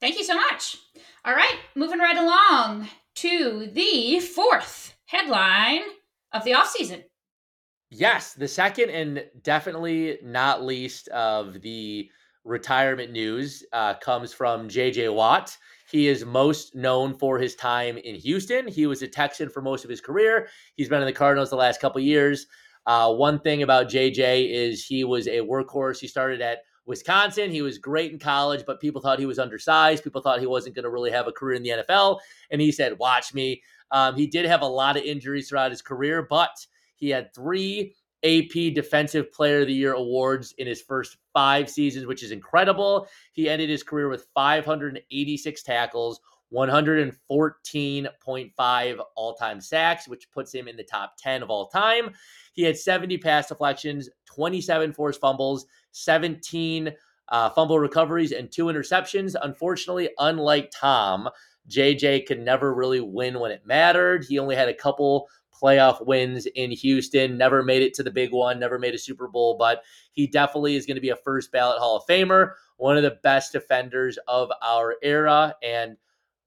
Thank 0.00 0.18
you 0.18 0.24
so 0.24 0.34
much. 0.34 0.76
All 1.24 1.34
right, 1.34 1.58
moving 1.74 1.98
right 1.98 2.16
along 2.16 2.88
to 3.16 3.68
the 3.72 4.20
fourth 4.20 4.96
headline 5.06 5.82
of 6.32 6.44
the 6.44 6.52
offseason. 6.52 7.04
Yes, 7.90 8.34
the 8.34 8.48
second 8.48 8.90
and 8.90 9.24
definitely 9.42 10.18
not 10.22 10.62
least 10.62 11.08
of 11.08 11.60
the 11.62 12.10
retirement 12.48 13.12
news 13.12 13.64
uh, 13.72 13.94
comes 13.94 14.32
from 14.32 14.68
JJ 14.68 15.14
Watt. 15.14 15.56
He 15.90 16.08
is 16.08 16.24
most 16.24 16.74
known 16.74 17.14
for 17.14 17.38
his 17.38 17.54
time 17.54 17.96
in 17.98 18.14
Houston. 18.14 18.66
He 18.66 18.86
was 18.86 19.02
a 19.02 19.08
Texan 19.08 19.48
for 19.48 19.62
most 19.62 19.84
of 19.84 19.90
his 19.90 20.00
career. 20.00 20.48
He's 20.74 20.88
been 20.88 21.00
in 21.00 21.06
the 21.06 21.12
Cardinals 21.12 21.50
the 21.50 21.56
last 21.56 21.80
couple 21.80 22.00
years. 22.00 22.46
Uh, 22.86 23.12
one 23.14 23.38
thing 23.40 23.62
about 23.62 23.88
JJ 23.88 24.50
is 24.50 24.84
he 24.84 25.04
was 25.04 25.26
a 25.28 25.40
workhorse. 25.40 25.98
He 25.98 26.08
started 26.08 26.40
at 26.40 26.60
Wisconsin. 26.86 27.50
He 27.50 27.62
was 27.62 27.78
great 27.78 28.12
in 28.12 28.18
college, 28.18 28.64
but 28.66 28.80
people 28.80 29.00
thought 29.00 29.18
he 29.18 29.26
was 29.26 29.38
undersized. 29.38 30.02
People 30.02 30.22
thought 30.22 30.40
he 30.40 30.46
wasn't 30.46 30.74
going 30.74 30.84
to 30.84 30.90
really 30.90 31.10
have 31.10 31.28
a 31.28 31.32
career 31.32 31.56
in 31.56 31.62
the 31.62 31.70
NFL. 31.70 32.18
And 32.50 32.60
he 32.60 32.72
said, 32.72 32.98
Watch 32.98 33.34
me. 33.34 33.62
Um, 33.90 34.16
he 34.16 34.26
did 34.26 34.46
have 34.46 34.62
a 34.62 34.66
lot 34.66 34.96
of 34.96 35.02
injuries 35.02 35.48
throughout 35.48 35.70
his 35.70 35.82
career, 35.82 36.26
but 36.28 36.66
he 36.96 37.10
had 37.10 37.32
three 37.34 37.94
AP 38.24 38.74
Defensive 38.74 39.32
Player 39.32 39.60
of 39.60 39.68
the 39.68 39.74
Year 39.74 39.92
awards 39.92 40.54
in 40.58 40.66
his 40.66 40.82
first 40.82 41.18
five 41.32 41.70
seasons, 41.70 42.06
which 42.06 42.22
is 42.22 42.32
incredible. 42.32 43.06
He 43.32 43.48
ended 43.48 43.70
his 43.70 43.82
career 43.82 44.08
with 44.08 44.26
586 44.34 45.62
tackles, 45.62 46.20
114.5 46.52 48.98
all 49.16 49.34
time 49.34 49.60
sacks, 49.60 50.08
which 50.08 50.30
puts 50.30 50.54
him 50.54 50.68
in 50.68 50.76
the 50.76 50.82
top 50.82 51.14
10 51.18 51.42
of 51.42 51.50
all 51.50 51.68
time. 51.68 52.10
He 52.54 52.62
had 52.62 52.76
70 52.76 53.18
pass 53.18 53.48
deflections, 53.48 54.08
27 54.26 54.92
forced 54.92 55.20
fumbles, 55.20 55.66
17 55.92 56.92
uh, 57.28 57.50
fumble 57.50 57.78
recoveries, 57.78 58.32
and 58.32 58.50
two 58.50 58.66
interceptions. 58.66 59.36
Unfortunately, 59.40 60.10
unlike 60.18 60.72
Tom, 60.74 61.28
JJ 61.68 62.26
could 62.26 62.40
never 62.40 62.74
really 62.74 63.00
win 63.00 63.38
when 63.38 63.50
it 63.50 63.66
mattered. 63.66 64.24
He 64.24 64.38
only 64.38 64.56
had 64.56 64.68
a 64.68 64.74
couple 64.74 65.28
playoff 65.60 66.04
wins 66.06 66.46
in 66.46 66.70
Houston, 66.70 67.36
never 67.36 67.62
made 67.62 67.82
it 67.82 67.94
to 67.94 68.02
the 68.02 68.10
big 68.10 68.32
one, 68.32 68.58
never 68.58 68.78
made 68.78 68.94
a 68.94 68.98
Super 68.98 69.28
Bowl, 69.28 69.56
but 69.58 69.82
he 70.12 70.26
definitely 70.26 70.76
is 70.76 70.86
going 70.86 70.96
to 70.96 71.00
be 71.00 71.10
a 71.10 71.16
first 71.16 71.52
ballot 71.52 71.78
Hall 71.78 71.96
of 71.96 72.06
Famer, 72.06 72.52
one 72.76 72.96
of 72.96 73.02
the 73.02 73.18
best 73.22 73.52
defenders 73.52 74.18
of 74.28 74.50
our 74.62 74.96
era, 75.02 75.54
and 75.62 75.96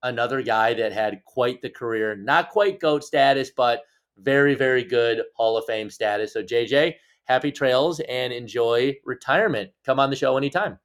another 0.03 0.41
guy 0.41 0.73
that 0.73 0.93
had 0.93 1.23
quite 1.25 1.61
the 1.61 1.69
career. 1.69 2.15
Not 2.15 2.49
quite 2.49 2.79
GOAT 2.79 3.03
status, 3.03 3.51
but 3.55 3.83
very, 4.17 4.55
very 4.55 4.83
good 4.83 5.21
Hall 5.35 5.57
of 5.57 5.65
Fame 5.65 5.89
status. 5.89 6.33
So, 6.33 6.43
JJ, 6.43 6.95
happy 7.25 7.51
trails 7.51 7.99
and 8.01 8.33
enjoy 8.33 8.95
retirement. 9.05 9.71
Come 9.85 9.99
on 9.99 10.09
the 10.09 10.15
show 10.15 10.37
anytime. 10.37 10.77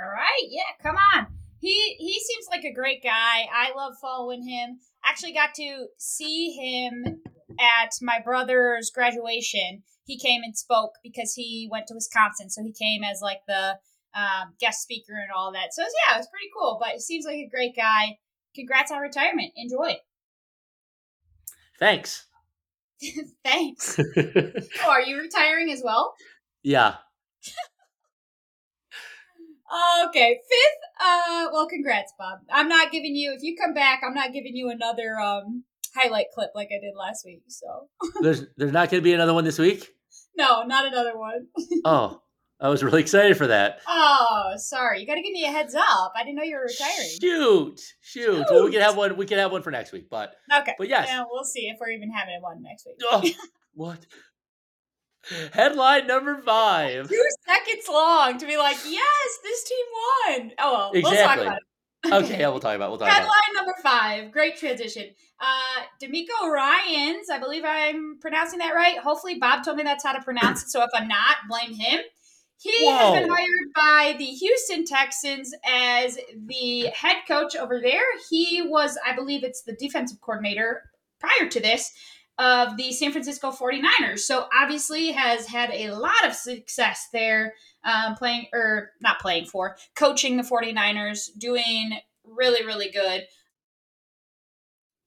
All 0.00 0.08
right, 0.08 0.46
yeah, 0.48 0.62
come 0.82 0.96
on. 1.14 1.26
He 1.60 1.96
he 1.98 2.20
seems 2.20 2.46
like 2.50 2.64
a 2.64 2.72
great 2.72 3.02
guy. 3.02 3.46
I 3.52 3.72
love 3.76 3.94
following 4.00 4.46
him. 4.46 4.78
Actually 5.04 5.32
got 5.32 5.54
to 5.54 5.86
see 5.96 6.52
him 6.52 7.20
at 7.58 7.92
my 8.00 8.20
brother's 8.22 8.90
graduation. 8.90 9.82
He 10.04 10.18
came 10.18 10.42
and 10.42 10.56
spoke 10.56 10.92
because 11.02 11.34
he 11.34 11.68
went 11.70 11.86
to 11.88 11.94
Wisconsin, 11.94 12.50
so 12.50 12.62
he 12.62 12.72
came 12.72 13.02
as 13.04 13.20
like 13.22 13.40
the 13.46 13.78
um, 14.14 14.54
guest 14.58 14.82
speaker 14.82 15.14
and 15.14 15.30
all 15.36 15.52
that. 15.52 15.72
So 15.72 15.82
it 15.82 15.86
was, 15.86 15.94
yeah, 16.08 16.14
it 16.14 16.18
was 16.18 16.28
pretty 16.28 16.48
cool. 16.56 16.78
But 16.80 16.94
it 16.94 17.02
seems 17.02 17.24
like 17.24 17.36
a 17.36 17.48
great 17.48 17.76
guy. 17.76 18.18
Congrats 18.54 18.90
on 18.90 19.00
retirement. 19.00 19.52
Enjoy. 19.56 19.96
Thanks. 21.78 22.26
Thanks. 23.44 23.98
oh, 24.16 24.88
are 24.88 25.02
you 25.02 25.18
retiring 25.18 25.70
as 25.70 25.82
well? 25.84 26.14
yeah. 26.62 26.96
okay, 30.08 30.40
fifth. 30.48 31.00
Uh, 31.00 31.46
well, 31.52 31.68
congrats, 31.68 32.12
Bob. 32.18 32.40
I'm 32.50 32.68
not 32.68 32.90
giving 32.90 33.14
you. 33.14 33.32
If 33.32 33.42
you 33.42 33.56
come 33.56 33.74
back, 33.74 34.02
I'm 34.04 34.14
not 34.14 34.32
giving 34.32 34.56
you 34.56 34.70
another 34.70 35.20
um 35.20 35.64
highlight 35.94 36.26
clip 36.34 36.50
like 36.54 36.68
I 36.68 36.80
did 36.80 36.94
last 36.96 37.24
week. 37.24 37.42
So 37.48 37.88
there's 38.20 38.44
there's 38.56 38.72
not 38.72 38.90
going 38.90 39.02
to 39.02 39.04
be 39.04 39.12
another 39.12 39.34
one 39.34 39.44
this 39.44 39.58
week. 39.58 39.88
No, 40.36 40.62
not 40.62 40.86
another 40.86 41.18
one. 41.18 41.48
oh, 41.84 42.22
I 42.60 42.68
was 42.68 42.82
really 42.82 43.00
excited 43.00 43.36
for 43.36 43.48
that. 43.48 43.80
Oh, 43.86 44.52
sorry. 44.56 45.00
You 45.00 45.06
got 45.06 45.14
to 45.14 45.22
give 45.22 45.32
me 45.32 45.44
a 45.44 45.50
heads 45.50 45.74
up. 45.74 46.12
I 46.16 46.24
didn't 46.24 46.36
know 46.36 46.42
you 46.42 46.56
were 46.56 46.62
retiring. 46.62 47.08
Shoot, 47.20 47.80
shoot. 48.00 48.36
shoot. 48.36 48.46
Well, 48.50 48.64
we 48.64 48.72
can 48.72 48.80
have 48.80 48.96
one. 48.96 49.16
We 49.16 49.26
can 49.26 49.38
have 49.38 49.52
one 49.52 49.62
for 49.62 49.70
next 49.70 49.92
week. 49.92 50.08
But 50.10 50.34
okay. 50.52 50.74
But 50.78 50.88
yes, 50.88 51.08
yeah, 51.08 51.24
we'll 51.30 51.44
see 51.44 51.68
if 51.68 51.78
we're 51.80 51.90
even 51.90 52.10
having 52.10 52.40
one 52.40 52.62
next 52.62 52.86
week. 52.86 52.96
Oh, 53.10 53.22
what? 53.74 54.06
Headline 55.52 56.06
number 56.06 56.40
five. 56.42 57.08
Two 57.08 57.24
seconds 57.46 57.84
long 57.88 58.38
to 58.38 58.46
be 58.46 58.56
like, 58.56 58.76
yes, 58.86 59.38
this 59.42 59.64
team 59.64 59.86
won. 59.92 60.52
Oh 60.58 60.72
well, 60.72 60.92
exactly. 60.92 61.02
we'll 61.02 61.26
talk 61.26 61.38
about 61.38 61.56
it. 61.58 61.62
Okay, 62.06 62.40
yeah, 62.40 62.48
we'll 62.48 62.60
talk 62.60 62.76
about. 62.76 62.90
We'll 62.90 62.98
talk 62.98 63.08
Headline 63.08 63.28
about. 63.28 63.54
number 63.54 63.74
five. 63.82 64.32
Great 64.32 64.56
transition. 64.56 65.06
Uh, 65.40 65.82
DeMeco 66.02 66.50
Ryans. 66.50 67.30
I 67.30 67.38
believe 67.38 67.64
I'm 67.64 68.18
pronouncing 68.20 68.58
that 68.60 68.74
right. 68.74 68.98
Hopefully, 68.98 69.38
Bob 69.38 69.64
told 69.64 69.76
me 69.76 69.82
that's 69.82 70.04
how 70.04 70.12
to 70.12 70.22
pronounce 70.22 70.62
it. 70.62 70.70
So 70.70 70.82
if 70.82 70.90
I'm 70.94 71.08
not, 71.08 71.36
blame 71.48 71.74
him. 71.74 72.00
He 72.60 72.86
Whoa. 72.86 72.96
has 72.96 73.20
been 73.20 73.30
hired 73.30 73.72
by 73.74 74.16
the 74.18 74.24
Houston 74.24 74.84
Texans 74.84 75.54
as 75.64 76.18
the 76.46 76.86
head 76.86 77.18
coach 77.28 77.54
over 77.54 77.80
there. 77.80 78.02
He 78.28 78.62
was, 78.62 78.98
I 79.06 79.14
believe, 79.14 79.44
it's 79.44 79.62
the 79.62 79.74
defensive 79.74 80.20
coordinator 80.20 80.82
prior 81.20 81.48
to 81.48 81.60
this 81.60 81.92
of 82.38 82.76
the 82.76 82.92
San 82.92 83.12
Francisco 83.12 83.50
49ers. 83.50 84.20
So 84.20 84.46
obviously 84.56 85.12
has 85.12 85.46
had 85.46 85.70
a 85.72 85.92
lot 85.92 86.24
of 86.24 86.34
success 86.34 87.08
there 87.12 87.54
um, 87.88 88.14
playing 88.16 88.46
or 88.52 88.90
not 89.00 89.18
playing 89.18 89.46
for, 89.46 89.76
coaching 89.96 90.36
the 90.36 90.42
49ers, 90.42 91.30
doing 91.38 91.92
really, 92.24 92.64
really 92.64 92.90
good. 92.90 93.26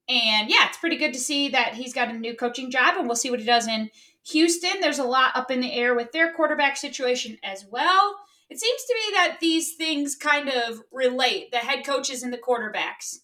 And 0.09 0.49
yeah, 0.49 0.67
it's 0.67 0.79
pretty 0.79 0.97
good 0.97 1.13
to 1.13 1.19
see 1.19 1.49
that 1.49 1.75
he's 1.75 1.93
got 1.93 2.09
a 2.09 2.13
new 2.13 2.35
coaching 2.35 2.71
job, 2.71 2.95
and 2.97 3.07
we'll 3.07 3.15
see 3.15 3.29
what 3.29 3.39
he 3.39 3.45
does 3.45 3.67
in 3.67 3.91
Houston. 4.29 4.81
There's 4.81 4.99
a 4.99 5.03
lot 5.03 5.35
up 5.35 5.51
in 5.51 5.61
the 5.61 5.71
air 5.71 5.93
with 5.95 6.11
their 6.11 6.33
quarterback 6.33 6.75
situation 6.75 7.37
as 7.43 7.65
well. 7.69 8.15
It 8.49 8.59
seems 8.59 8.83
to 8.83 8.95
me 8.95 9.15
that 9.15 9.37
these 9.39 9.75
things 9.75 10.15
kind 10.15 10.49
of 10.49 10.81
relate 10.91 11.51
the 11.51 11.59
head 11.59 11.85
coaches 11.85 12.23
and 12.23 12.33
the 12.33 12.37
quarterbacks. 12.37 13.19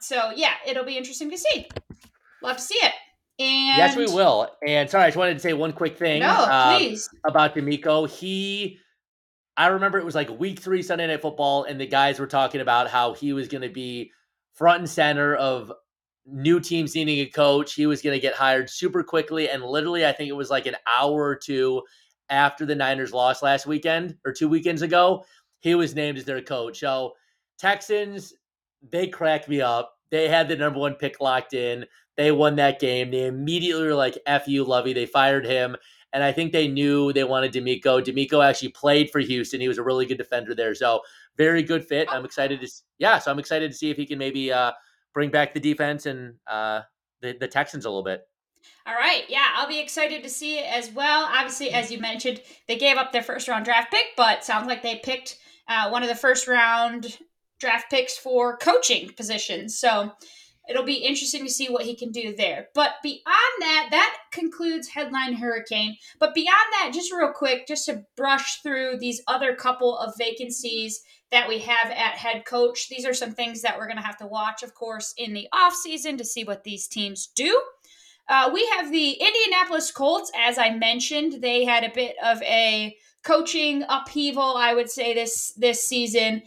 So 0.00 0.32
yeah, 0.34 0.54
it'll 0.66 0.84
be 0.84 0.96
interesting 0.96 1.30
to 1.30 1.38
see. 1.38 1.68
Love 2.42 2.56
to 2.56 2.62
see 2.62 2.78
it. 2.78 2.94
And 3.40 3.78
yes, 3.78 3.96
we 3.96 4.04
will. 4.06 4.48
And 4.66 4.88
sorry, 4.90 5.04
I 5.04 5.06
just 5.08 5.16
wanted 5.16 5.34
to 5.34 5.40
say 5.40 5.52
one 5.52 5.72
quick 5.72 5.96
thing. 5.96 6.20
No, 6.20 6.44
um, 6.44 6.76
please. 6.76 7.08
About 7.24 7.54
DeMeco. 7.54 8.08
He, 8.08 8.78
I 9.56 9.68
remember 9.68 9.98
it 9.98 10.04
was 10.04 10.14
like 10.14 10.28
week 10.38 10.60
three 10.60 10.82
Sunday 10.82 11.06
Night 11.06 11.22
Football, 11.22 11.64
and 11.64 11.80
the 11.80 11.86
guys 11.86 12.18
were 12.18 12.26
talking 12.26 12.60
about 12.60 12.88
how 12.88 13.14
he 13.14 13.32
was 13.32 13.48
going 13.48 13.62
to 13.62 13.70
be 13.70 14.12
front 14.54 14.80
and 14.80 14.90
center 14.90 15.34
of 15.34 15.72
new 16.26 16.60
teams 16.60 16.94
needing 16.94 17.20
a 17.20 17.26
coach. 17.26 17.74
He 17.74 17.86
was 17.86 18.02
going 18.02 18.14
to 18.14 18.20
get 18.20 18.34
hired 18.34 18.68
super 18.68 19.02
quickly. 19.02 19.48
And 19.48 19.64
literally, 19.64 20.06
I 20.06 20.12
think 20.12 20.28
it 20.28 20.36
was 20.36 20.50
like 20.50 20.66
an 20.66 20.76
hour 20.86 21.22
or 21.22 21.36
two 21.36 21.82
after 22.30 22.64
the 22.64 22.74
Niners 22.74 23.12
lost 23.12 23.42
last 23.42 23.66
weekend 23.66 24.16
or 24.24 24.32
two 24.32 24.48
weekends 24.48 24.82
ago, 24.82 25.24
he 25.58 25.74
was 25.74 25.94
named 25.94 26.16
as 26.16 26.24
their 26.24 26.40
coach. 26.40 26.78
So, 26.78 27.14
Texans, 27.58 28.32
they 28.88 29.08
cracked 29.08 29.48
me 29.48 29.60
up. 29.60 29.92
They 30.10 30.28
had 30.28 30.48
the 30.48 30.56
number 30.56 30.78
one 30.78 30.94
pick 30.94 31.20
locked 31.20 31.52
in. 31.52 31.84
They 32.16 32.32
won 32.32 32.56
that 32.56 32.80
game. 32.80 33.10
They 33.10 33.26
immediately 33.26 33.84
were 33.84 33.94
like, 33.94 34.18
F 34.26 34.46
you, 34.46 34.64
Lovie. 34.64 34.92
They 34.92 35.06
fired 35.06 35.46
him. 35.46 35.76
And 36.12 36.24
I 36.24 36.32
think 36.32 36.52
they 36.52 36.66
knew 36.66 37.12
they 37.12 37.24
wanted 37.24 37.52
DeMeco. 37.52 38.04
DeMeco 38.04 38.44
actually 38.44 38.70
played 38.70 39.10
for 39.10 39.20
Houston. 39.20 39.60
He 39.60 39.68
was 39.68 39.78
a 39.78 39.82
really 39.82 40.06
good 40.06 40.18
defender 40.18 40.54
there. 40.54 40.74
So 40.74 41.02
very 41.36 41.62
good 41.62 41.86
fit. 41.86 42.08
I'm 42.10 42.24
excited 42.24 42.60
to 42.60 42.68
yeah, 42.98 43.18
so 43.18 43.30
I'm 43.30 43.38
excited 43.38 43.70
to 43.70 43.76
see 43.76 43.90
if 43.90 43.96
he 43.96 44.06
can 44.06 44.18
maybe 44.18 44.52
uh, 44.52 44.72
bring 45.14 45.30
back 45.30 45.54
the 45.54 45.60
defense 45.60 46.06
and 46.06 46.34
uh, 46.46 46.80
the, 47.22 47.36
the 47.38 47.48
Texans 47.48 47.84
a 47.84 47.88
little 47.88 48.04
bit. 48.04 48.22
All 48.86 48.94
right. 48.94 49.22
Yeah, 49.28 49.46
I'll 49.54 49.68
be 49.68 49.78
excited 49.78 50.22
to 50.22 50.28
see 50.28 50.58
it 50.58 50.66
as 50.66 50.90
well. 50.90 51.28
Obviously, 51.32 51.70
as 51.70 51.90
you 51.90 51.98
mentioned, 51.98 52.42
they 52.68 52.76
gave 52.76 52.96
up 52.96 53.12
their 53.12 53.22
first 53.22 53.48
round 53.48 53.64
draft 53.64 53.90
pick, 53.90 54.06
but 54.16 54.44
sounds 54.44 54.66
like 54.66 54.82
they 54.82 55.00
picked 55.02 55.38
uh, 55.68 55.88
one 55.90 56.02
of 56.02 56.08
the 56.08 56.14
first 56.14 56.48
round 56.48 57.18
draft 57.58 57.90
picks 57.90 58.16
for 58.16 58.56
coaching 58.56 59.10
positions. 59.16 59.78
So 59.78 60.12
it'll 60.70 60.84
be 60.84 60.94
interesting 60.94 61.44
to 61.44 61.50
see 61.50 61.68
what 61.68 61.84
he 61.84 61.96
can 61.96 62.12
do 62.12 62.34
there. 62.34 62.68
But 62.74 62.92
beyond 63.02 63.54
that, 63.60 63.88
that 63.90 64.16
concludes 64.32 64.88
Headline 64.88 65.34
Hurricane. 65.34 65.96
But 66.20 66.34
beyond 66.34 66.72
that, 66.72 66.92
just 66.94 67.12
real 67.12 67.32
quick, 67.32 67.66
just 67.66 67.86
to 67.86 68.04
brush 68.16 68.62
through 68.62 68.98
these 68.98 69.20
other 69.26 69.54
couple 69.54 69.98
of 69.98 70.14
vacancies 70.16 71.02
that 71.32 71.48
we 71.48 71.58
have 71.58 71.90
at 71.90 72.14
head 72.14 72.44
coach. 72.44 72.88
These 72.88 73.04
are 73.04 73.14
some 73.14 73.32
things 73.32 73.62
that 73.62 73.76
we're 73.76 73.86
going 73.86 73.96
to 73.96 74.02
have 74.02 74.18
to 74.18 74.26
watch, 74.26 74.62
of 74.62 74.74
course, 74.74 75.12
in 75.16 75.34
the 75.34 75.48
offseason 75.52 76.16
to 76.18 76.24
see 76.24 76.44
what 76.44 76.64
these 76.64 76.86
teams 76.86 77.26
do. 77.34 77.60
Uh, 78.28 78.50
we 78.52 78.64
have 78.76 78.92
the 78.92 79.12
Indianapolis 79.12 79.90
Colts, 79.90 80.30
as 80.38 80.56
I 80.56 80.70
mentioned, 80.70 81.42
they 81.42 81.64
had 81.64 81.82
a 81.82 81.92
bit 81.92 82.14
of 82.24 82.40
a 82.42 82.96
coaching 83.22 83.84
upheaval, 83.88 84.56
I 84.56 84.72
would 84.72 84.90
say 84.90 85.14
this 85.14 85.52
this 85.56 85.84
season 85.86 86.42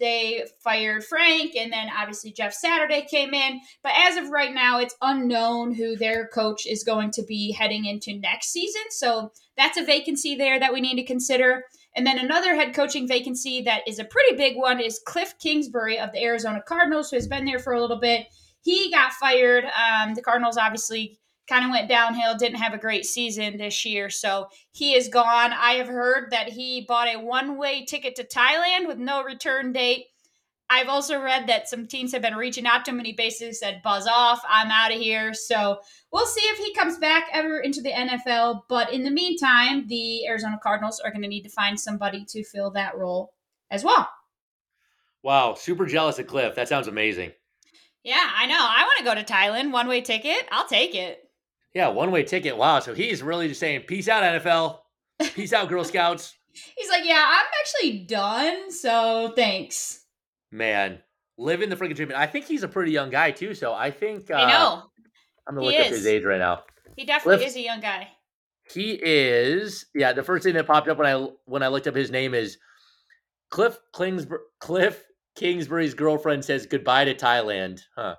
they 0.00 0.44
fired 0.62 1.04
Frank, 1.04 1.54
and 1.56 1.72
then 1.72 1.88
obviously 1.96 2.32
Jeff 2.32 2.52
Saturday 2.52 3.06
came 3.10 3.34
in. 3.34 3.60
But 3.82 3.92
as 3.94 4.16
of 4.16 4.30
right 4.30 4.54
now, 4.54 4.78
it's 4.78 4.96
unknown 5.02 5.74
who 5.74 5.96
their 5.96 6.28
coach 6.28 6.66
is 6.66 6.84
going 6.84 7.10
to 7.12 7.22
be 7.24 7.52
heading 7.52 7.84
into 7.84 8.18
next 8.18 8.52
season. 8.52 8.82
So 8.90 9.32
that's 9.56 9.78
a 9.78 9.84
vacancy 9.84 10.36
there 10.36 10.58
that 10.58 10.72
we 10.72 10.80
need 10.80 10.96
to 10.96 11.04
consider. 11.04 11.64
And 11.94 12.06
then 12.06 12.18
another 12.18 12.54
head 12.54 12.74
coaching 12.74 13.08
vacancy 13.08 13.62
that 13.62 13.82
is 13.86 13.98
a 13.98 14.04
pretty 14.04 14.36
big 14.36 14.56
one 14.56 14.80
is 14.80 15.00
Cliff 15.04 15.34
Kingsbury 15.40 15.98
of 15.98 16.12
the 16.12 16.22
Arizona 16.22 16.62
Cardinals, 16.66 17.10
who 17.10 17.16
has 17.16 17.26
been 17.26 17.44
there 17.44 17.58
for 17.58 17.72
a 17.72 17.80
little 17.80 17.98
bit. 17.98 18.26
He 18.62 18.90
got 18.90 19.12
fired. 19.12 19.64
Um, 19.64 20.14
the 20.14 20.22
Cardinals 20.22 20.56
obviously 20.56 21.18
kind 21.48 21.64
of 21.64 21.70
went 21.70 21.88
downhill, 21.88 22.36
didn't 22.36 22.58
have 22.58 22.74
a 22.74 22.78
great 22.78 23.06
season 23.06 23.56
this 23.56 23.84
year. 23.84 24.10
So 24.10 24.48
he 24.72 24.94
is 24.94 25.08
gone. 25.08 25.52
I 25.52 25.72
have 25.74 25.88
heard 25.88 26.30
that 26.30 26.48
he 26.48 26.84
bought 26.86 27.08
a 27.08 27.18
one 27.18 27.58
way 27.58 27.84
ticket 27.84 28.16
to 28.16 28.24
Thailand 28.24 28.86
with 28.86 28.98
no 28.98 29.22
return 29.22 29.72
date. 29.72 30.06
I've 30.70 30.88
also 30.88 31.18
read 31.18 31.46
that 31.46 31.66
some 31.66 31.86
teams 31.86 32.12
have 32.12 32.20
been 32.20 32.36
reaching 32.36 32.66
out 32.66 32.84
to 32.84 32.90
him 32.90 32.98
and 32.98 33.06
he 33.06 33.14
basically 33.14 33.54
said, 33.54 33.80
buzz 33.82 34.06
off, 34.06 34.42
I'm 34.46 34.70
out 34.70 34.92
of 34.92 35.00
here. 35.00 35.32
So 35.32 35.78
we'll 36.12 36.26
see 36.26 36.42
if 36.42 36.58
he 36.58 36.74
comes 36.74 36.98
back 36.98 37.28
ever 37.32 37.60
into 37.60 37.80
the 37.80 37.90
NFL. 37.90 38.62
But 38.68 38.92
in 38.92 39.02
the 39.02 39.10
meantime, 39.10 39.86
the 39.88 40.26
Arizona 40.26 40.60
Cardinals 40.62 41.00
are 41.00 41.10
going 41.10 41.22
to 41.22 41.28
need 41.28 41.44
to 41.44 41.48
find 41.48 41.80
somebody 41.80 42.26
to 42.28 42.44
fill 42.44 42.70
that 42.72 42.98
role 42.98 43.32
as 43.70 43.82
well. 43.82 44.10
Wow, 45.22 45.54
super 45.54 45.86
jealous 45.86 46.18
of 46.18 46.26
Cliff. 46.26 46.54
That 46.54 46.68
sounds 46.68 46.86
amazing. 46.86 47.32
Yeah, 48.04 48.30
I 48.36 48.46
know. 48.46 48.58
I 48.58 48.84
want 48.84 48.98
to 48.98 49.04
go 49.04 49.14
to 49.14 49.24
Thailand. 49.24 49.72
One 49.72 49.88
way 49.88 50.02
ticket. 50.02 50.46
I'll 50.52 50.68
take 50.68 50.94
it. 50.94 51.27
Yeah, 51.74 51.88
one 51.88 52.10
way 52.10 52.22
ticket. 52.22 52.56
Wow. 52.56 52.80
So 52.80 52.94
he's 52.94 53.22
really 53.22 53.48
just 53.48 53.60
saying, 53.60 53.82
peace 53.86 54.08
out, 54.08 54.22
NFL. 54.22 54.78
Peace 55.34 55.52
out, 55.52 55.68
Girl 55.68 55.84
Scouts. 55.84 56.34
He's 56.76 56.88
like, 56.88 57.04
yeah, 57.04 57.24
I'm 57.28 57.46
actually 57.60 58.04
done. 58.04 58.72
So 58.72 59.32
thanks. 59.36 60.04
Man, 60.50 60.98
living 61.36 61.68
the 61.68 61.76
freaking 61.76 61.94
dream. 61.94 62.12
I 62.16 62.26
think 62.26 62.46
he's 62.46 62.62
a 62.62 62.68
pretty 62.68 62.92
young 62.92 63.10
guy, 63.10 63.30
too. 63.30 63.54
So 63.54 63.72
I 63.72 63.90
think. 63.90 64.30
Uh, 64.30 64.34
I 64.34 64.50
know. 64.50 64.82
I'm 65.46 65.54
going 65.54 65.72
to 65.72 65.76
look 65.76 65.86
is. 65.86 65.92
up 65.92 65.96
his 65.98 66.06
age 66.06 66.24
right 66.24 66.38
now. 66.38 66.62
He 66.96 67.04
definitely 67.04 67.38
Cliff, 67.38 67.48
is 67.48 67.56
a 67.56 67.62
young 67.62 67.80
guy. 67.80 68.08
He 68.72 68.98
is. 69.00 69.86
Yeah, 69.94 70.12
the 70.12 70.22
first 70.22 70.44
thing 70.44 70.54
that 70.54 70.66
popped 70.66 70.88
up 70.88 70.98
when 70.98 71.06
I 71.06 71.28
when 71.46 71.62
I 71.62 71.68
looked 71.68 71.86
up 71.86 71.94
his 71.94 72.10
name 72.10 72.34
is 72.34 72.58
Cliff 73.50 73.78
Kingsbury. 73.94 74.40
Cliff 74.60 75.04
Kingsbury's 75.36 75.94
girlfriend 75.94 76.44
says 76.44 76.66
goodbye 76.66 77.04
to 77.04 77.14
Thailand. 77.14 77.80
Huh. 77.96 78.16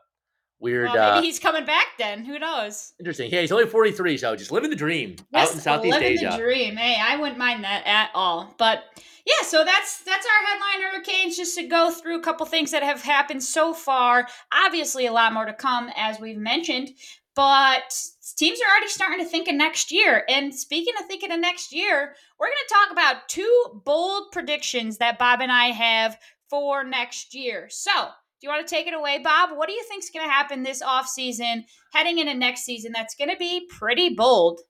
Weird. 0.59 0.89
Well, 0.91 1.15
maybe 1.15 1.19
uh, 1.19 1.21
he's 1.21 1.39
coming 1.39 1.65
back 1.65 1.87
then. 1.97 2.25
Who 2.25 2.37
knows? 2.37 2.93
Interesting. 2.99 3.31
Yeah, 3.31 3.41
he's 3.41 3.51
only 3.51 3.65
43, 3.65 4.17
so 4.17 4.35
just 4.35 4.51
living 4.51 4.69
the 4.69 4.75
dream 4.75 5.15
yes, 5.31 5.49
out 5.49 5.55
in 5.55 5.61
Southeast 5.61 5.93
living 5.93 6.11
Asia. 6.13 6.25
Living 6.25 6.37
the 6.37 6.43
dream. 6.43 6.75
Hey, 6.75 6.97
I 7.01 7.15
wouldn't 7.15 7.37
mind 7.37 7.63
that 7.63 7.83
at 7.85 8.09
all. 8.13 8.53
But 8.57 8.83
yeah, 9.25 9.45
so 9.45 9.63
that's 9.63 10.03
that's 10.03 10.25
our 10.25 10.47
headline 10.47 10.91
hurricanes. 10.91 11.37
Just 11.37 11.57
to 11.57 11.63
go 11.67 11.91
through 11.91 12.19
a 12.19 12.21
couple 12.21 12.45
things 12.45 12.71
that 12.71 12.83
have 12.83 13.01
happened 13.01 13.41
so 13.41 13.73
far. 13.73 14.27
Obviously, 14.53 15.05
a 15.05 15.13
lot 15.13 15.33
more 15.33 15.45
to 15.45 15.53
come, 15.53 15.89
as 15.95 16.19
we've 16.19 16.37
mentioned. 16.37 16.89
But 17.35 17.95
teams 18.35 18.59
are 18.59 18.69
already 18.69 18.89
starting 18.89 19.19
to 19.19 19.25
think 19.29 19.47
of 19.47 19.55
next 19.55 19.93
year. 19.93 20.25
And 20.27 20.53
speaking 20.53 20.93
of 20.99 21.05
thinking 21.05 21.31
of 21.31 21.39
next 21.39 21.71
year, 21.71 22.15
we're 22.37 22.47
going 22.47 22.57
to 22.67 22.73
talk 22.73 22.91
about 22.91 23.29
two 23.29 23.81
bold 23.85 24.31
predictions 24.33 24.97
that 24.97 25.17
Bob 25.17 25.39
and 25.39 25.51
I 25.51 25.67
have 25.67 26.17
for 26.49 26.83
next 26.83 27.33
year. 27.33 27.67
So 27.69 27.91
do 28.39 28.47
you 28.47 28.53
want 28.53 28.65
to 28.65 28.73
take 28.73 28.87
it 28.87 28.93
away, 28.93 29.19
Bob? 29.21 29.49
What 29.57 29.67
do 29.67 29.73
you 29.73 29.83
think 29.83 30.03
is 30.03 30.09
going 30.09 30.25
to 30.25 30.31
happen 30.31 30.63
this 30.63 30.81
offseason, 30.81 31.65
heading 31.93 32.19
into 32.19 32.33
next 32.33 32.61
season? 32.61 32.93
That's 32.93 33.15
going 33.15 33.29
to 33.29 33.37
be 33.37 33.67
pretty 33.69 34.15
bold. 34.15 34.61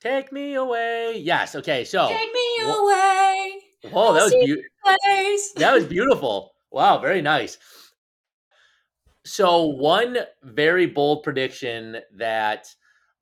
Take 0.00 0.32
me 0.32 0.54
away. 0.54 1.18
Yes. 1.18 1.54
Okay. 1.54 1.84
So 1.84 2.08
take 2.08 2.32
me 2.32 2.58
wh- 2.60 2.78
away. 2.78 3.52
Oh, 3.94 4.12
that 4.12 4.24
was 4.24 4.34
beautiful. 4.34 4.64
that 5.56 5.74
was 5.74 5.84
beautiful. 5.86 6.52
Wow. 6.70 6.98
Very 6.98 7.22
nice. 7.22 7.56
So 9.24 9.64
one 9.64 10.18
very 10.42 10.86
bold 10.86 11.22
prediction 11.22 11.98
that 12.16 12.66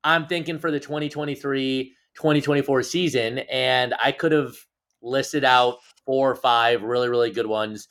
I'm 0.03 0.27
thinking 0.27 0.59
for 0.59 0.71
the 0.71 0.79
2023 0.79 1.93
2024 2.15 2.83
season, 2.83 3.39
and 3.39 3.93
I 4.01 4.11
could 4.11 4.33
have 4.33 4.53
listed 5.01 5.45
out 5.45 5.77
four 6.05 6.29
or 6.29 6.35
five 6.35 6.83
really, 6.83 7.07
really 7.07 7.31
good 7.31 7.47
ones. 7.47 7.87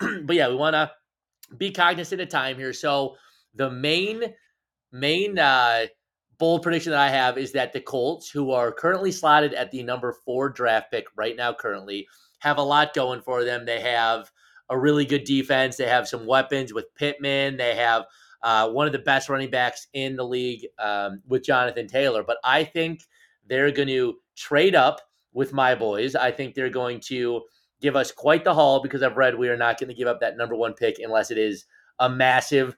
but 0.24 0.36
yeah, 0.36 0.48
we 0.48 0.54
want 0.54 0.74
to 0.74 0.90
be 1.56 1.70
cognizant 1.70 2.20
of 2.20 2.28
time 2.28 2.56
here. 2.56 2.72
So 2.72 3.16
the 3.54 3.70
main 3.70 4.22
main 4.92 5.38
uh, 5.38 5.86
bold 6.38 6.62
prediction 6.62 6.92
that 6.92 7.00
I 7.00 7.10
have 7.10 7.36
is 7.36 7.52
that 7.52 7.72
the 7.72 7.80
Colts, 7.80 8.30
who 8.30 8.52
are 8.52 8.72
currently 8.72 9.12
slotted 9.12 9.54
at 9.54 9.70
the 9.70 9.82
number 9.82 10.14
four 10.24 10.48
draft 10.48 10.90
pick 10.90 11.06
right 11.16 11.36
now, 11.36 11.52
currently 11.52 12.06
have 12.40 12.58
a 12.58 12.62
lot 12.62 12.94
going 12.94 13.20
for 13.20 13.44
them. 13.44 13.66
They 13.66 13.80
have 13.80 14.30
a 14.70 14.78
really 14.78 15.04
good 15.04 15.24
defense. 15.24 15.76
They 15.76 15.88
have 15.88 16.08
some 16.08 16.26
weapons 16.26 16.72
with 16.72 16.94
Pittman. 16.94 17.56
They 17.56 17.74
have 17.74 18.04
uh, 18.42 18.70
one 18.70 18.86
of 18.86 18.92
the 18.92 18.98
best 19.00 19.28
running 19.28 19.50
backs 19.50 19.88
in 19.94 20.14
the 20.14 20.24
league 20.24 20.66
um, 20.78 21.22
with 21.26 21.44
Jonathan 21.44 21.88
Taylor. 21.88 22.22
But 22.22 22.38
I 22.44 22.64
think 22.64 23.00
they're 23.46 23.72
going 23.72 23.88
to 23.88 24.14
trade 24.36 24.74
up 24.74 25.00
with 25.32 25.52
my 25.52 25.74
boys. 25.74 26.14
I 26.14 26.30
think 26.30 26.54
they're 26.54 26.70
going 26.70 27.00
to 27.00 27.42
give 27.80 27.96
us 27.96 28.10
quite 28.10 28.44
the 28.44 28.54
haul 28.54 28.82
because 28.82 29.02
I've 29.02 29.16
read 29.16 29.38
we 29.38 29.48
are 29.48 29.56
not 29.56 29.78
going 29.78 29.88
to 29.88 29.94
give 29.94 30.08
up 30.08 30.20
that 30.20 30.36
number 30.36 30.54
one 30.54 30.74
pick 30.74 30.98
unless 30.98 31.30
it 31.30 31.38
is 31.38 31.66
a 32.00 32.08
massive, 32.08 32.76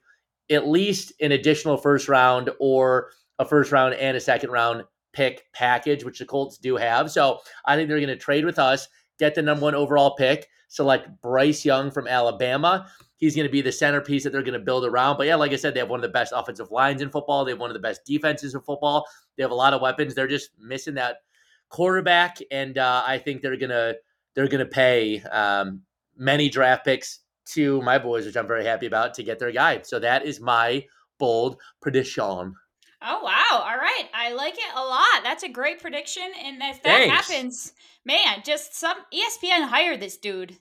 at 0.49 0.67
least 0.67 1.13
an 1.21 1.31
additional 1.31 1.77
first 1.77 2.07
round 2.07 2.49
or 2.59 3.11
a 3.39 3.45
first 3.45 3.71
round 3.71 3.93
and 3.95 4.15
a 4.15 4.19
second 4.19 4.51
round 4.51 4.83
pick 5.13 5.45
package, 5.53 6.03
which 6.03 6.19
the 6.19 6.25
Colts 6.25 6.57
do 6.57 6.75
have. 6.75 7.11
So 7.11 7.39
I 7.65 7.75
think 7.75 7.89
they're 7.89 7.99
going 7.99 8.09
to 8.09 8.15
trade 8.15 8.45
with 8.45 8.59
us, 8.59 8.87
get 9.19 9.35
the 9.35 9.41
number 9.41 9.63
one 9.63 9.75
overall 9.75 10.15
pick, 10.15 10.47
select 10.67 11.09
Bryce 11.21 11.65
Young 11.65 11.91
from 11.91 12.07
Alabama. 12.07 12.87
He's 13.17 13.35
going 13.35 13.47
to 13.47 13.51
be 13.51 13.61
the 13.61 13.71
centerpiece 13.71 14.23
that 14.23 14.31
they're 14.31 14.41
going 14.41 14.53
to 14.53 14.65
build 14.65 14.85
around. 14.85 15.17
But 15.17 15.27
yeah, 15.27 15.35
like 15.35 15.51
I 15.51 15.55
said, 15.55 15.73
they 15.73 15.79
have 15.79 15.89
one 15.89 15.99
of 15.99 16.03
the 16.03 16.09
best 16.09 16.33
offensive 16.35 16.71
lines 16.71 17.01
in 17.01 17.09
football. 17.09 17.45
They 17.45 17.51
have 17.51 17.59
one 17.59 17.69
of 17.69 17.75
the 17.75 17.79
best 17.79 18.03
defenses 18.05 18.55
in 18.55 18.61
football. 18.61 19.05
They 19.37 19.43
have 19.43 19.51
a 19.51 19.55
lot 19.55 19.73
of 19.73 19.81
weapons. 19.81 20.15
They're 20.15 20.27
just 20.27 20.51
missing 20.59 20.95
that 20.95 21.17
quarterback, 21.69 22.37
and 22.51 22.77
uh, 22.77 23.03
I 23.05 23.17
think 23.17 23.41
they're 23.41 23.57
gonna 23.57 23.93
they're 24.33 24.47
gonna 24.47 24.65
pay 24.65 25.21
um, 25.23 25.81
many 26.17 26.49
draft 26.49 26.85
picks 26.85 27.19
to 27.45 27.81
my 27.81 27.97
boys, 27.97 28.25
which 28.25 28.37
I'm 28.37 28.47
very 28.47 28.65
happy 28.65 28.85
about, 28.85 29.13
to 29.15 29.23
get 29.23 29.39
their 29.39 29.51
guy. 29.51 29.81
So 29.83 29.99
that 29.99 30.25
is 30.25 30.39
my 30.39 30.85
bold 31.17 31.57
prediction. 31.81 32.55
Oh 33.03 33.23
wow! 33.23 33.63
All 33.63 33.77
right, 33.77 34.05
I 34.13 34.31
like 34.33 34.53
it 34.53 34.75
a 34.75 34.83
lot. 34.83 35.23
That's 35.23 35.43
a 35.43 35.49
great 35.49 35.81
prediction, 35.81 36.31
and 36.43 36.61
if 36.61 36.83
that 36.83 37.09
Thanks. 37.09 37.29
happens, 37.29 37.73
man, 38.05 38.43
just 38.45 38.75
some 38.75 38.97
ESPN 39.13 39.67
hire 39.67 39.97
this 39.97 40.17
dude. 40.17 40.57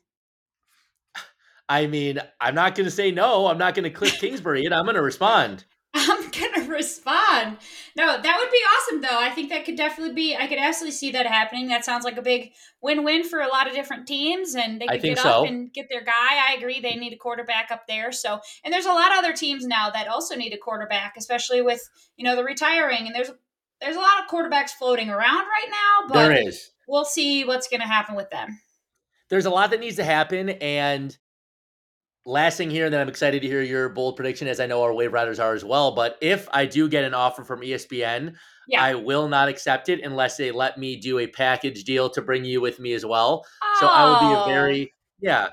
I 1.69 1.87
mean, 1.87 2.19
I'm 2.41 2.57
not 2.57 2.75
going 2.75 2.87
to 2.87 2.91
say 2.91 3.13
no. 3.13 3.47
I'm 3.47 3.57
not 3.57 3.77
going 3.77 3.85
to 3.85 3.91
click 3.91 4.13
Kingsbury 4.21 4.65
it. 4.65 4.73
I'm 4.73 4.85
going 4.85 4.97
to 4.97 5.03
respond. 5.03 5.65
I'm 5.93 6.31
gonna 6.31 6.69
respond. 6.69 7.59
No, 7.97 8.21
that 8.21 8.39
would 8.39 8.51
be 8.51 8.59
awesome 8.59 9.01
though. 9.01 9.19
I 9.19 9.31
think 9.31 9.51
that 9.51 9.65
could 9.65 9.77
definitely 9.77 10.15
be 10.15 10.37
I 10.37 10.47
could 10.47 10.59
absolutely 10.59 10.93
see 10.93 11.11
that 11.13 11.27
happening. 11.27 11.69
That 11.69 11.85
sounds 11.85 12.05
like 12.05 12.17
a 12.17 12.23
big 12.23 12.53
win-win 12.81 13.25
for 13.25 13.41
a 13.41 13.49
lot 13.49 13.67
of 13.67 13.75
different 13.75 14.07
teams 14.07 14.55
and 14.55 14.81
they 14.81 14.87
could 14.87 15.03
get 15.03 15.19
so. 15.19 15.43
up 15.43 15.49
and 15.49 15.73
get 15.73 15.89
their 15.91 16.05
guy. 16.05 16.49
I 16.49 16.55
agree 16.57 16.81
they 16.81 16.95
need 16.95 17.13
a 17.13 17.17
quarterback 17.17 17.73
up 17.73 17.89
there. 17.89 18.13
So 18.13 18.41
and 18.65 18.73
there's 18.73 18.87
a 18.87 18.93
lot 18.93 19.11
of 19.11 19.19
other 19.19 19.33
teams 19.33 19.67
now 19.67 19.91
that 19.91 20.07
also 20.07 20.37
need 20.37 20.53
a 20.53 20.59
quarterback, 20.59 21.15
especially 21.17 21.61
with, 21.61 21.83
you 22.17 22.25
know, 22.25 22.37
the 22.37 22.45
retiring 22.45 23.07
and 23.07 23.15
there's 23.15 23.31
there's 23.81 23.97
a 23.97 24.01
lot 24.01 24.23
of 24.23 24.31
quarterbacks 24.31 24.71
floating 24.71 25.11
around 25.11 25.21
right 25.47 25.71
now, 25.71 26.09
but 26.09 26.15
there 26.15 26.49
is. 26.49 26.71
we'll 26.87 27.05
see 27.05 27.45
what's 27.45 27.67
gonna 27.67 27.87
happen 27.87 28.15
with 28.15 28.31
them. 28.31 28.61
There's 29.29 29.47
a 29.47 29.51
lot 29.51 29.71
that 29.71 29.81
needs 29.81 29.97
to 29.97 30.05
happen 30.05 30.51
and 30.51 31.17
last 32.27 32.57
thing 32.57 32.71
here, 32.71 32.85
and 32.85 32.95
then 32.95 33.01
I'm 33.01 33.09
excited 33.09 33.43
to 33.43 33.49
hear 33.49 33.63
your 33.63 33.89
bold 33.89 34.17
prediction, 34.17 34.49
as 34.49 34.61
I 34.61 34.67
know 34.67 34.83
our 34.83 34.95
wave 34.95 35.13
riders 35.13 35.39
are 35.39 35.55
as 35.55 35.65
well. 35.65 35.93
But 35.93 36.17
if 36.21 36.49
I 36.53 36.67
do 36.67 36.89
get 36.89 37.05
an 37.05 37.15
offer 37.15 37.45
from 37.45 37.61
ESPN, 37.61 38.35
yeah. 38.69 38.83
I 38.83 38.95
will 38.95 39.29
not 39.29 39.49
accept 39.49 39.89
it 39.89 40.03
unless 40.03 40.37
they 40.37 40.51
let 40.51 40.79
me 40.79 40.97
do 40.97 41.19
a 41.19 41.27
package 41.27 41.85
deal 41.85 42.11
to 42.11 42.23
bring 42.23 42.45
you 42.45 42.61
with 42.61 42.79
me 42.79 42.93
as 42.93 43.05
well. 43.05 43.45
Oh. 43.63 43.77
So 43.81 43.87
I 43.87 44.05
will 44.05 44.29
be 44.29 44.41
a 44.41 44.55
very 44.55 44.95
yeah. 45.21 45.49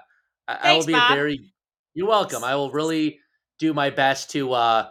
Thanks, 0.48 0.66
I 0.66 0.78
will 0.78 0.86
be 0.86 0.94
Bob. 0.94 1.12
a 1.12 1.16
very. 1.16 1.52
You're 1.94 2.08
welcome. 2.08 2.44
I 2.44 2.56
will 2.56 2.72
really 2.72 3.20
do 3.60 3.74
my 3.74 3.90
best 3.90 4.30
to 4.32 4.54
uh 4.54 4.88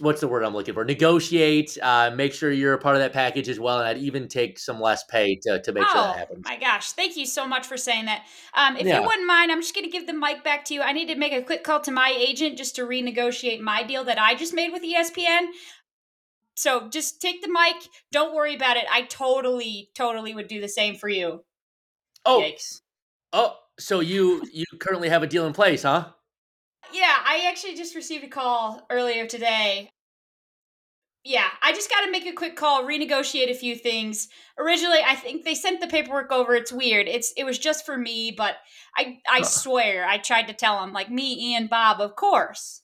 what's 0.00 0.20
the 0.20 0.28
word 0.28 0.42
I'm 0.44 0.54
looking 0.54 0.74
for? 0.74 0.84
Negotiate, 0.84 1.76
uh, 1.82 2.10
make 2.14 2.34
sure 2.34 2.50
you're 2.50 2.74
a 2.74 2.78
part 2.78 2.96
of 2.96 3.02
that 3.02 3.12
package 3.12 3.48
as 3.48 3.58
well, 3.58 3.78
and 3.78 3.88
I'd 3.88 3.98
even 3.98 4.28
take 4.28 4.58
some 4.58 4.80
less 4.80 5.04
pay 5.04 5.36
to, 5.42 5.60
to 5.62 5.72
make 5.72 5.84
oh, 5.84 5.92
sure 5.92 6.02
that 6.02 6.14
oh, 6.14 6.18
happens. 6.18 6.44
My 6.44 6.58
gosh, 6.58 6.92
thank 6.92 7.16
you 7.16 7.26
so 7.26 7.46
much 7.46 7.66
for 7.66 7.76
saying 7.76 8.04
that. 8.06 8.24
Um, 8.54 8.76
if 8.76 8.86
yeah. 8.86 9.00
you 9.00 9.06
wouldn't 9.06 9.26
mind, 9.26 9.50
I'm 9.50 9.60
just 9.60 9.74
going 9.74 9.84
to 9.84 9.90
give 9.90 10.06
the 10.06 10.12
mic 10.12 10.44
back 10.44 10.64
to 10.66 10.74
you. 10.74 10.82
I 10.82 10.92
need 10.92 11.08
to 11.08 11.16
make 11.16 11.32
a 11.32 11.42
quick 11.42 11.64
call 11.64 11.80
to 11.80 11.90
my 11.90 12.14
agent 12.16 12.58
just 12.58 12.76
to 12.76 12.82
renegotiate 12.82 13.60
my 13.60 13.82
deal 13.82 14.04
that 14.04 14.20
I 14.20 14.34
just 14.34 14.54
made 14.54 14.72
with 14.72 14.82
ESPN. 14.82 15.46
So 16.54 16.88
just 16.88 17.20
take 17.20 17.42
the 17.42 17.48
mic. 17.48 17.76
Don't 18.12 18.34
worry 18.34 18.54
about 18.54 18.76
it. 18.76 18.84
I 18.90 19.02
totally, 19.02 19.90
totally 19.94 20.34
would 20.34 20.48
do 20.48 20.60
the 20.60 20.68
same 20.68 20.96
for 20.96 21.08
you. 21.08 21.44
Oh, 22.24 22.42
Yikes. 22.42 22.80
oh, 23.32 23.56
so 23.78 24.00
you 24.00 24.42
you 24.52 24.64
currently 24.80 25.08
have 25.08 25.22
a 25.22 25.26
deal 25.26 25.46
in 25.46 25.52
place, 25.52 25.82
huh? 25.82 26.08
Yeah, 26.92 27.14
I 27.24 27.46
actually 27.48 27.74
just 27.74 27.94
received 27.94 28.24
a 28.24 28.28
call 28.28 28.86
earlier 28.90 29.26
today. 29.26 29.90
Yeah, 31.24 31.48
I 31.60 31.72
just 31.72 31.90
got 31.90 32.04
to 32.04 32.10
make 32.12 32.24
a 32.24 32.32
quick 32.32 32.54
call, 32.54 32.84
renegotiate 32.84 33.50
a 33.50 33.54
few 33.54 33.74
things. 33.74 34.28
Originally, 34.58 35.00
I 35.04 35.16
think 35.16 35.44
they 35.44 35.56
sent 35.56 35.80
the 35.80 35.88
paperwork 35.88 36.30
over. 36.30 36.54
It's 36.54 36.72
weird. 36.72 37.08
It's 37.08 37.32
it 37.36 37.42
was 37.42 37.58
just 37.58 37.84
for 37.84 37.98
me, 37.98 38.32
but 38.36 38.54
I 38.96 39.18
I 39.28 39.42
swear 39.42 40.06
I 40.06 40.18
tried 40.18 40.46
to 40.46 40.54
tell 40.54 40.80
them 40.80 40.92
like 40.92 41.10
me, 41.10 41.50
Ian, 41.50 41.66
Bob, 41.66 42.00
of 42.00 42.14
course. 42.14 42.82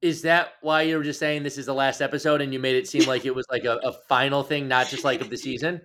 Is 0.00 0.22
that 0.22 0.54
why 0.62 0.82
you 0.82 0.96
were 0.96 1.04
just 1.04 1.20
saying 1.20 1.42
this 1.42 1.58
is 1.58 1.66
the 1.66 1.74
last 1.74 2.00
episode 2.00 2.40
and 2.40 2.54
you 2.54 2.58
made 2.58 2.76
it 2.76 2.88
seem 2.88 3.06
like 3.06 3.26
it 3.26 3.34
was 3.34 3.44
like 3.50 3.64
a, 3.64 3.78
a 3.84 3.92
final 4.08 4.42
thing, 4.42 4.66
not 4.66 4.88
just 4.88 5.04
like 5.04 5.20
of 5.20 5.28
the 5.28 5.36
season? 5.36 5.82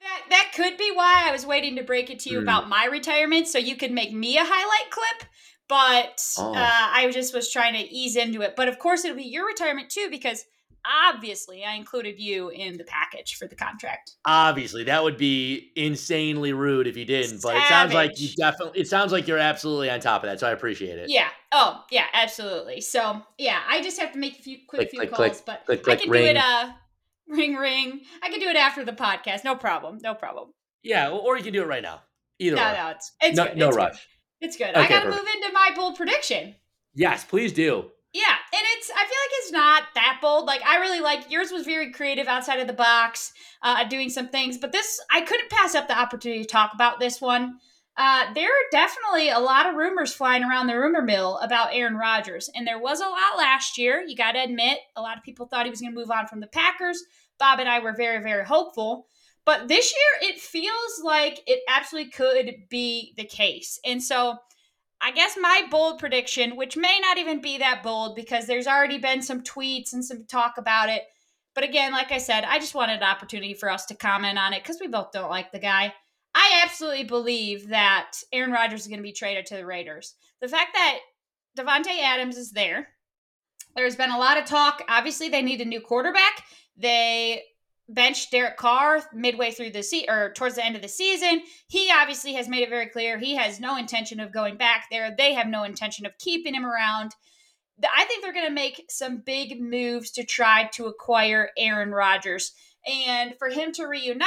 That 0.00 0.22
that 0.30 0.50
could 0.56 0.76
be 0.76 0.90
why 0.92 1.28
I 1.28 1.30
was 1.30 1.46
waiting 1.46 1.76
to 1.76 1.84
break 1.84 2.10
it 2.10 2.18
to 2.20 2.30
you 2.30 2.38
mm. 2.38 2.42
about 2.42 2.68
my 2.68 2.86
retirement 2.86 3.46
so 3.46 3.58
you 3.58 3.76
could 3.76 3.92
make 3.92 4.12
me 4.12 4.36
a 4.36 4.44
highlight 4.44 4.90
clip 4.90 5.30
but 5.70 6.20
oh. 6.36 6.52
uh, 6.52 6.56
I 6.58 7.08
just 7.14 7.32
was 7.32 7.50
trying 7.50 7.74
to 7.74 7.94
ease 7.94 8.16
into 8.16 8.42
it. 8.42 8.56
But 8.56 8.68
of 8.68 8.80
course, 8.80 9.04
it'll 9.04 9.16
be 9.16 9.22
your 9.22 9.46
retirement 9.46 9.88
too, 9.88 10.08
because 10.10 10.44
obviously 10.84 11.64
I 11.64 11.74
included 11.74 12.18
you 12.18 12.48
in 12.48 12.76
the 12.76 12.82
package 12.82 13.36
for 13.36 13.46
the 13.46 13.54
contract. 13.54 14.16
Obviously, 14.24 14.82
that 14.84 15.04
would 15.04 15.16
be 15.16 15.70
insanely 15.76 16.52
rude 16.52 16.88
if 16.88 16.96
you 16.96 17.04
didn't. 17.04 17.38
Savage. 17.38 17.42
But 17.42 17.56
it 17.56 17.68
sounds 17.68 17.94
like 17.94 18.20
you 18.20 18.28
definitely. 18.36 18.80
It 18.80 18.88
sounds 18.88 19.12
like 19.12 19.28
you're 19.28 19.38
absolutely 19.38 19.90
on 19.90 20.00
top 20.00 20.24
of 20.24 20.28
that, 20.28 20.40
so 20.40 20.48
I 20.48 20.50
appreciate 20.50 20.98
it. 20.98 21.08
Yeah. 21.08 21.28
Oh, 21.52 21.84
yeah, 21.92 22.06
absolutely. 22.12 22.80
So 22.80 23.22
yeah, 23.38 23.60
I 23.68 23.80
just 23.80 24.00
have 24.00 24.12
to 24.12 24.18
make 24.18 24.40
a 24.40 24.42
few 24.42 24.58
quick 24.68 24.80
click, 24.80 24.90
few 24.90 25.00
click, 25.00 25.12
calls, 25.12 25.40
click, 25.40 25.84
but 25.84 25.88
I 25.88 25.96
can 25.96 26.10
ring. 26.10 26.24
do 26.24 26.30
it. 26.30 26.36
Uh, 26.36 26.70
ring 27.28 27.54
ring. 27.54 28.00
I 28.24 28.28
can 28.28 28.40
do 28.40 28.48
it 28.48 28.56
after 28.56 28.84
the 28.84 28.92
podcast. 28.92 29.44
No 29.44 29.54
problem. 29.54 29.98
No 30.02 30.14
problem. 30.14 30.48
Yeah, 30.82 31.10
or 31.10 31.36
you 31.36 31.44
can 31.44 31.52
do 31.52 31.62
it 31.62 31.66
right 31.66 31.82
now. 31.82 32.00
Either. 32.40 32.56
No, 32.56 32.74
no, 32.74 32.88
it's 32.88 33.12
it's 33.22 33.36
no, 33.36 33.44
good. 33.44 33.56
no 33.56 33.68
it's 33.68 33.76
rush. 33.76 34.08
It's 34.40 34.56
good. 34.56 34.70
Okay, 34.70 34.80
I 34.80 34.88
got 34.88 35.02
to 35.04 35.10
move 35.10 35.18
into 35.18 35.52
my 35.52 35.70
bold 35.74 35.96
prediction. 35.96 36.54
Yes, 36.94 37.24
please 37.24 37.52
do. 37.52 37.90
Yeah, 38.12 38.22
and 38.24 38.62
it's 38.76 38.90
I 38.90 38.94
feel 38.94 39.02
like 39.04 39.30
it's 39.34 39.52
not 39.52 39.82
that 39.94 40.18
bold. 40.20 40.46
Like 40.46 40.62
I 40.64 40.78
really 40.78 41.00
like 41.00 41.30
yours 41.30 41.52
was 41.52 41.64
very 41.64 41.92
creative 41.92 42.26
outside 42.26 42.58
of 42.58 42.66
the 42.66 42.72
box, 42.72 43.32
uh, 43.62 43.84
doing 43.84 44.08
some 44.08 44.28
things. 44.28 44.58
But 44.58 44.72
this 44.72 45.00
I 45.10 45.20
couldn't 45.20 45.50
pass 45.50 45.76
up 45.76 45.86
the 45.86 45.98
opportunity 45.98 46.42
to 46.42 46.48
talk 46.48 46.72
about 46.74 46.98
this 46.98 47.20
one. 47.20 47.58
Uh, 47.96 48.32
there 48.34 48.48
are 48.48 48.70
definitely 48.72 49.28
a 49.28 49.38
lot 49.38 49.66
of 49.66 49.76
rumors 49.76 50.12
flying 50.12 50.42
around 50.42 50.66
the 50.66 50.76
rumor 50.76 51.02
mill 51.02 51.38
about 51.38 51.74
Aaron 51.74 51.96
Rodgers, 51.96 52.50
and 52.54 52.66
there 52.66 52.78
was 52.78 53.00
a 53.00 53.04
lot 53.04 53.36
last 53.36 53.78
year. 53.78 54.02
You 54.04 54.16
got 54.16 54.32
to 54.32 54.42
admit, 54.42 54.78
a 54.96 55.02
lot 55.02 55.18
of 55.18 55.22
people 55.22 55.46
thought 55.46 55.66
he 55.66 55.70
was 55.70 55.80
going 55.80 55.92
to 55.92 55.98
move 55.98 56.10
on 56.10 56.26
from 56.26 56.40
the 56.40 56.46
Packers. 56.46 57.02
Bob 57.38 57.60
and 57.60 57.68
I 57.68 57.78
were 57.80 57.92
very, 57.92 58.22
very 58.22 58.44
hopeful. 58.44 59.06
But 59.44 59.68
this 59.68 59.92
year, 59.92 60.30
it 60.30 60.40
feels 60.40 61.00
like 61.02 61.40
it 61.46 61.60
absolutely 61.68 62.10
could 62.10 62.54
be 62.68 63.14
the 63.16 63.24
case. 63.24 63.80
And 63.84 64.02
so 64.02 64.36
I 65.00 65.12
guess 65.12 65.36
my 65.40 65.62
bold 65.70 65.98
prediction, 65.98 66.56
which 66.56 66.76
may 66.76 66.98
not 67.00 67.16
even 67.16 67.40
be 67.40 67.58
that 67.58 67.82
bold 67.82 68.14
because 68.16 68.46
there's 68.46 68.66
already 68.66 68.98
been 68.98 69.22
some 69.22 69.42
tweets 69.42 69.92
and 69.92 70.04
some 70.04 70.26
talk 70.26 70.58
about 70.58 70.90
it. 70.90 71.02
But 71.54 71.64
again, 71.64 71.92
like 71.92 72.12
I 72.12 72.18
said, 72.18 72.44
I 72.44 72.58
just 72.58 72.74
wanted 72.74 72.98
an 72.98 73.02
opportunity 73.02 73.54
for 73.54 73.70
us 73.70 73.86
to 73.86 73.96
comment 73.96 74.38
on 74.38 74.52
it 74.52 74.62
because 74.62 74.78
we 74.80 74.88
both 74.88 75.12
don't 75.12 75.30
like 75.30 75.52
the 75.52 75.58
guy. 75.58 75.94
I 76.34 76.62
absolutely 76.64 77.04
believe 77.04 77.68
that 77.68 78.12
Aaron 78.32 78.52
Rodgers 78.52 78.82
is 78.82 78.86
going 78.86 78.98
to 78.98 79.02
be 79.02 79.12
traded 79.12 79.46
to 79.46 79.56
the 79.56 79.66
Raiders. 79.66 80.14
The 80.40 80.48
fact 80.48 80.74
that 80.74 80.98
Davante 81.58 82.00
Adams 82.00 82.36
is 82.36 82.52
there, 82.52 82.88
there's 83.74 83.96
been 83.96 84.10
a 84.10 84.18
lot 84.18 84.38
of 84.38 84.44
talk. 84.44 84.82
Obviously, 84.88 85.28
they 85.28 85.42
need 85.42 85.60
a 85.60 85.64
new 85.64 85.80
quarterback. 85.80 86.44
They 86.76 87.42
benched 87.92 88.30
Derek 88.30 88.56
Carr 88.56 89.02
midway 89.12 89.50
through 89.50 89.70
the 89.70 89.82
season 89.82 90.10
or 90.10 90.32
towards 90.32 90.54
the 90.54 90.64
end 90.64 90.76
of 90.76 90.82
the 90.82 90.88
season. 90.88 91.42
He 91.68 91.90
obviously 91.92 92.34
has 92.34 92.48
made 92.48 92.62
it 92.62 92.70
very 92.70 92.86
clear 92.86 93.18
he 93.18 93.36
has 93.36 93.60
no 93.60 93.76
intention 93.76 94.20
of 94.20 94.32
going 94.32 94.56
back 94.56 94.86
there. 94.90 95.14
They 95.16 95.34
have 95.34 95.48
no 95.48 95.64
intention 95.64 96.06
of 96.06 96.16
keeping 96.18 96.54
him 96.54 96.64
around. 96.64 97.12
I 97.82 98.04
think 98.04 98.22
they're 98.22 98.32
going 98.32 98.46
to 98.46 98.52
make 98.52 98.84
some 98.90 99.22
big 99.24 99.60
moves 99.60 100.10
to 100.12 100.24
try 100.24 100.68
to 100.74 100.86
acquire 100.86 101.50
Aaron 101.56 101.90
Rodgers. 101.90 102.52
And 102.86 103.34
for 103.38 103.48
him 103.48 103.72
to 103.72 103.86
reunite 103.86 104.26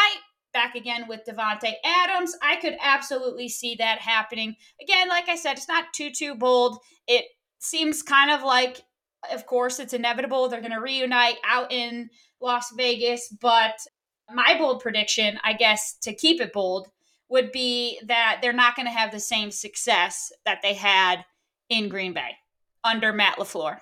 back 0.54 0.76
again 0.76 1.06
with 1.08 1.21
Davante 1.28 1.73
Adams, 1.86 2.36
I 2.41 2.58
could 2.58 2.76
absolutely 2.82 3.49
see 3.49 3.76
that 3.76 3.99
happening. 3.99 4.56
Again, 4.82 5.08
like 5.08 5.30
I 5.30 5.36
said, 5.36 5.54
it's 5.54 5.67
not 5.67 5.86
too 5.93 6.12
too 6.12 6.36
bold. 6.36 6.80
It 7.08 7.26
seems 7.60 8.02
kind 8.02 8.32
of 8.32 8.43
like 8.43 8.82
of 9.32 9.45
course, 9.45 9.80
it's 9.80 9.93
inevitable. 9.93 10.49
They're 10.49 10.60
going 10.62 10.73
to 10.73 10.82
reunite 10.82 11.38
out 11.47 11.71
in 11.71 12.10
Las 12.44 12.72
Vegas. 12.76 13.30
But 13.42 13.80
my 14.32 14.56
bold 14.58 14.82
prediction, 14.82 15.40
I 15.44 15.54
guess, 15.54 15.96
to 16.04 16.14
keep 16.14 16.42
it 16.42 16.54
bold, 16.54 16.90
would 17.30 17.52
be 17.52 18.00
that 18.06 18.40
they're 18.42 18.54
not 18.54 18.76
going 18.76 18.86
to 18.86 18.92
have 18.92 19.12
the 19.12 19.20
same 19.20 19.50
success 19.50 20.32
that 20.46 20.62
they 20.62 20.74
had 20.74 21.26
in 21.70 21.90
Green 21.90 22.14
Bay 22.14 22.38
under 22.84 23.12
Matt 23.12 23.38
LaFleur. 23.38 23.78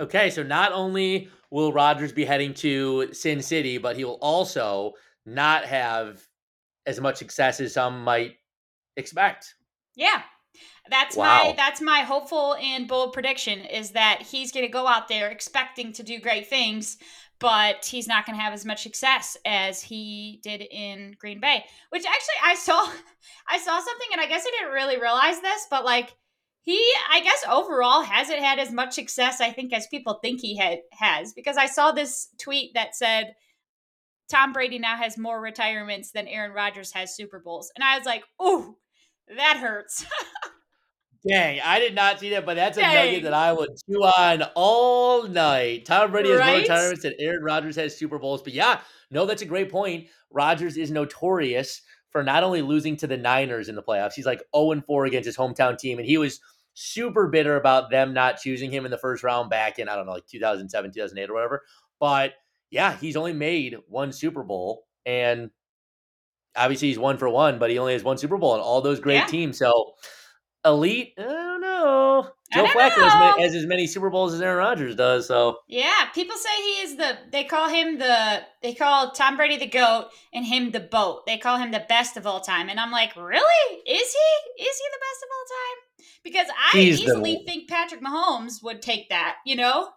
Okay, 0.00 0.30
so 0.30 0.42
not 0.42 0.72
only 0.72 1.28
will 1.50 1.72
Rodgers 1.72 2.12
be 2.12 2.24
heading 2.24 2.54
to 2.54 3.12
Sin 3.12 3.42
City, 3.42 3.78
but 3.78 3.96
he 3.96 4.04
will 4.04 4.18
also 4.22 4.94
not 5.26 5.64
have 5.64 6.26
as 6.86 7.00
much 7.00 7.16
success 7.16 7.60
as 7.60 7.74
some 7.74 8.02
might 8.02 8.36
expect. 8.96 9.54
Yeah. 9.94 10.22
That's 10.90 11.16
wow. 11.16 11.24
my 11.24 11.54
that's 11.56 11.80
my 11.80 12.00
hopeful 12.00 12.56
and 12.56 12.86
bold 12.86 13.14
prediction 13.14 13.60
is 13.60 13.92
that 13.92 14.22
he's 14.22 14.52
going 14.52 14.66
to 14.66 14.72
go 14.72 14.86
out 14.86 15.08
there 15.08 15.30
expecting 15.30 15.92
to 15.94 16.02
do 16.02 16.20
great 16.20 16.48
things, 16.48 16.98
but 17.38 17.86
he's 17.86 18.06
not 18.06 18.26
going 18.26 18.36
to 18.36 18.42
have 18.42 18.52
as 18.52 18.66
much 18.66 18.82
success 18.82 19.36
as 19.46 19.80
he 19.80 20.40
did 20.42 20.62
in 20.70 21.16
Green 21.18 21.40
Bay. 21.40 21.64
Which 21.88 22.04
actually 22.04 22.34
I 22.44 22.54
saw 22.54 22.86
I 23.48 23.58
saw 23.58 23.78
something 23.80 24.08
and 24.12 24.20
I 24.20 24.26
guess 24.26 24.44
I 24.46 24.50
didn't 24.58 24.74
really 24.74 25.00
realize 25.00 25.40
this, 25.40 25.66
but 25.70 25.86
like 25.86 26.14
he 26.60 26.78
I 27.10 27.20
guess 27.20 27.44
overall 27.50 28.02
hasn't 28.02 28.40
had 28.40 28.58
as 28.58 28.70
much 28.70 28.92
success 28.92 29.40
I 29.40 29.52
think 29.52 29.72
as 29.72 29.86
people 29.86 30.18
think 30.20 30.40
he 30.40 30.56
had 30.56 30.80
has 30.92 31.32
because 31.32 31.56
I 31.56 31.66
saw 31.66 31.92
this 31.92 32.28
tweet 32.38 32.74
that 32.74 32.94
said 32.94 33.34
Tom 34.28 34.52
Brady 34.52 34.78
now 34.78 34.96
has 34.96 35.16
more 35.16 35.40
retirements 35.40 36.10
than 36.10 36.28
Aaron 36.28 36.52
Rodgers 36.52 36.92
has 36.92 37.16
Super 37.16 37.38
Bowls. 37.38 37.70
And 37.74 37.84
I 37.84 37.96
was 37.96 38.06
like, 38.06 38.24
"Ooh, 38.42 38.76
that 39.34 39.56
hurts." 39.56 40.04
Dang, 41.26 41.60
I 41.64 41.78
did 41.78 41.94
not 41.94 42.20
see 42.20 42.30
that, 42.30 42.44
but 42.44 42.54
that's 42.54 42.76
a 42.76 42.82
nugget 42.82 43.22
that 43.22 43.32
I 43.32 43.52
would 43.52 43.70
chew 43.86 44.02
on 44.02 44.42
all 44.54 45.26
night. 45.26 45.86
Tom 45.86 46.10
Brady 46.10 46.30
has 46.30 46.38
right? 46.38 46.50
more 46.50 46.60
retirements 46.60 47.02
than 47.02 47.14
Aaron 47.18 47.42
Rodgers 47.42 47.76
has 47.76 47.96
Super 47.96 48.18
Bowls. 48.18 48.42
But 48.42 48.52
yeah, 48.52 48.80
no, 49.10 49.24
that's 49.24 49.40
a 49.40 49.46
great 49.46 49.70
point. 49.70 50.08
Rodgers 50.30 50.76
is 50.76 50.90
notorious 50.90 51.80
for 52.10 52.22
not 52.22 52.44
only 52.44 52.60
losing 52.60 52.96
to 52.98 53.06
the 53.06 53.16
Niners 53.16 53.70
in 53.70 53.74
the 53.74 53.82
playoffs, 53.82 54.12
he's 54.12 54.26
like 54.26 54.42
0 54.54 54.82
4 54.86 55.06
against 55.06 55.26
his 55.26 55.36
hometown 55.36 55.78
team. 55.78 55.98
And 55.98 56.06
he 56.06 56.18
was 56.18 56.40
super 56.74 57.28
bitter 57.28 57.56
about 57.56 57.90
them 57.90 58.12
not 58.12 58.38
choosing 58.38 58.70
him 58.70 58.84
in 58.84 58.90
the 58.90 58.98
first 58.98 59.24
round 59.24 59.48
back 59.48 59.78
in, 59.78 59.88
I 59.88 59.96
don't 59.96 60.04
know, 60.04 60.12
like 60.12 60.26
2007, 60.26 60.92
2008 60.92 61.30
or 61.30 61.34
whatever. 61.34 61.62
But 61.98 62.34
yeah, 62.70 62.96
he's 62.98 63.16
only 63.16 63.32
made 63.32 63.76
one 63.88 64.12
Super 64.12 64.42
Bowl. 64.42 64.84
And 65.06 65.50
obviously 66.54 66.88
he's 66.88 66.98
one 66.98 67.16
for 67.16 67.30
one, 67.30 67.58
but 67.58 67.70
he 67.70 67.78
only 67.78 67.94
has 67.94 68.04
one 68.04 68.18
Super 68.18 68.36
Bowl 68.36 68.52
and 68.52 68.62
all 68.62 68.82
those 68.82 69.00
great 69.00 69.14
yeah. 69.14 69.26
teams. 69.26 69.58
So 69.58 69.94
elite. 70.64 71.14
I 71.18 71.22
don't 71.22 71.60
know. 71.60 72.28
Joe 72.52 72.66
Flacco 72.66 73.38
has 73.38 73.54
as 73.54 73.66
many 73.66 73.86
Super 73.86 74.10
Bowls 74.10 74.32
as 74.32 74.40
Aaron 74.40 74.58
Rodgers 74.58 74.94
does. 74.94 75.26
So 75.26 75.58
yeah, 75.68 76.06
people 76.14 76.36
say 76.36 76.62
he 76.62 76.82
is 76.82 76.96
the. 76.96 77.18
They 77.32 77.44
call 77.44 77.68
him 77.68 77.98
the. 77.98 78.42
They 78.62 78.74
call 78.74 79.10
Tom 79.10 79.36
Brady 79.36 79.56
the 79.56 79.66
goat 79.66 80.08
and 80.32 80.44
him 80.44 80.70
the 80.70 80.80
boat. 80.80 81.26
They 81.26 81.38
call 81.38 81.58
him 81.58 81.72
the 81.72 81.84
best 81.88 82.16
of 82.16 82.26
all 82.26 82.40
time, 82.40 82.68
and 82.68 82.78
I'm 82.78 82.90
like, 82.90 83.16
really? 83.16 83.76
Is 83.86 84.12
he? 84.12 84.62
Is 84.62 84.78
he 84.78 84.88
the 84.92 85.00
best 85.00 85.22
of 85.22 85.28
all 85.32 85.46
time? 85.50 86.16
Because 86.22 86.46
I 86.72 86.78
He's 86.78 87.00
easily 87.00 87.42
think 87.44 87.68
Patrick 87.68 88.02
Mahomes 88.02 88.62
would 88.62 88.82
take 88.82 89.08
that. 89.10 89.36
You 89.44 89.56
know. 89.56 89.88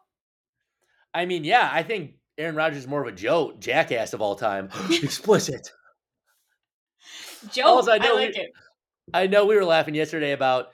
I 1.13 1.25
mean, 1.25 1.43
yeah, 1.43 1.69
I 1.71 1.84
think 1.84 2.15
Aaron 2.38 2.56
Rodgers 2.56 2.80
is 2.80 2.88
more 2.88 3.01
of 3.01 3.08
a 3.08 3.12
joke, 3.12 3.60
jackass 3.60 4.13
of 4.13 4.21
all 4.21 4.36
time. 4.36 4.69
Explicit. 4.89 5.71
Joe, 7.51 7.82
I, 7.88 7.97
know 7.97 8.15
I 8.15 8.15
like 8.15 8.36
we, 8.36 8.41
it. 8.41 8.51
I 9.13 9.28
know 9.28 9.46
we 9.46 9.56
were 9.56 9.65
laughing 9.65 9.96
yesterday 9.96 10.32
about 10.32 10.67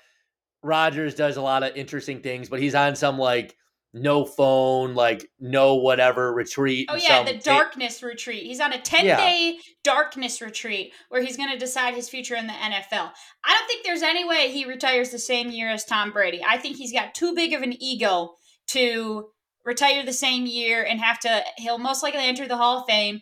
Rodgers 0.64 1.16
does 1.16 1.38
a 1.38 1.42
lot 1.42 1.64
of 1.64 1.76
interesting 1.76 2.22
things, 2.22 2.50
but 2.50 2.60
he's 2.60 2.76
on 2.76 2.96
some 2.96 3.18
like 3.18 3.56
no 3.94 4.26
phone, 4.26 4.96
like 4.96 5.30
no 5.40 5.76
whatever 5.76 6.34
retreat. 6.34 6.88
Oh 6.90 6.96
yeah, 6.96 7.24
the 7.24 7.38
darkness 7.38 8.02
retreat. 8.02 8.44
He's 8.44 8.60
on 8.60 8.74
a 8.74 8.82
10 8.82 9.06
yeah. 9.06 9.18
day 9.18 9.60
darkness 9.84 10.42
retreat 10.42 10.94
where 11.10 11.22
he's 11.22 11.38
going 11.38 11.52
to 11.52 11.58
decide 11.58 11.94
his 11.94 12.10
future 12.10 12.36
in 12.36 12.48
the 12.48 12.54
NFL. 12.54 13.12
I 13.44 13.54
don't 13.54 13.68
think 13.68 13.86
there's 13.86 14.02
any 14.02 14.28
way 14.28 14.50
he 14.50 14.66
retires 14.66 15.12
the 15.12 15.20
same 15.20 15.52
year 15.52 15.70
as 15.70 15.86
Tom 15.86 16.12
Brady. 16.12 16.42
I 16.48 16.58
think 16.58 16.78
he's 16.78 16.94
got 16.94 17.14
too 17.14 17.36
big 17.36 17.54
of 17.54 17.62
an 17.62 17.82
ego 17.82 18.34
to 18.70 19.28
retire 19.64 20.04
the 20.04 20.14
same 20.14 20.46
year 20.46 20.84
and 20.84 21.00
have 21.00 21.20
to 21.20 21.44
he'll 21.58 21.78
most 21.78 22.02
likely 22.02 22.24
enter 22.24 22.48
the 22.48 22.58
Hall 22.58 22.80
of 22.80 22.88
Fame. 22.88 23.22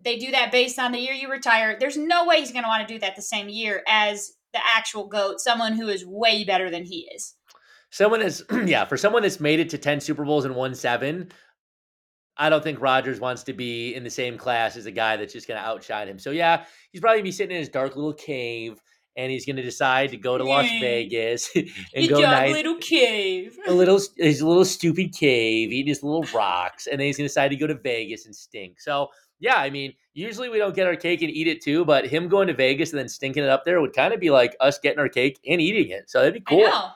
They 0.00 0.16
do 0.16 0.30
that 0.32 0.50
based 0.50 0.78
on 0.78 0.92
the 0.92 0.98
year 0.98 1.12
you 1.12 1.30
retire. 1.30 1.76
There's 1.78 1.96
no 1.96 2.26
way 2.26 2.40
he's 2.40 2.52
going 2.52 2.64
to 2.64 2.68
want 2.68 2.86
to 2.86 2.92
do 2.92 3.00
that 3.00 3.14
the 3.14 3.22
same 3.22 3.48
year 3.48 3.82
as 3.86 4.32
the 4.52 4.60
actual 4.64 5.06
goat, 5.06 5.40
someone 5.40 5.74
who 5.74 5.88
is 5.88 6.04
way 6.06 6.44
better 6.44 6.70
than 6.70 6.84
he 6.84 7.08
is. 7.14 7.34
Someone 7.90 8.22
is 8.22 8.44
yeah, 8.66 8.84
for 8.84 8.96
someone 8.96 9.22
that's 9.22 9.40
made 9.40 9.60
it 9.60 9.70
to 9.70 9.78
10 9.78 10.00
Super 10.00 10.24
Bowls 10.24 10.44
and 10.44 10.54
won 10.54 10.74
7, 10.74 11.30
I 12.36 12.50
don't 12.50 12.62
think 12.62 12.80
Rodgers 12.80 13.20
wants 13.20 13.42
to 13.44 13.52
be 13.52 13.94
in 13.94 14.04
the 14.04 14.10
same 14.10 14.38
class 14.38 14.76
as 14.76 14.86
a 14.86 14.92
guy 14.92 15.16
that's 15.16 15.32
just 15.32 15.48
going 15.48 15.60
to 15.60 15.66
outshine 15.66 16.08
him. 16.08 16.18
So 16.18 16.30
yeah, 16.30 16.64
he's 16.92 17.00
probably 17.00 17.22
be 17.22 17.32
sitting 17.32 17.54
in 17.54 17.60
his 17.60 17.68
dark 17.68 17.96
little 17.96 18.14
cave 18.14 18.80
and 19.16 19.32
he's 19.32 19.44
going 19.44 19.56
to 19.56 19.62
decide 19.62 20.10
to 20.10 20.16
go 20.16 20.38
to 20.38 20.44
Las 20.44 20.68
Vegas 20.80 21.50
and 21.56 22.08
go 22.08 22.20
nice, 22.20 22.52
little 22.52 22.76
cave, 22.76 23.58
a 23.66 23.72
little 23.72 24.00
his 24.16 24.40
little 24.40 24.64
stupid 24.64 25.12
cave, 25.12 25.72
eating 25.72 25.88
his 25.88 26.04
little 26.04 26.24
rocks, 26.32 26.86
and 26.86 27.00
then 27.00 27.06
he's 27.06 27.16
going 27.16 27.24
to 27.24 27.28
decide 27.28 27.48
to 27.48 27.56
go 27.56 27.66
to 27.66 27.74
Vegas 27.74 28.26
and 28.26 28.34
stink. 28.34 28.80
So 28.80 29.08
yeah, 29.40 29.56
I 29.56 29.70
mean, 29.70 29.94
usually 30.14 30.48
we 30.48 30.58
don't 30.58 30.74
get 30.74 30.86
our 30.86 30.96
cake 30.96 31.22
and 31.22 31.30
eat 31.30 31.46
it 31.46 31.62
too, 31.62 31.84
but 31.84 32.06
him 32.06 32.28
going 32.28 32.48
to 32.48 32.54
Vegas 32.54 32.90
and 32.90 32.98
then 32.98 33.08
stinking 33.08 33.44
it 33.44 33.50
up 33.50 33.64
there 33.64 33.80
would 33.80 33.92
kind 33.92 34.12
of 34.12 34.20
be 34.20 34.30
like 34.30 34.56
us 34.60 34.78
getting 34.78 34.98
our 34.98 35.08
cake 35.08 35.38
and 35.46 35.60
eating 35.60 35.90
it. 35.90 36.10
So 36.10 36.18
that'd 36.18 36.34
be 36.34 36.40
cool. 36.40 36.60
I 36.60 36.70
know. 36.70 36.90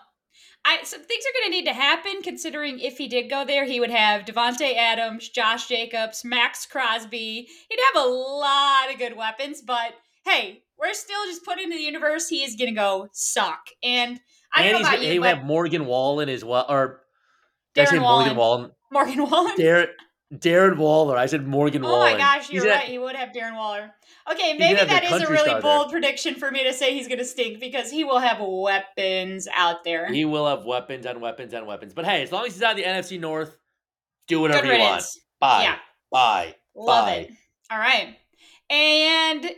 I, 0.65 0.79
so 0.85 0.97
things 0.97 1.25
are 1.25 1.41
going 1.41 1.51
to 1.51 1.57
need 1.57 1.67
to 1.67 1.75
happen 1.75 2.23
considering 2.23 2.79
if 2.79 2.97
he 2.97 3.09
did 3.09 3.29
go 3.29 3.45
there, 3.45 3.65
he 3.65 3.81
would 3.81 3.91
have 3.91 4.25
Davante 4.25 4.77
Adams, 4.77 5.29
Josh 5.29 5.67
Jacobs, 5.67 6.25
Maxx 6.25 6.67
Crosby. 6.67 7.49
He'd 7.69 7.81
have 7.93 8.05
a 8.05 8.09
lot 8.09 8.93
of 8.93 8.99
good 8.99 9.17
weapons, 9.17 9.61
but 9.61 9.95
hey, 10.25 10.63
we're 10.79 10.95
still 10.95 11.25
just 11.27 11.45
putting 11.45 11.65
into 11.65 11.77
the 11.77 11.83
universe 11.83 12.29
he 12.29 12.45
is 12.45 12.55
going 12.55 12.71
to 12.71 12.77
go 12.77 13.09
suck. 13.13 13.61
And 13.83 14.21
I 14.55 14.63
don't 14.63 14.75
and 14.77 14.83
know 14.83 14.89
about 14.89 15.03
you, 15.03 15.11
he 15.11 15.19
would 15.19 15.29
have 15.29 15.45
Morgan 15.45 15.87
Wallen 15.87 16.29
as 16.29 16.45
well, 16.45 16.67
or 16.69 17.03
Darren 17.75 18.01
Morgan 18.01 18.37
Wallen. 18.37 18.71
Morgan 18.93 19.29
Wallen. 19.29 19.57
Darren, 19.57 19.89
Darren 20.33 20.77
Waller. 20.79 21.17
I 21.17 21.27
said 21.27 21.47
Morgan 21.47 21.83
Waller. 21.83 22.09
Oh 22.09 22.13
my 22.13 22.17
gosh, 22.17 22.51
you're 22.51 22.67
right. 22.67 22.85
he 22.85 22.99
would 22.99 23.17
have 23.17 23.31
Darren 23.31 23.55
Waller. 23.55 23.93
Okay, 24.31 24.57
maybe 24.57 24.83
that 24.85 25.05
is 25.05 25.23
a 25.23 25.31
really 25.31 25.61
bold 25.61 25.87
there. 25.87 25.93
prediction 25.93 26.37
for 26.37 26.51
me 26.51 26.65
to 26.65 26.73
say 26.73 26.95
he's 26.95 27.09
going 27.09 27.19
to 27.19 27.25
stink 27.25 27.61
because 27.61 27.91
he 27.91 28.05
will 28.05 28.19
have 28.19 28.39
weapons 28.41 29.47
out 29.55 29.85
there. 29.85 30.11
He 30.11 30.25
will 30.25 30.47
have 30.47 30.65
weapons 30.65 31.05
and 31.07 31.21
weapons 31.21 31.53
and 31.53 31.67
weapons. 31.67 31.93
But 31.93 32.07
hey, 32.07 32.23
as 32.23 32.33
long 32.33 32.47
as 32.47 32.55
he's 32.55 32.63
out 32.63 32.73
of 32.73 32.77
the 32.79 32.85
NFC 32.85 33.21
North, 33.21 33.57
do 34.29 34.41
whatever 34.41 34.73
you 34.73 34.79
want. 34.79 35.05
Bye. 35.41 35.63
Yeah. 35.65 35.77
Bye. 36.11 36.55
Love 36.75 37.07
Bye. 37.07 37.13
it. 37.13 37.31
All 37.71 37.79
right. 37.79 38.17
And 38.71 39.51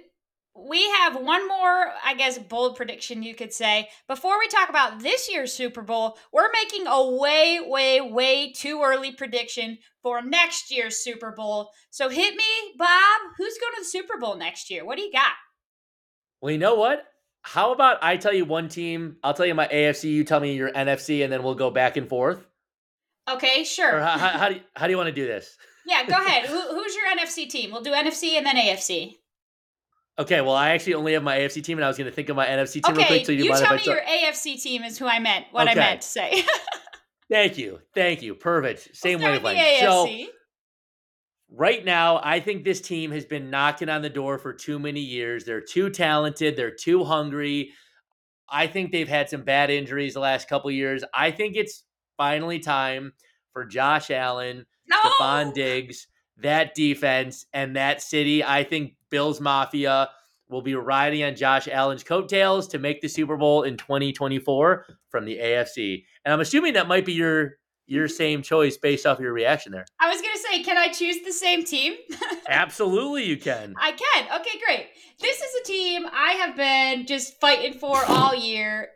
we 0.57 0.89
have 0.89 1.17
one 1.17 1.49
more, 1.49 1.93
I 2.05 2.15
guess, 2.17 2.39
bold 2.39 2.77
prediction 2.77 3.23
you 3.23 3.35
could 3.35 3.53
say. 3.53 3.89
Before 4.07 4.39
we 4.39 4.47
talk 4.49 4.69
about 4.69 5.01
this 5.01 5.31
year's 5.31 5.53
Super 5.53 5.83
Bowl, 5.83 6.17
we're 6.33 6.51
making 6.53 6.87
a 6.87 7.11
way, 7.11 7.61
way, 7.61 8.01
way 8.01 8.53
too 8.53 8.81
early 8.85 9.13
prediction 9.13 9.79
for 10.03 10.23
next 10.23 10.71
year's 10.71 10.99
Super 10.99 11.33
Bowl. 11.33 11.71
So 11.91 12.09
hit 12.09 12.37
me, 12.37 12.45
Bob. 12.79 13.21
Who's 13.37 13.59
going 13.59 13.73
to 13.75 13.81
the 13.81 13.85
Super 13.85 14.17
Bowl 14.19 14.37
next 14.37 14.71
year? 14.71 14.85
What 14.85 14.97
do 14.97 15.03
you 15.03 15.13
got? 15.13 15.33
Well, 16.41 16.53
you 16.53 16.59
know 16.59 16.77
what? 16.77 17.05
How 17.43 17.73
about 17.73 17.99
I 18.03 18.17
tell 18.17 18.33
you 18.33 18.45
one 18.45 18.69
team, 18.69 19.17
I'll 19.23 19.35
tell 19.35 19.45
you 19.45 19.55
my 19.55 19.69
AFC, 19.69 20.05
you 20.05 20.25
tell 20.25 20.41
me 20.41 20.55
your 20.55 20.71
NFC, 20.71 21.25
and 21.25 21.33
then 21.33 21.43
we'll 21.43 21.55
go 21.55 21.71
back 21.71 21.97
and 21.97 22.09
forth? 22.09 22.47
Okay, 23.29 23.65
sure. 23.65 24.01
How, 24.01 24.19
how, 24.19 24.29
how 24.29 24.49
do, 24.49 24.55
you, 24.55 24.61
how 24.75 24.87
do 24.87 24.93
you 24.93 24.97
want 24.97 25.09
to 25.09 25.15
do 25.15 25.27
this? 25.27 25.57
Yeah, 25.87 26.07
go 26.07 26.15
ahead. 26.15 26.45
Who, 26.49 26.59
who's 26.59 26.95
your 26.95 27.05
NFC 27.07 27.49
team? 27.49 27.71
We'll 27.71 27.83
do 27.83 27.93
NFC 27.93 28.37
and 28.37 28.47
then 28.47 28.57
AFC. 28.57 29.17
Okay, 30.17 30.41
well, 30.41 30.55
I 30.55 30.71
actually 30.71 30.95
only 30.95 31.15
have 31.15 31.25
my 31.25 31.39
AFC 31.39 31.63
team, 31.63 31.79
and 31.79 31.85
I 31.85 31.89
was 31.89 31.99
going 31.99 32.09
to 32.09 32.15
think 32.15 32.29
of 32.29 32.37
my 32.37 32.47
NFC 32.47 32.75
team 32.75 32.83
okay, 32.87 32.99
real 32.99 33.07
quick. 33.07 33.27
So 33.27 33.33
you, 33.33 33.45
you 33.45 33.57
tell 33.57 33.75
me 33.75 33.83
your 33.85 34.01
AFC 34.01 34.63
team 34.63 34.85
is 34.85 34.97
who 34.97 35.07
I 35.07 35.19
meant. 35.19 35.47
What 35.51 35.69
okay. 35.69 35.73
I 35.73 35.83
meant 35.83 36.03
to 36.03 36.09
say. 36.09 36.45
Thank 37.31 37.57
you, 37.59 37.81
thank 37.95 38.23
you. 38.23 38.35
Perfect. 38.35 38.95
Same 38.95 39.19
we'll 39.19 39.33
wavelength. 39.33 39.81
So 39.81 40.09
right 41.51 41.85
now, 41.85 42.21
I 42.23 42.41
think 42.41 42.65
this 42.65 42.81
team 42.81 43.11
has 43.13 43.25
been 43.25 43.51
knocking 43.51 43.89
on 43.89 44.03
the 44.03 44.11
door 44.11 44.39
for 44.39 44.53
too 44.53 44.79
many 44.79 45.01
years. 45.01 45.45
They're 45.45 45.61
too 45.61 45.91
talented. 45.91 46.57
They're 46.57 46.75
too 46.75 47.05
hungry. 47.05 47.71
I 48.49 48.67
think 48.67 48.93
they've 48.93 49.09
had 49.09 49.31
some 49.31 49.43
bad 49.43 49.71
injuries 49.71 50.15
the 50.15 50.21
last 50.21 50.49
couple 50.49 50.71
years. 50.71 51.03
I 51.15 51.31
think 51.31 51.57
it's 51.57 51.83
finally 52.17 52.59
time 52.59 53.15
for 53.53 53.65
Josh 53.65 54.11
Allen, 54.11 54.67
no! 54.87 54.97
Stefon 54.97 55.55
Diggs, 55.55 56.07
that 56.39 56.75
defense, 56.75 57.47
and 57.55 57.77
that 57.77 58.03
city. 58.03 58.45
I 58.45 58.65
think 58.65 58.97
Bills 59.15 59.41
Mafia 59.41 60.11
will 60.49 60.61
be 60.61 60.75
riding 60.75 61.23
on 61.23 61.37
Josh 61.37 61.69
Allen's 61.69 62.03
coattails 62.03 62.67
to 62.67 62.81
make 62.81 63.01
the 63.01 63.07
Super 63.07 63.37
Bowl 63.37 63.63
in 63.63 63.77
2024 63.77 64.87
from 65.09 65.25
the 65.25 65.39
AFC. 65.39 66.03
And 66.25 66.35
I'm 66.35 66.41
assuming 66.41 66.73
that 66.73 66.89
might 66.89 67.07
be 67.07 67.13
your 67.13 67.53
your 67.87 68.09
same 68.09 68.43
choice 68.43 68.77
based 68.77 69.07
off 69.07 69.21
your 69.21 69.33
reaction 69.33 69.71
there. 69.71 69.87
I 70.01 70.09
was 70.09 70.21
going 70.21 70.35
to 70.35 70.41
say, 70.41 70.65
can 70.65 70.77
I 70.77 70.89
choose 70.89 71.23
the 71.25 71.31
same 71.33 71.65
team? 71.65 71.95
Absolutely, 72.49 73.23
you 73.25 73.37
can. 73.37 73.75
I 73.81 73.93
can. 73.93 74.41
Okay, 74.41 74.59
great. 74.67 74.89
This 75.21 75.41
is 75.41 75.55
a 75.61 75.65
team 75.65 76.07
I 76.13 76.33
have 76.33 76.57
been 76.57 77.07
just 77.07 77.39
fighting 77.41 77.75
for 77.75 78.05
all 78.05 78.35
year. 78.35 78.89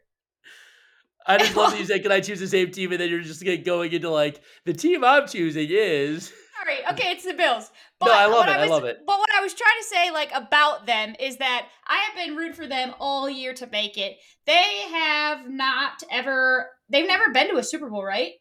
I 1.29 1.39
just 1.39 1.55
love 1.55 1.71
that 1.71 1.79
you 1.79 1.85
say, 1.87 2.01
"Can 2.01 2.11
I 2.11 2.19
choose 2.19 2.41
the 2.41 2.49
same 2.49 2.73
team?" 2.73 2.91
And 2.91 3.01
then 3.01 3.09
you're 3.09 3.21
just 3.21 3.45
going 3.65 3.93
into 3.93 4.11
like 4.11 4.41
the 4.65 4.73
team 4.73 5.05
I'm 5.05 5.29
choosing 5.29 5.69
is. 5.71 6.33
All 6.59 6.67
right. 6.67 6.93
Okay, 6.93 7.13
it's 7.13 7.25
the 7.25 7.35
Bills. 7.35 7.71
But 8.01 8.07
no, 8.07 8.13
I 8.13 8.27
love 8.27 8.49
it. 8.49 8.51
I, 8.51 8.61
was, 8.63 8.71
I, 8.71 8.75
love 8.75 8.85
it. 8.85 8.99
But 9.07 9.19
what 9.19 9.28
I 9.39 9.43
was 9.43 9.55
trying 9.55 9.79
to 9.81 9.85
say, 9.87 10.11
like, 10.11 10.31
about 10.35 10.87
them 10.87 11.15
is 11.21 11.37
that 11.37 11.69
I 11.87 11.99
have 11.99 12.17
been 12.17 12.37
rooting 12.37 12.55
for 12.55 12.67
them 12.67 12.95
all 12.99 13.31
year 13.31 13.55
to 13.55 13.67
make 13.69 13.97
it. 13.97 14.17
They 14.47 14.83
have 14.93 15.49
not 15.49 16.03
ever, 16.11 16.69
they've 16.89 17.07
never 17.07 17.31
been 17.31 17.49
to 17.51 17.57
a 17.59 17.63
Super 17.63 17.89
Bowl, 17.89 18.05
right? 18.05 18.33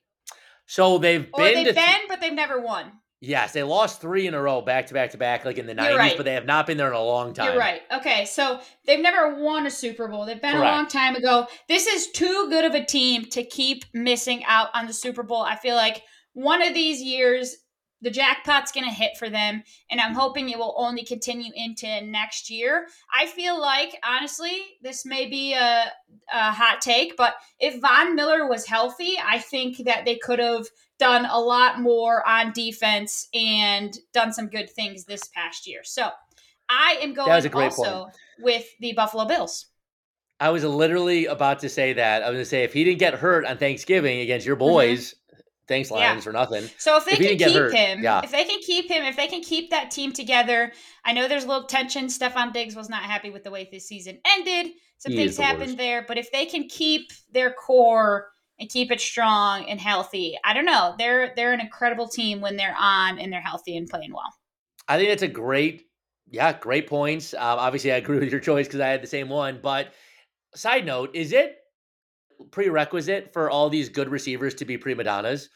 So 0.65 0.97
they've 0.97 1.27
Or 1.33 1.43
been 1.43 1.63
they've 1.63 1.75
been, 1.75 1.83
th- 1.85 2.07
but 2.09 2.19
they've 2.19 2.33
never 2.33 2.59
won. 2.59 2.91
yes, 3.21 3.53
they 3.53 3.63
lost 3.63 4.01
three 4.01 4.27
in 4.27 4.33
a 4.33 4.41
row, 4.41 4.61
back 4.61 4.87
to 4.87 4.93
back 4.93 5.11
to 5.11 5.17
back, 5.17 5.45
like 5.45 5.57
in 5.57 5.65
the 5.65 5.73
nineties, 5.73 5.97
right. 5.97 6.17
but 6.17 6.25
they 6.25 6.33
have 6.33 6.45
not 6.45 6.67
been 6.67 6.77
there 6.77 6.87
in 6.89 6.93
a 6.93 7.03
long 7.03 7.33
time. 7.33 7.51
You're 7.51 7.59
right. 7.59 7.81
Okay, 7.93 8.25
so 8.25 8.59
they've 8.85 8.99
never 8.99 9.41
won 9.41 9.65
a 9.65 9.71
Super 9.71 10.07
Bowl. 10.07 10.25
They've 10.25 10.41
been 10.41 10.51
Correct. 10.57 10.73
a 10.73 10.75
long 10.75 10.87
time 10.87 11.15
ago. 11.15 11.47
This 11.69 11.87
is 11.87 12.11
too 12.11 12.47
good 12.49 12.65
of 12.65 12.73
a 12.75 12.83
team 12.83 13.25
to 13.31 13.43
keep 13.43 13.85
missing 13.93 14.43
out 14.45 14.69
on 14.73 14.87
the 14.87 14.93
Super 14.93 15.23
Bowl. 15.23 15.41
I 15.41 15.55
feel 15.55 15.75
like 15.75 16.03
one 16.33 16.61
of 16.61 16.73
these 16.73 17.01
years 17.01 17.55
the 18.01 18.11
jackpot's 18.11 18.71
going 18.71 18.85
to 18.85 18.93
hit 18.93 19.17
for 19.17 19.29
them 19.29 19.63
and 19.89 19.99
I'm 19.99 20.13
hoping 20.13 20.49
it 20.49 20.57
will 20.57 20.75
only 20.77 21.03
continue 21.03 21.51
into 21.55 22.01
next 22.01 22.49
year. 22.49 22.87
I 23.13 23.25
feel 23.25 23.59
like 23.59 23.99
honestly, 24.03 24.61
this 24.81 25.05
may 25.05 25.27
be 25.27 25.53
a, 25.53 25.91
a 26.33 26.51
hot 26.51 26.81
take, 26.81 27.17
but 27.17 27.35
if 27.59 27.81
Von 27.81 28.15
Miller 28.15 28.47
was 28.47 28.65
healthy, 28.65 29.15
I 29.23 29.39
think 29.39 29.85
that 29.85 30.05
they 30.05 30.17
could 30.17 30.39
have 30.39 30.67
done 30.99 31.25
a 31.25 31.39
lot 31.39 31.79
more 31.79 32.27
on 32.27 32.51
defense 32.53 33.27
and 33.33 33.97
done 34.13 34.33
some 34.33 34.47
good 34.47 34.69
things 34.69 35.05
this 35.05 35.27
past 35.27 35.67
year. 35.67 35.81
So, 35.83 36.09
I 36.69 36.97
am 37.01 37.13
going 37.13 37.29
was 37.29 37.45
a 37.45 37.49
great 37.49 37.65
also 37.65 38.09
with 38.39 38.65
the 38.79 38.93
Buffalo 38.93 39.25
Bills. 39.25 39.67
I 40.39 40.49
was 40.49 40.63
literally 40.63 41.25
about 41.25 41.59
to 41.59 41.69
say 41.69 41.93
that. 41.93 42.21
I 42.21 42.29
was 42.29 42.35
going 42.35 42.43
to 42.43 42.49
say 42.49 42.63
if 42.63 42.73
he 42.73 42.83
didn't 42.83 42.99
get 42.99 43.15
hurt 43.15 43.45
on 43.45 43.57
Thanksgiving 43.57 44.19
against 44.19 44.45
your 44.45 44.55
mm-hmm. 44.55 44.67
boys, 44.67 45.15
thanks 45.67 45.89
Mm-hmm. 45.89 45.99
Yeah. 45.99 46.15
Lions 46.15 46.23
for 46.23 46.33
nothing. 46.33 46.71
So 46.77 46.97
if 46.97 47.05
they 47.05 47.17
If 47.17 47.19
can 47.19 47.37
keep 47.37 47.53
hurt, 47.53 47.71
him, 47.71 47.99
yeah. 47.99 48.23
if 48.23 48.31
they 48.31 48.43
can 48.45 48.59
keep 48.61 48.89
him, 48.89 49.03
if 49.03 49.15
they 49.15 49.27
can 49.27 49.41
keep 49.41 49.69
that 49.71 49.91
team 49.91 50.11
together, 50.11 50.73
I 51.03 51.13
know 51.13 51.27
there's 51.27 51.43
a 51.45 51.47
little 51.47 51.67
tension. 51.67 52.07
Stefon 52.07 52.53
Diggs 52.53 52.75
was 52.75 52.89
not 52.89 53.03
happy 53.03 53.29
with 53.31 53.43
the 53.43 53.51
way 53.51 53.67
this 53.71 53.87
season 53.87 54.19
ended. 54.25 54.73
Some 54.97 55.13
He 55.13 55.15
things 55.15 55.35
the 55.35 55.43
happened 55.43 55.77
worst. 55.77 55.77
there, 55.77 56.03
but 56.07 56.17
if 56.17 56.31
they 56.31 56.45
can 56.45 56.67
keep 56.67 57.11
their 57.31 57.51
core 57.53 58.29
and 58.59 58.69
keep 58.69 58.91
it 58.91 58.99
strong 59.01 59.69
and 59.69 59.79
healthy, 59.79 60.37
I 60.43 60.53
don't 60.53 60.65
know. 60.65 60.95
They're 60.97 61.33
they're 61.35 61.53
an 61.53 61.61
incredible 61.61 62.07
team 62.07 62.41
when 62.41 62.57
they're 62.57 62.75
on 62.77 63.19
and 63.19 63.31
they're 63.31 63.41
healthy 63.41 63.77
and 63.77 63.87
playing 63.89 64.13
well. 64.13 64.33
I 64.87 64.97
think 64.97 65.09
that's 65.09 65.23
a 65.23 65.27
great, 65.27 65.87
yeah, 66.29 66.57
great 66.57 66.87
points. 66.87 67.33
Um, 67.33 67.59
obviously, 67.59 67.91
I 67.91 67.97
agree 67.97 68.19
with 68.21 68.31
your 68.31 68.39
choice 68.39 68.67
because 68.67 68.79
I 68.79 68.87
had 68.87 69.01
the 69.01 69.07
same 69.07 69.29
one. 69.29 69.59
But 69.61 69.93
side 70.55 70.85
note, 70.85 71.15
is 71.15 71.33
it 71.33 71.56
prerequisite 72.51 73.31
for 73.33 73.49
all 73.49 73.69
these 73.69 73.89
good 73.89 74.09
receivers 74.09 74.53
to 74.55 74.65
be 74.65 74.77
prima 74.77 75.03
donnas? 75.03 75.49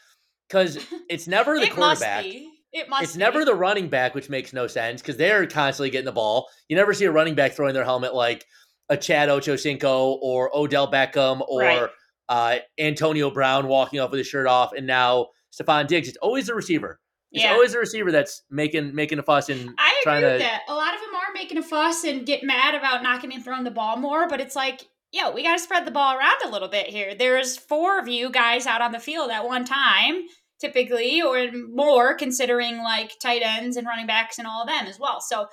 Because 0.48 0.78
it's 1.08 1.26
never 1.28 1.56
the 1.58 1.66
it 1.66 1.76
must 1.76 2.00
quarterback. 2.02 2.24
be. 2.24 2.48
It 2.72 2.88
must. 2.88 3.02
It's 3.04 3.12
be. 3.14 3.18
never 3.18 3.44
the 3.44 3.54
running 3.54 3.88
back, 3.88 4.14
which 4.14 4.28
makes 4.30 4.52
no 4.52 4.66
sense 4.66 5.02
because 5.02 5.16
they're 5.16 5.46
constantly 5.46 5.90
getting 5.90 6.06
the 6.06 6.12
ball. 6.12 6.48
You 6.68 6.76
never 6.76 6.92
see 6.94 7.04
a 7.04 7.12
running 7.12 7.34
back 7.34 7.52
throwing 7.52 7.74
their 7.74 7.84
helmet 7.84 8.14
like 8.14 8.44
a 8.88 8.96
Chad 8.96 9.28
Ochocinco 9.28 10.18
or 10.22 10.54
Odell 10.56 10.90
Beckham 10.90 11.42
or 11.48 11.60
Right. 11.60 11.88
uh, 12.28 12.56
Antonio 12.78 13.30
Brown 13.30 13.68
walking 13.68 14.00
off 14.00 14.10
with 14.10 14.18
his 14.18 14.26
shirt 14.26 14.46
off, 14.46 14.72
and 14.72 14.86
now 14.86 15.28
Stefon 15.52 15.86
Diggs. 15.86 16.08
It's 16.08 16.16
always 16.18 16.46
the 16.46 16.54
receiver. 16.54 16.98
It's 17.30 17.44
Yeah. 17.44 17.52
always 17.52 17.72
the 17.72 17.78
receiver 17.78 18.10
that's 18.12 18.42
making 18.50 18.94
making 18.94 19.18
a 19.18 19.22
fuss 19.22 19.48
and 19.48 19.70
I 19.78 20.02
agree 20.04 20.22
with 20.22 20.32
to- 20.34 20.38
that. 20.40 20.62
A 20.68 20.74
lot 20.74 20.94
of 20.94 21.00
them 21.00 21.14
are 21.14 21.32
making 21.34 21.56
a 21.58 21.62
fuss 21.62 22.04
and 22.04 22.26
get 22.26 22.42
mad 22.42 22.74
about 22.74 23.02
not 23.02 23.22
getting 23.22 23.40
thrown 23.40 23.64
the 23.64 23.70
ball 23.70 23.96
more, 23.96 24.28
but 24.28 24.40
it's 24.40 24.54
like, 24.56 24.82
yo, 25.12 25.30
we 25.30 25.42
got 25.42 25.52
to 25.52 25.58
spread 25.62 25.84
the 25.86 25.90
ball 25.90 26.16
around 26.16 26.38
a 26.44 26.50
little 26.50 26.68
bit 26.68 26.86
here. 26.88 27.14
There's 27.14 27.56
four 27.56 27.98
of 27.98 28.08
you 28.08 28.30
guys 28.30 28.66
out 28.66 28.80
on 28.82 28.92
the 28.92 28.98
field 28.98 29.30
at 29.30 29.44
one 29.46 29.64
time, 29.64 30.22
typically, 30.58 31.20
or 31.22 31.50
more, 31.70 32.14
considering 32.14 32.78
like 32.78 33.12
tight 33.20 33.42
ends 33.44 33.76
and 33.76 33.86
running 33.86 34.06
backs 34.06 34.38
and 34.38 34.46
all 34.46 34.62
of 34.62 34.68
them 34.68 34.86
as 34.86 34.98
well. 34.98 35.20
So, 35.20 35.46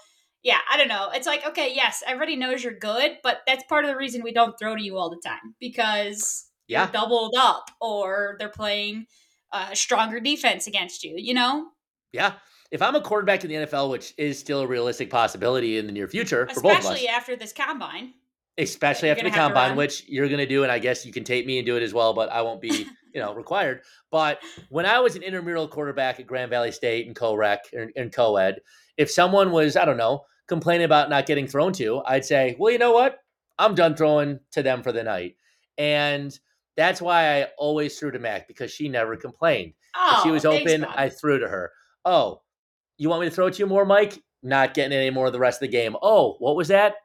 yeah, 0.44 0.60
I 0.72 0.78
don't 0.78 0.88
know. 0.88 1.10
It's 1.14 1.28
like, 1.28 1.46
okay, 1.46 1.74
yes, 1.76 2.02
everybody 2.08 2.36
knows 2.38 2.64
you're 2.64 2.74
good, 2.80 3.18
but 3.24 3.40
that's 3.46 3.64
part 3.66 3.84
of 3.84 3.90
the 3.92 3.98
reason 3.98 4.24
we 4.24 4.32
don't 4.32 4.58
throw 4.58 4.76
to 4.76 4.82
you 4.84 4.98
all 4.98 5.10
the 5.10 5.22
time 5.24 5.56
because 5.60 6.46
Yeah. 6.68 6.84
you're 6.84 6.92
doubled 6.94 7.36
up 7.38 7.70
or 7.82 8.38
they're 8.40 8.48
playing 8.50 9.08
a 9.52 9.76
stronger 9.76 10.20
defense 10.20 10.68
against 10.68 11.04
you, 11.04 11.16
you 11.18 11.34
know? 11.34 11.68
yeah. 12.14 12.34
If 12.72 12.84
I'm 12.84 12.94
a 12.94 13.02
quarterback 13.02 13.44
in 13.44 13.50
the 13.50 13.56
NFL, 13.66 13.90
which 13.90 14.14
is 14.16 14.38
still 14.38 14.60
a 14.62 14.68
realistic 14.68 15.10
possibility 15.10 15.80
in 15.80 15.88
the 15.88 15.92
near 15.92 16.08
future 16.08 16.48
for 16.54 16.62
both 16.62 16.74
of 16.74 16.78
us, 16.78 16.84
Especially 16.86 17.08
after 17.08 17.36
this 17.36 17.52
combine. 17.52 18.14
Especially 18.60 19.10
after 19.10 19.24
the 19.24 19.30
gonna 19.30 19.42
have 19.42 19.52
to 19.52 19.54
combine, 19.54 19.78
which 19.78 20.08
you're 20.08 20.28
going 20.28 20.40
to 20.40 20.46
do, 20.46 20.64
and 20.64 20.72
I 20.72 20.80
guess 20.80 21.06
you 21.06 21.14
can 21.14 21.24
tape 21.24 21.46
me 21.46 21.58
and 21.60 21.66
do 21.66 21.78
it 21.78 21.84
as 21.84 21.94
well, 21.94 22.14
but 22.14 22.30
I 22.30 22.42
won't 22.42 22.60
be, 22.60 22.86
you 23.14 23.22
know, 23.22 23.34
required. 23.34 23.82
But 24.12 24.40
when 24.70 24.86
I 24.86 25.00
was 25.00 25.16
an 25.16 25.24
intramural 25.24 25.68
quarterback 25.68 26.20
at 26.20 26.28
Grand 26.28 26.50
Valley 26.50 26.72
State 26.72 27.08
and 27.08 27.16
co-rec 27.16 27.66
and, 27.74 27.92
and 27.96 28.14
co-ed, 28.14 28.60
if 28.98 29.10
someone 29.10 29.52
was, 29.52 29.78
I 29.78 29.86
don't 29.86 29.98
know, 29.98 30.26
complaining 30.48 30.86
about 30.86 31.10
not 31.10 31.26
getting 31.26 31.48
thrown 31.48 31.72
to, 31.74 32.02
I'd 32.06 32.26
say, 32.26 32.58
well, 32.60 32.72
you 32.72 32.80
know 32.80 32.92
what? 32.92 33.20
I'm 33.58 33.76
done 33.76 33.96
throwing 33.96 34.40
to 34.52 34.62
them 34.62 34.84
for 34.84 34.92
the 34.92 35.04
night, 35.04 35.38
and 35.78 36.38
that's 36.76 37.02
why 37.02 37.42
I 37.42 37.48
always 37.58 37.98
threw 37.98 38.12
to 38.12 38.20
Mack 38.20 38.48
because 38.48 38.72
she 38.72 38.90
never 38.90 39.16
complained. 39.16 39.74
Oh, 39.96 40.16
if 40.18 40.24
she 40.24 40.30
oh, 40.30 40.34
was 40.34 40.46
open, 40.46 40.82
Bob. 40.82 40.94
I 40.96 41.10
threw 41.10 41.40
to 41.40 41.48
her. 41.48 41.72
Oh, 42.06 42.42
you 42.98 43.10
want 43.10 43.22
me 43.22 43.30
to 43.30 43.36
throw 43.36 43.50
to 43.50 43.60
you 43.60 43.68
more, 43.68 43.86
Mike? 43.86 44.22
Not 44.44 44.74
getting 44.74 44.98
any 44.98 45.10
more 45.10 45.28
of 45.28 45.34
the 45.34 45.40
rest 45.40 45.58
of 45.58 45.70
the 45.70 45.78
game. 45.78 45.96
Oh, 46.02 46.36
what 46.40 46.56
was 46.56 46.68
that? 46.70 46.96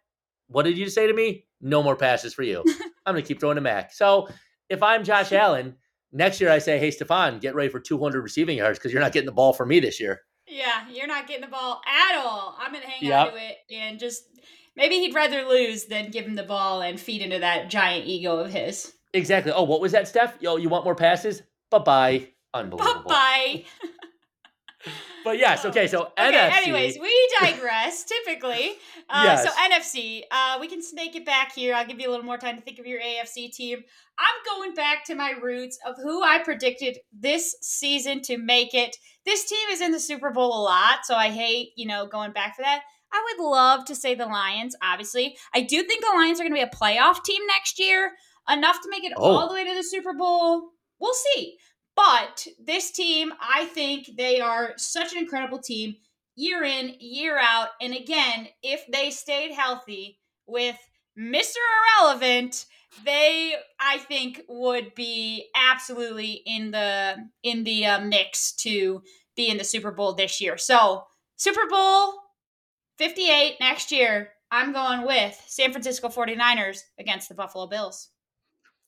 What 0.49 0.65
did 0.65 0.79
you 0.79 0.89
say 0.89 1.07
to 1.07 1.13
me? 1.13 1.44
No 1.65 1.83
more 1.83 1.97
passes 1.97 2.33
for 2.35 2.43
you. 2.45 2.63
I'm 3.07 3.15
going 3.15 3.25
to 3.25 3.27
keep 3.27 3.41
throwing 3.41 3.57
to 3.57 3.61
Mack. 3.61 3.93
So 3.93 4.29
if 4.69 4.83
I'm 4.83 5.03
Josh 5.03 5.33
Allen, 5.45 5.75
next 6.13 6.41
year 6.41 6.51
I 6.51 6.59
say, 6.59 6.79
hey, 6.79 6.91
Stefon, 6.91 7.41
get 7.41 7.55
ready 7.57 7.69
for 7.71 7.81
200 7.81 8.21
receiving 8.23 8.59
yards 8.59 8.79
because 8.79 8.93
you're 8.93 9.03
not 9.03 9.13
getting 9.13 9.27
the 9.27 9.33
ball 9.33 9.53
for 9.53 9.67
me 9.67 9.81
this 9.81 9.99
year. 9.99 10.21
Yeah, 10.47 10.87
you're 10.93 11.07
not 11.09 11.27
getting 11.27 11.41
the 11.43 11.49
ball 11.51 11.81
at 11.87 12.19
all. 12.19 12.57
I'm 12.61 12.71
gonna 12.73 12.87
hang 12.87 13.09
Yep. 13.09 13.27
on 13.27 13.33
to 13.33 13.39
it 13.43 13.57
and 13.71 13.99
just 13.99 14.25
maybe 14.77 14.97
he'd 14.97 15.15
rather 15.15 15.43
lose 15.49 15.87
than 15.87 16.11
give 16.11 16.27
him 16.27 16.35
the 16.35 16.43
ball 16.43 16.83
and 16.83 17.01
feed 17.01 17.23
into 17.23 17.39
that 17.39 17.71
giant 17.71 18.07
ego 18.07 18.37
of 18.39 18.51
his. 18.53 18.93
Exactly. 19.15 19.53
Oh, 19.53 19.63
what 19.63 19.81
was 19.81 19.93
that, 19.93 20.07
Steph? 20.07 20.37
Yo, 20.41 20.57
you 20.57 20.69
want 20.69 20.85
more 20.85 20.95
passes? 20.95 21.43
Bye 21.71 21.79
bye. 21.79 22.19
Bye 22.53 22.61
Unbelievable. 22.61 23.03
bye. 23.09 23.65
But 25.25 25.39
yes, 25.39 25.65
okay, 25.65 25.87
so 25.87 26.03
okay. 26.19 26.33
NFC. 26.33 26.53
Anyways, 26.63 26.99
we 27.01 27.29
digress. 27.41 28.05
typically, 28.05 28.73
uh, 29.09 29.37
so 29.39 29.49
NFC, 29.51 30.23
uh, 30.31 30.59
we 30.61 30.69
can 30.69 30.83
snake 30.83 31.17
it 31.17 31.25
back 31.25 31.55
here. 31.55 31.75
I'll 31.75 31.87
give 31.87 31.99
you 31.99 32.09
a 32.09 32.13
little 32.13 32.27
more 32.27 32.37
time 32.39 32.57
to 32.57 32.63
think 32.63 32.79
of 32.79 32.87
your 32.87 33.01
AFC 33.01 33.51
team. 33.51 33.83
I'm 34.19 34.35
going 34.59 34.75
back 34.75 35.05
to 35.07 35.15
my 35.15 35.31
roots 35.43 35.79
of 35.87 35.97
who 36.03 36.23
I 36.23 36.39
predicted 36.45 36.99
this 37.13 37.57
season 37.63 38.21
to 38.23 38.37
make 38.39 38.75
it. 38.75 38.97
This 39.25 39.49
team 39.49 39.69
is 39.71 39.81
in 39.81 39.91
the 39.93 39.99
Super 40.01 40.31
Bowl 40.31 40.49
a 40.61 40.63
lot, 40.63 41.01
so 41.05 41.15
I 41.17 41.31
hate 41.31 41.71
you 41.77 41.87
know 41.87 42.07
going 42.07 42.33
back 42.33 42.55
for 42.57 42.63
that. 42.63 42.83
I 43.13 43.23
would 43.39 43.45
love 43.49 43.85
to 43.87 43.95
say 43.95 44.15
the 44.15 44.27
Lions. 44.27 44.75
Obviously, 44.83 45.37
I 45.55 45.61
do 45.63 45.83
think 45.85 46.03
the 46.05 46.13
Lions 46.17 46.39
are 46.41 46.43
going 46.43 46.55
to 46.55 46.57
be 46.57 46.61
a 46.63 46.67
playoff 46.69 47.23
team 47.25 47.43
next 47.47 47.79
year, 47.79 48.13
enough 48.51 48.81
to 48.83 48.91
make 48.91 49.05
it 49.05 49.13
Oh. 49.17 49.37
all 49.37 49.49
the 49.49 49.55
way 49.55 49.65
to 49.65 49.75
the 49.75 49.85
Super 49.85 50.13
Bowl. 50.13 50.71
We'll 51.01 51.15
see. 51.15 51.57
But 51.97 52.47
this 52.59 52.91
team, 52.91 53.33
I 53.41 53.67
think 53.67 54.17
they 54.17 54.41
are 54.41 54.73
such 54.77 55.13
an 55.13 55.19
incredible 55.19 55.59
team 55.61 55.97
year 56.37 56.65
in, 56.65 56.95
year 56.99 57.39
out. 57.39 57.69
And 57.81 57.95
again, 57.95 58.49
if 58.63 58.85
they 58.91 59.11
stayed 59.11 59.53
healthy 59.53 60.19
with 60.47 60.77
Mr. 61.19 61.55
Irrelevant, 62.01 62.67
they 63.05 63.55
I 63.81 63.99
think 63.99 64.43
would 64.49 64.95
be 64.95 65.49
absolutely 65.55 66.43
in 66.47 66.71
the 66.73 67.17
in 67.43 67.65
the 67.65 67.87
uh, 67.87 68.01
mix 68.01 68.53
to 68.57 69.03
be 69.37 69.49
in 69.49 69.57
the 69.59 69.65
Super 69.65 69.91
Bowl 69.91 70.15
this 70.15 70.41
year. 70.41 70.57
So, 70.59 71.05
Super 71.37 71.67
Bowl 71.69 72.15
58 72.99 73.57
next 73.61 73.91
year. 73.93 74.31
I'm 74.51 74.73
going 74.73 75.05
with 75.05 75.41
San 75.49 75.73
Francisco 75.73 76.09
49ers 76.09 76.83
against 76.99 77.29
the 77.29 77.35
Buffalo 77.35 77.67
Bills. 77.67 78.11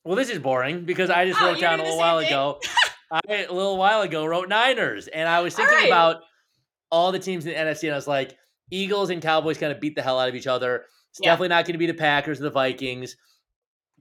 Well, 0.05 0.15
this 0.15 0.31
is 0.31 0.39
boring 0.39 0.85
because 0.85 1.11
I 1.11 1.27
just 1.27 1.41
Oh, 1.43 1.47
wrote 1.47 1.61
down 1.61 1.81
a 1.81 1.83
little 1.83 1.99
while 1.99 2.19
thing? 2.21 2.29
ago. 2.29 2.61
I 3.11 3.21
a 3.49 3.53
little 3.53 3.77
while 3.77 4.03
ago 4.03 4.25
wrote 4.27 4.49
Niners, 4.49 5.07
and 5.09 5.29
I 5.29 5.41
was 5.41 5.55
thinking 5.55 5.75
right. 5.77 5.87
about 5.87 6.23
all 6.91 7.13
the 7.13 7.19
teams 7.19 7.47
in 7.47 7.53
the 7.53 7.59
NFC, 7.59 7.85
and 7.85 7.93
I 7.93 7.97
was 7.97 8.07
like, 8.09 8.37
Eagles 8.71 9.11
and 9.11 9.23
Cowboys 9.23 9.59
kind 9.59 9.73
of 9.73 9.81
beat 9.81 9.95
the 9.95 10.03
hell 10.03 10.19
out 10.19 10.29
of 10.29 10.35
each 10.35 10.47
other. 10.47 10.85
It's 11.11 11.21
Yeah. 11.23 11.31
definitely 11.31 11.49
not 11.49 11.65
going 11.65 11.75
to 11.75 11.79
be 11.79 11.87
the 11.87 11.95
Packers 11.95 12.41
or 12.41 12.45
the 12.45 12.51
Vikings. 12.51 13.17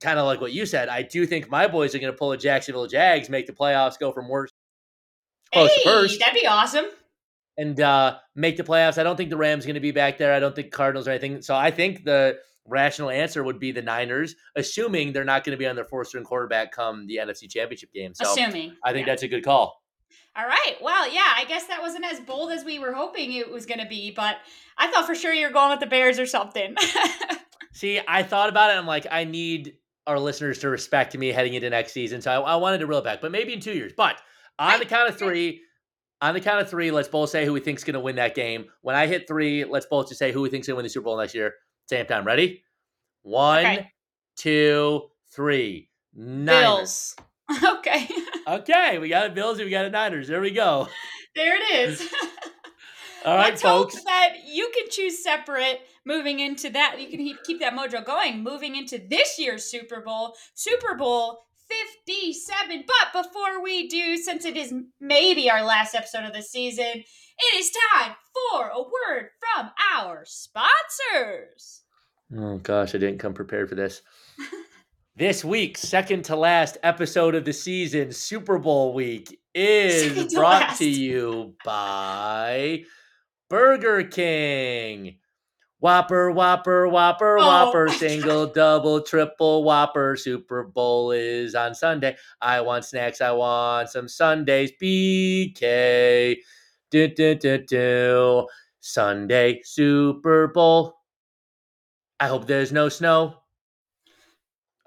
Kind 0.02 0.20
of 0.20 0.26
like 0.26 0.42
what 0.42 0.52
you 0.52 0.66
said. 0.66 0.90
I 0.90 1.04
do 1.04 1.26
think 1.26 1.50
my 1.50 1.68
boys 1.68 1.96
are 1.96 2.00
going 2.00 2.12
to 2.12 2.18
pull 2.18 2.32
a 2.32 2.38
Jacksonville 2.38 2.88
Jags, 2.88 3.30
make 3.30 3.48
the 3.48 3.54
playoffs, 3.54 3.98
go 4.00 4.12
from 4.12 4.28
worst 4.28 4.54
close 5.54 5.70
hey, 5.72 5.84
to 5.84 5.90
first, 5.90 6.20
that'd 6.20 6.34
be 6.34 6.46
awesome. 6.48 6.86
and 7.58 7.80
uh, 7.80 8.18
make 8.36 8.58
the 8.58 8.64
playoffs. 8.64 8.98
I 8.98 9.04
don't 9.04 9.16
think 9.16 9.30
the 9.30 9.38
Rams 9.38 9.66
going 9.66 9.76
to 9.76 9.80
be 9.80 9.92
back 9.92 10.18
there. 10.18 10.34
I 10.34 10.40
don't 10.40 10.54
think 10.56 10.72
Cardinals 10.72 11.08
or 11.08 11.12
anything. 11.12 11.42
So 11.42 11.56
I 11.56 11.72
think 11.72 12.04
the 12.04 12.38
rational 12.68 13.10
answer 13.10 13.44
would 13.44 13.60
be 13.60 13.72
the 13.72 13.82
Niners, 13.82 14.36
assuming 14.56 15.14
they're 15.14 15.24
not 15.24 15.44
going 15.44 15.52
to 15.56 15.58
be 15.60 15.68
on 15.68 15.76
their 15.76 15.86
fourth 15.86 16.08
string 16.08 16.24
quarterback 16.24 16.72
come 16.72 17.06
the 17.08 17.18
NFC 17.18 17.50
Championship 17.50 17.92
game. 17.94 18.14
So 18.14 18.32
Assuming. 18.32 18.76
I 18.84 18.92
think 18.94 19.06
Yeah. 19.08 19.14
that's 19.14 19.24
a 19.24 19.28
good 19.28 19.44
call. 19.44 19.82
All 20.38 20.46
right. 20.46 20.76
Well, 20.82 21.12
yeah, 21.14 21.32
I 21.38 21.46
guess 21.46 21.68
that 21.68 21.82
wasn't 21.82 22.06
as 22.06 22.20
bold 22.20 22.52
as 22.52 22.66
we 22.66 22.78
were 22.80 22.92
hoping 22.94 23.32
it 23.34 23.50
was 23.50 23.66
going 23.66 23.80
to 23.80 23.86
be, 23.88 24.12
but 24.12 24.38
I 24.78 24.88
thought 24.92 25.06
for 25.06 25.16
sure 25.16 25.34
you 25.34 25.48
were 25.48 25.54
going 25.54 25.70
with 25.72 25.80
the 25.80 25.86
Bears 25.86 26.20
or 26.20 26.26
something. 26.26 26.76
See, 27.74 28.00
I 28.08 28.24
thought 28.24 28.50
about 28.50 28.70
it. 28.72 28.78
I'm 28.78 28.86
like, 28.88 29.06
I 29.12 29.24
need 29.26 29.76
our 30.08 30.20
listeners 30.20 30.60
to 30.60 30.70
respect 30.70 31.18
me 31.18 31.30
heading 31.30 31.54
into 31.56 31.70
next 31.70 31.94
season. 31.94 32.22
So 32.22 32.32
I, 32.32 32.54
I 32.54 32.56
wanted 32.58 32.80
to 32.80 32.88
reel 32.88 33.00
it 33.00 33.04
back, 33.04 33.22
but 33.22 33.32
maybe 33.32 33.54
in 33.54 33.60
two 33.60 33.74
years. 33.74 33.94
But 33.96 34.18
on 34.60 34.70
Right. 34.72 34.80
the 34.80 34.86
count 34.86 35.10
of 35.10 35.18
three, 35.18 35.62
on 36.22 36.34
the 36.34 36.40
count 36.42 36.62
of 36.62 36.70
three, 36.70 36.92
let's 36.92 37.08
both 37.08 37.30
say 37.30 37.46
who 37.46 37.54
we 37.54 37.60
think's 37.60 37.84
going 37.84 37.96
to 37.96 38.00
win 38.00 38.16
that 38.18 38.36
game. 38.36 38.66
When 38.82 38.96
I 38.96 39.08
hit 39.08 39.28
three, 39.28 39.66
let's 39.66 39.86
both 39.86 40.08
just 40.08 40.20
say 40.20 40.32
who 40.32 40.42
we 40.42 40.50
think's 40.50 40.68
going 40.68 40.74
to 40.74 40.78
win 40.78 40.84
the 40.86 40.90
Super 40.90 41.06
Bowl 41.06 41.18
next 41.18 41.34
year. 41.36 41.54
Same 41.88 42.06
time. 42.06 42.26
Ready? 42.26 42.64
One, 43.24 43.60
Okay. 43.66 43.92
two, 44.38 45.10
three. 45.34 45.90
Niners. 46.14 47.16
Bills. 47.50 47.64
okay. 47.80 48.08
Okay, 48.48 48.98
we 49.00 49.10
got 49.10 49.28
a 49.28 49.30
Bills 49.30 49.58
and 49.58 49.66
we 49.66 49.72
got 49.72 49.86
a 49.86 49.90
Niners. 49.90 50.28
There 50.28 50.42
we 50.42 50.52
go. 50.52 50.88
there 51.36 51.56
it 51.56 51.90
is. 51.90 52.02
All 53.26 53.36
right, 53.36 53.50
Let's 53.50 53.62
folks. 53.64 53.96
hope 53.96 54.04
that 54.06 54.34
you 54.48 54.70
can 54.76 54.86
choose 54.90 55.24
separate 55.24 55.82
moving 56.06 56.40
into 56.40 56.70
that. 56.70 57.02
You 57.02 57.08
can 57.10 57.18
keep- 57.18 57.44
keep 57.44 57.60
that 57.60 57.74
mojo 57.74 58.06
going 58.06 58.44
moving 58.44 58.76
into 58.76 59.00
this 59.00 59.40
year's 59.40 59.64
Super 59.66 60.02
Bowl, 60.02 60.36
Super 60.54 60.94
Bowl 60.96 61.45
57. 61.70 62.84
But 62.88 63.24
before 63.24 63.62
we 63.62 63.88
do, 63.88 64.18
since 64.18 64.46
it 64.46 64.58
is 64.58 64.74
maybe 65.00 65.50
our 65.50 65.64
last 65.64 65.96
episode 65.96 66.26
of 66.26 66.34
the 66.34 66.42
season, 66.42 66.86
it 66.86 67.56
is 67.56 67.72
time 67.94 68.16
for 68.34 68.70
a 68.70 68.82
word 68.82 69.30
from 69.40 69.72
our 69.94 70.24
sponsors. 70.26 71.82
Oh 72.36 72.58
gosh, 72.58 72.96
I 72.96 72.98
didn't 72.98 73.20
come 73.20 73.34
prepared 73.34 73.70
for 73.70 73.76
this. 73.76 74.02
this 75.16 75.44
week's 75.46 75.82
second 75.82 76.26
to 76.26 76.36
last 76.36 76.78
episode 76.84 77.36
of 77.36 77.46
the 77.46 77.54
season, 77.54 78.12
Super 78.12 78.58
Bowl 78.58 78.94
week, 78.94 79.40
is 79.54 80.34
brought 80.34 80.62
last. 80.62 80.80
to 80.80 80.90
you 80.90 81.56
by 81.64 82.84
Burger 83.50 84.04
King. 84.04 85.18
Whopper, 85.86 86.32
Whopper, 86.32 86.88
Whopper, 86.88 87.38
Oh 87.38 87.46
Whopper, 87.46 87.90
single, 88.00 88.48
double, 88.48 89.04
triple, 89.04 89.64
Whopper. 89.64 90.16
Super 90.16 90.64
Bowl 90.64 91.12
is 91.12 91.54
on 91.54 91.76
Sunday. 91.76 92.18
I 92.42 92.62
want 92.62 92.86
snacks. 92.86 93.22
I 93.22 93.30
want 93.34 93.90
some 93.90 94.08
Sundays. 94.08 94.72
BK. 94.82 96.38
Do, 96.90 97.08
do, 97.08 97.36
do, 97.36 97.60
do. 97.60 98.48
Sunday 98.80 99.62
Super 99.64 100.48
Bowl. 100.48 100.96
I 102.20 102.30
hope 102.30 102.48
there's 102.48 102.72
no 102.72 102.90
snow. 102.90 103.36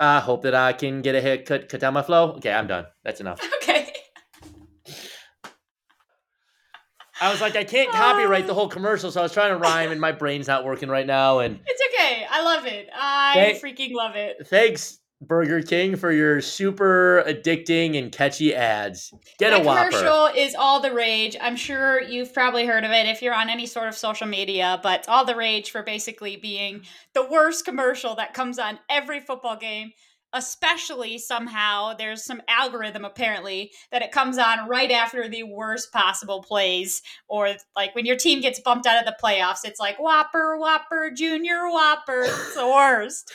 I 0.01 0.19
hope 0.19 0.43
that 0.43 0.57
I 0.57 0.73
can 0.73 1.01
get 1.01 1.15
a 1.15 1.21
haircut, 1.21 1.69
cut 1.69 1.79
down 1.79 1.95
my 1.95 2.03
flow. 2.03 2.33
Okay, 2.39 2.53
I'm 2.53 2.67
done. 2.67 2.87
That's 3.05 3.21
enough. 3.21 3.41
Okay. 3.63 3.78
I 7.21 7.31
was 7.31 7.41
like, 7.41 7.57
I 7.57 7.65
can't 7.65 7.91
copyright 7.91 8.47
the 8.47 8.53
ah. 8.53 8.55
whole 8.55 8.69
commercial, 8.69 9.11
so 9.11 9.21
I 9.21 9.23
was 9.23 9.33
trying 9.33 9.51
to 9.51 9.57
rhyme, 9.57 9.91
and 9.91 10.01
my 10.01 10.13
brain's 10.13 10.47
not 10.47 10.65
working 10.65 10.89
right 10.89 11.07
now. 11.07 11.41
And 11.41 11.59
It's 11.67 11.83
okay. 11.95 12.27
I 12.31 12.43
love 12.43 12.67
it. 12.67 12.89
I 12.95 13.33
Thank- 13.35 13.63
freaking 13.63 13.93
love 13.93 14.15
it. 14.17 14.47
thanks, 14.47 14.99
Burger 15.21 15.63
King, 15.63 15.97
for 15.97 16.13
your 16.13 16.41
super 16.41 17.25
addicting 17.27 17.99
and 17.99 18.13
catchy 18.13 18.55
ads. 18.55 19.13
Get 19.39 19.51
that 19.51 19.63
a 19.63 19.65
Whopper. 19.65 19.91
commercial 19.91 20.27
is 20.27 20.55
all 20.55 20.81
the 20.81 20.93
rage. 20.93 21.37
I'm 21.41 21.57
sure 21.57 22.01
you've 22.01 22.33
probably 22.33 22.67
heard 22.67 22.85
of 22.85 22.93
it 22.93 23.07
if 23.07 23.21
you're 23.21 23.35
on 23.35 23.51
any 23.51 23.67
sort 23.67 23.89
of 23.89 23.97
social 23.97 24.29
media, 24.29 24.79
but 24.81 25.01
it's 25.01 25.09
all 25.09 25.25
the 25.25 25.35
rage 25.35 25.73
for 25.73 25.83
basically 25.83 26.37
being 26.37 26.83
the 27.15 27.27
worst 27.27 27.65
commercial 27.65 28.15
that 28.15 28.33
comes 28.33 28.61
on 28.61 28.79
every 28.89 29.19
football 29.19 29.57
game. 29.57 29.91
Especially 30.35 31.17
somehow 31.19 31.95
there's 31.95 32.23
some 32.25 32.43
algorithm 32.49 33.05
apparently 33.05 33.73
that 33.91 34.03
it 34.03 34.13
comes 34.13 34.37
on 34.37 34.69
right 34.69 34.91
after 34.91 35.27
the 35.29 35.43
worst 35.43 35.91
possible 35.93 36.43
plays, 36.43 37.01
or 37.29 37.55
like 37.75 37.95
when 37.95 38.05
your 38.07 38.17
team 38.17 38.41
gets 38.41 38.61
bumped 38.61 38.87
out 38.87 38.99
of 39.01 39.07
the 39.07 39.17
playoffs, 39.23 39.65
it's 39.65 39.81
like 39.81 39.99
Whopper, 39.99 40.59
Whopper, 40.59 41.11
Junior 41.15 41.71
Whopper. 41.71 42.25
It's 42.29 42.55
the 42.55 42.67
worst. 42.67 43.33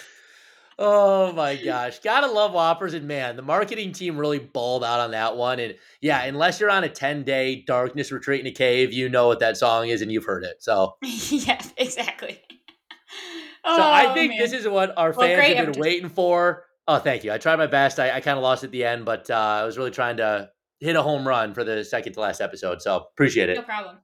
Oh 0.80 1.32
my 1.34 1.56
gosh. 1.56 2.00
Gotta 2.00 2.28
love 2.28 2.54
Whoppers. 2.54 2.94
And 2.96 3.08
man, 3.08 3.36
the 3.36 3.42
marketing 3.44 3.92
team 3.92 4.18
really 4.18 4.40
balled 4.40 4.84
out 4.84 5.00
on 5.00 5.12
that 5.12 5.36
one. 5.36 5.60
And 5.60 5.76
yeah, 6.02 6.24
unless 6.24 6.60
you're 6.60 6.72
on 6.72 6.84
a 6.84 6.90
10 6.90 7.24
day 7.24 7.64
darkness 7.68 8.12
retreat 8.12 8.42
in 8.42 8.48
a 8.48 8.52
cave, 8.52 8.92
you 8.92 9.08
know 9.10 9.28
what 9.28 9.40
that 9.40 9.56
song 9.58 9.88
is 9.90 10.02
and 10.02 10.12
you've 10.12 10.26
heard 10.26 10.44
it. 10.44 10.64
So, 10.64 10.96
yeah, 11.04 11.62
exactly. 11.78 12.42
so 13.66 13.82
I 13.82 14.08
Oh, 14.10 14.14
think 14.16 14.32
man. 14.32 14.40
this 14.40 14.52
is 14.54 14.68
what 14.68 14.94
our 14.98 15.12
Well, 15.12 15.28
fans 15.28 15.38
great 15.40 15.58
have 15.58 15.72
been 15.74 15.80
waiting 15.82 16.10
for. 16.10 16.66
Oh, 16.88 17.00
thank 17.00 17.24
you. 17.24 17.32
I 17.32 17.38
tried 17.38 17.58
my 17.58 17.68
best. 17.68 18.00
I, 18.00 18.12
I 18.12 18.20
kind 18.20 18.38
of 18.38 18.44
lost 18.44 18.64
at 18.64 18.72
the 18.72 18.84
end, 18.84 19.06
but 19.06 19.30
uh, 19.30 19.36
I 19.36 19.64
was 19.64 19.78
really 19.78 19.92
trying 19.92 20.18
to 20.18 20.50
hit 20.80 20.96
a 20.96 21.02
home 21.02 21.26
run 21.28 21.54
for 21.54 21.64
the 21.64 21.84
second 21.84 22.14
to 22.14 22.20
last 22.20 22.42
episode. 22.42 22.82
So 22.82 23.08
appreciate 23.14 23.50
it. 23.50 23.56
No 23.56 23.62
problem. 23.62 23.98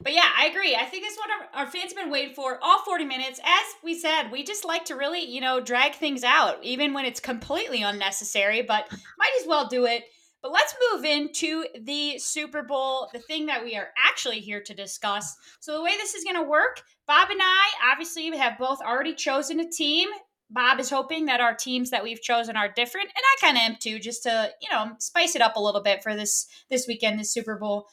But 0.00 0.12
yeah, 0.12 0.28
I 0.38 0.46
agree. 0.46 0.76
I 0.76 0.84
think 0.84 1.04
this 1.04 1.14
is 1.14 1.18
what 1.18 1.30
our, 1.30 1.64
our 1.64 1.70
fans 1.70 1.92
have 1.92 2.02
been 2.02 2.10
waiting 2.10 2.34
for 2.34 2.58
all 2.62 2.82
40 2.84 3.04
minutes. 3.04 3.40
As 3.44 3.64
we 3.82 3.98
said, 3.98 4.30
we 4.30 4.44
just 4.44 4.64
like 4.64 4.84
to 4.86 4.94
really, 4.94 5.24
you 5.24 5.40
know, 5.40 5.60
drag 5.60 5.94
things 5.94 6.22
out, 6.22 6.62
even 6.62 6.92
when 6.92 7.04
it's 7.04 7.20
completely 7.20 7.82
unnecessary, 7.82 8.62
but 8.62 8.90
might 9.18 9.32
as 9.40 9.46
well 9.46 9.66
do 9.66 9.86
it. 9.86 10.04
But 10.42 10.52
let's 10.52 10.74
move 10.92 11.04
into 11.04 11.66
the 11.82 12.18
Super 12.18 12.62
Bowl, 12.62 13.10
the 13.12 13.18
thing 13.18 13.46
that 13.46 13.62
we 13.62 13.76
are 13.76 13.88
actually 14.08 14.40
here 14.40 14.62
to 14.62 14.74
discuss. 14.74 15.36
So, 15.60 15.74
the 15.74 15.82
way 15.82 15.96
this 15.98 16.14
is 16.14 16.24
going 16.24 16.36
to 16.36 16.48
work, 16.48 16.82
Bob 17.06 17.28
and 17.30 17.40
I 17.42 17.92
obviously 17.92 18.34
have 18.36 18.58
both 18.58 18.80
already 18.80 19.14
chosen 19.14 19.60
a 19.60 19.68
team. 19.68 20.08
Bob 20.50 20.80
is 20.80 20.90
hoping 20.90 21.26
that 21.26 21.40
our 21.40 21.54
teams 21.54 21.90
that 21.90 22.02
we've 22.02 22.20
chosen 22.20 22.56
are 22.56 22.68
different, 22.68 23.06
and 23.06 23.22
I 23.24 23.36
kind 23.40 23.56
of 23.56 23.62
am 23.62 23.76
too, 23.80 23.98
just 24.00 24.24
to 24.24 24.50
you 24.60 24.68
know 24.70 24.92
spice 24.98 25.36
it 25.36 25.42
up 25.42 25.56
a 25.56 25.60
little 25.60 25.80
bit 25.80 26.02
for 26.02 26.16
this 26.16 26.46
this 26.68 26.86
weekend, 26.88 27.18
this 27.18 27.32
Super 27.32 27.56
Bowl. 27.56 27.86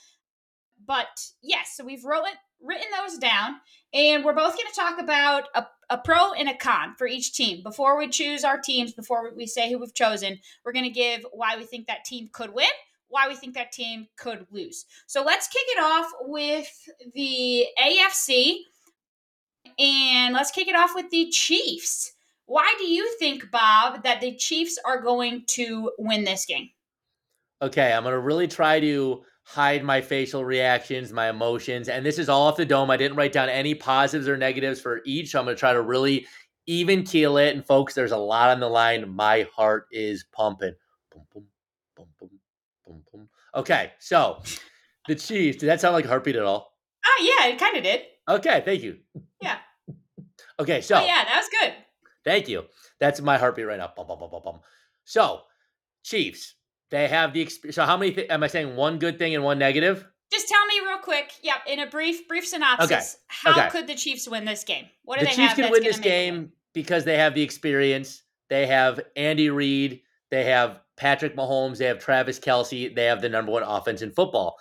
But 0.85 1.31
yes, 1.41 1.75
so 1.75 1.85
we've 1.85 2.05
wrote, 2.05 2.23
written 2.61 2.87
those 2.97 3.17
down, 3.17 3.55
and 3.93 4.23
we're 4.23 4.33
both 4.33 4.55
going 4.55 4.67
to 4.67 4.79
talk 4.79 4.99
about 4.99 5.43
a, 5.53 5.65
a 5.89 5.97
pro 5.97 6.33
and 6.33 6.49
a 6.49 6.55
con 6.55 6.95
for 6.97 7.07
each 7.07 7.33
team. 7.33 7.61
Before 7.61 7.97
we 7.97 8.07
choose 8.07 8.43
our 8.43 8.59
teams, 8.59 8.93
before 8.93 9.31
we 9.35 9.45
say 9.47 9.69
who 9.69 9.79
we've 9.79 9.93
chosen, 9.93 10.39
we're 10.65 10.73
going 10.73 10.85
to 10.85 10.91
give 10.91 11.25
why 11.31 11.57
we 11.57 11.65
think 11.65 11.87
that 11.87 12.05
team 12.05 12.29
could 12.31 12.53
win, 12.53 12.67
why 13.09 13.27
we 13.27 13.35
think 13.35 13.53
that 13.55 13.71
team 13.71 14.07
could 14.15 14.47
lose. 14.49 14.85
So 15.05 15.23
let's 15.23 15.47
kick 15.47 15.65
it 15.67 15.79
off 15.79 16.11
with 16.21 16.71
the 17.13 17.65
AFC, 17.79 18.59
and 19.77 20.33
let's 20.33 20.51
kick 20.51 20.67
it 20.67 20.75
off 20.75 20.95
with 20.95 21.09
the 21.11 21.29
Chiefs. 21.29 22.13
Why 22.47 22.73
do 22.77 22.85
you 22.85 23.13
think, 23.19 23.51
Bob, 23.51 24.03
that 24.03 24.21
the 24.21 24.33
Chiefs 24.35 24.79
are 24.85 25.01
going 25.01 25.43
to 25.47 25.91
win 25.99 26.23
this 26.23 26.45
game? 26.45 26.69
Okay, 27.61 27.91
I'm 27.91 28.03
gonna 28.03 28.17
really 28.19 28.47
try 28.47 28.79
to 28.79 29.23
hide 29.43 29.83
my 29.83 29.99
facial 30.01 30.45
reactions, 30.45 31.11
my 31.11 31.29
emotions, 31.29 31.89
and 31.89 32.05
this 32.05 32.17
is 32.17 32.29
all 32.29 32.47
off 32.47 32.55
the 32.55 32.65
dome. 32.65 32.89
I 32.89 32.97
didn't 32.97 33.17
write 33.17 33.33
down 33.33 33.49
any 33.49 33.75
positives 33.75 34.29
or 34.29 34.37
negatives 34.37 34.79
for 34.79 35.01
each. 35.05 35.31
So 35.31 35.39
I'm 35.39 35.45
gonna 35.45 35.57
try 35.57 35.73
to 35.73 35.81
really 35.81 36.25
even 36.67 37.03
keel 37.03 37.37
it. 37.37 37.53
And 37.53 37.65
folks, 37.65 37.93
there's 37.93 38.11
a 38.13 38.17
lot 38.17 38.49
on 38.49 38.61
the 38.61 38.69
line. 38.69 39.09
My 39.13 39.47
heart 39.53 39.87
is 39.91 40.25
pumping. 40.31 40.73
Boom, 41.13 41.25
boom, 41.33 41.47
boom, 41.95 42.05
boom, 42.17 42.29
boom, 42.85 43.03
boom. 43.11 43.29
Okay, 43.55 43.91
so 43.99 44.41
the 45.09 45.15
Chiefs. 45.15 45.57
Did 45.57 45.67
that 45.67 45.81
sound 45.81 45.95
like 45.95 46.05
a 46.05 46.09
heartbeat 46.09 46.37
at 46.37 46.43
all? 46.43 46.71
Oh, 47.05 47.23
yeah, 47.39 47.47
it 47.47 47.59
kind 47.59 47.75
of 47.75 47.83
did. 47.83 48.03
Okay, 48.29 48.61
thank 48.63 48.83
you. 48.83 48.99
Yeah. 49.41 49.57
Okay, 50.59 50.79
oh, 50.79 50.81
so 50.81 50.95
Oh, 50.95 51.05
yeah, 51.05 51.23
that 51.23 51.37
was 51.37 51.49
good. 51.61 51.71
Thank 52.27 52.49
you. 52.49 52.65
That's 52.99 53.21
my 53.21 53.37
heartbeat 53.37 53.67
right 53.67 53.79
now. 53.79 53.89
Bum, 53.95 54.05
bum, 54.05 54.19
bum. 54.19 54.59
So, 55.05 55.43
Chiefs, 56.03 56.55
they 56.91 57.07
have 57.07 57.31
the 57.31 57.39
experience. 57.39 57.77
So, 57.77 57.85
how 57.85 57.95
many 57.95 58.11
th- 58.11 58.29
am 58.29 58.43
I 58.43 58.47
saying? 58.47 58.75
One 58.75 58.99
good 58.99 59.17
thing 59.17 59.33
and 59.33 59.45
one 59.45 59.57
negative? 59.57 60.05
Just 60.29 60.49
tell 60.49 60.65
me 60.65 60.81
real 60.85 60.97
quick. 60.97 61.31
Yep, 61.41 61.55
in 61.67 61.79
a 61.79 61.87
brief, 61.87 62.27
brief 62.27 62.45
synopsis. 62.45 62.91
Okay. 62.91 63.01
How 63.27 63.51
okay. 63.51 63.69
could 63.69 63.87
the 63.87 63.95
Chiefs 63.95 64.27
win 64.27 64.43
this 64.43 64.65
game? 64.65 64.87
What 65.05 65.19
do 65.19 65.25
the 65.25 65.29
they 65.31 65.35
Chiefs 65.37 65.47
have 65.47 65.55
can 65.55 65.61
that's 65.61 65.71
win 65.71 65.81
gonna 65.83 65.91
this 65.93 65.99
game 66.01 66.35
win? 66.35 66.51
because 66.73 67.05
they 67.05 67.17
have 67.17 67.33
the 67.33 67.41
experience. 67.41 68.23
They 68.49 68.67
have 68.67 68.99
Andy 69.15 69.49
Reid. 69.49 70.01
They 70.29 70.43
have 70.43 70.81
Patrick 70.97 71.37
Mahomes. 71.37 71.77
They 71.77 71.85
have 71.85 71.99
Travis 71.99 72.41
Kelce. 72.41 72.93
They 72.93 73.05
have 73.05 73.21
the 73.21 73.29
number 73.29 73.53
one 73.53 73.63
offense 73.63 74.01
in 74.01 74.11
football. 74.11 74.57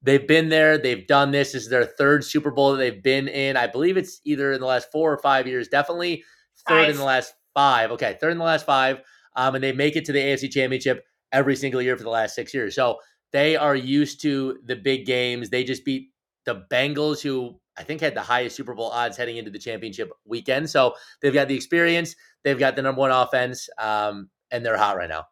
They've 0.00 0.26
been 0.26 0.48
there. 0.48 0.78
They've 0.78 1.06
done 1.06 1.32
this. 1.32 1.52
This 1.52 1.64
is 1.64 1.68
their 1.68 1.84
third 1.84 2.24
Super 2.24 2.50
Bowl 2.50 2.72
that 2.72 2.78
they've 2.78 3.02
been 3.02 3.28
in. 3.28 3.58
I 3.58 3.66
believe 3.66 3.98
it's 3.98 4.22
either 4.24 4.52
in 4.52 4.60
the 4.60 4.66
last 4.66 4.90
four 4.90 5.12
or 5.12 5.18
five 5.18 5.46
years. 5.46 5.68
Definitely 5.68 6.24
third 6.68 6.88
in 6.90 6.96
the 6.96 7.04
last 7.04 7.34
five. 7.54 7.90
Okay, 7.92 8.16
third 8.20 8.32
in 8.32 8.38
the 8.38 8.44
last 8.44 8.66
five. 8.66 9.00
Um, 9.36 9.54
and 9.54 9.62
they 9.62 9.72
make 9.72 9.96
it 9.96 10.04
to 10.06 10.12
the 10.12 10.18
AFC 10.18 10.50
Championship 10.50 11.04
every 11.32 11.56
single 11.56 11.80
year 11.80 11.96
for 11.96 12.02
the 12.02 12.10
last 12.10 12.34
six 12.34 12.52
years. 12.52 12.74
So 12.74 12.98
they 13.32 13.56
are 13.56 13.76
used 13.76 14.20
to 14.22 14.58
the 14.64 14.76
big 14.76 15.06
games. 15.06 15.50
They 15.50 15.64
just 15.64 15.84
beat 15.84 16.10
the 16.44 16.64
Bengals, 16.70 17.22
who 17.22 17.60
I 17.78 17.84
think 17.84 18.00
had 18.00 18.14
the 18.14 18.22
highest 18.22 18.56
Super 18.56 18.74
Bowl 18.74 18.90
odds 18.90 19.16
heading 19.16 19.36
into 19.36 19.50
the 19.50 19.58
championship 19.58 20.10
weekend. 20.24 20.68
So 20.68 20.94
they've 21.22 21.32
got 21.32 21.48
the 21.48 21.54
experience. 21.54 22.16
They've 22.44 22.58
got 22.58 22.76
the 22.76 22.82
number 22.82 23.00
one 23.00 23.10
offense, 23.10 23.68
um, 23.78 24.30
and 24.50 24.64
they're 24.64 24.76
hot 24.76 24.96
right 24.96 25.08
now. 25.08 25.26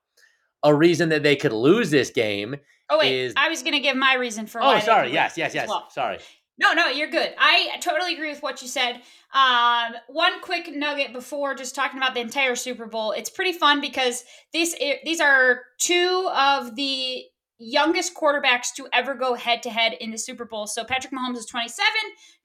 A 0.62 0.74
reason 0.74 1.08
that 1.10 1.22
they 1.22 1.36
could 1.36 1.52
lose 1.52 1.90
this 1.90 2.10
game. 2.10 2.56
Oh 2.90 2.98
wait, 2.98 3.12
is- 3.14 3.34
I 3.36 3.48
was 3.48 3.62
going 3.62 3.74
to 3.74 3.80
give 3.80 3.96
my 3.96 4.14
reason 4.14 4.46
for. 4.46 4.62
Oh, 4.62 4.78
sorry. 4.80 5.12
Yes, 5.12 5.36
yes, 5.36 5.54
yes. 5.54 5.68
well. 5.68 5.88
Sorry. 5.90 6.18
No, 6.58 6.72
no, 6.72 6.88
you're 6.88 7.10
good. 7.10 7.34
I 7.38 7.78
totally 7.80 8.14
agree 8.14 8.30
with 8.30 8.42
what 8.42 8.60
you 8.62 8.68
said. 8.68 9.00
Um, 9.32 9.92
one 10.08 10.40
quick 10.40 10.74
nugget 10.74 11.12
before 11.12 11.54
just 11.54 11.74
talking 11.74 11.98
about 11.98 12.14
the 12.14 12.20
entire 12.20 12.56
Super 12.56 12.86
Bowl. 12.86 13.12
It's 13.12 13.30
pretty 13.30 13.52
fun 13.52 13.80
because 13.80 14.24
these 14.52 14.74
these 15.04 15.20
are 15.20 15.60
two 15.78 16.28
of 16.34 16.74
the 16.74 17.22
youngest 17.58 18.14
quarterbacks 18.14 18.72
to 18.76 18.88
ever 18.92 19.14
go 19.14 19.34
head 19.34 19.62
to 19.64 19.70
head 19.70 19.94
in 20.00 20.10
the 20.10 20.18
Super 20.18 20.44
Bowl. 20.44 20.66
So 20.66 20.84
Patrick 20.84 21.12
Mahomes 21.12 21.38
is 21.38 21.46
27, 21.46 21.86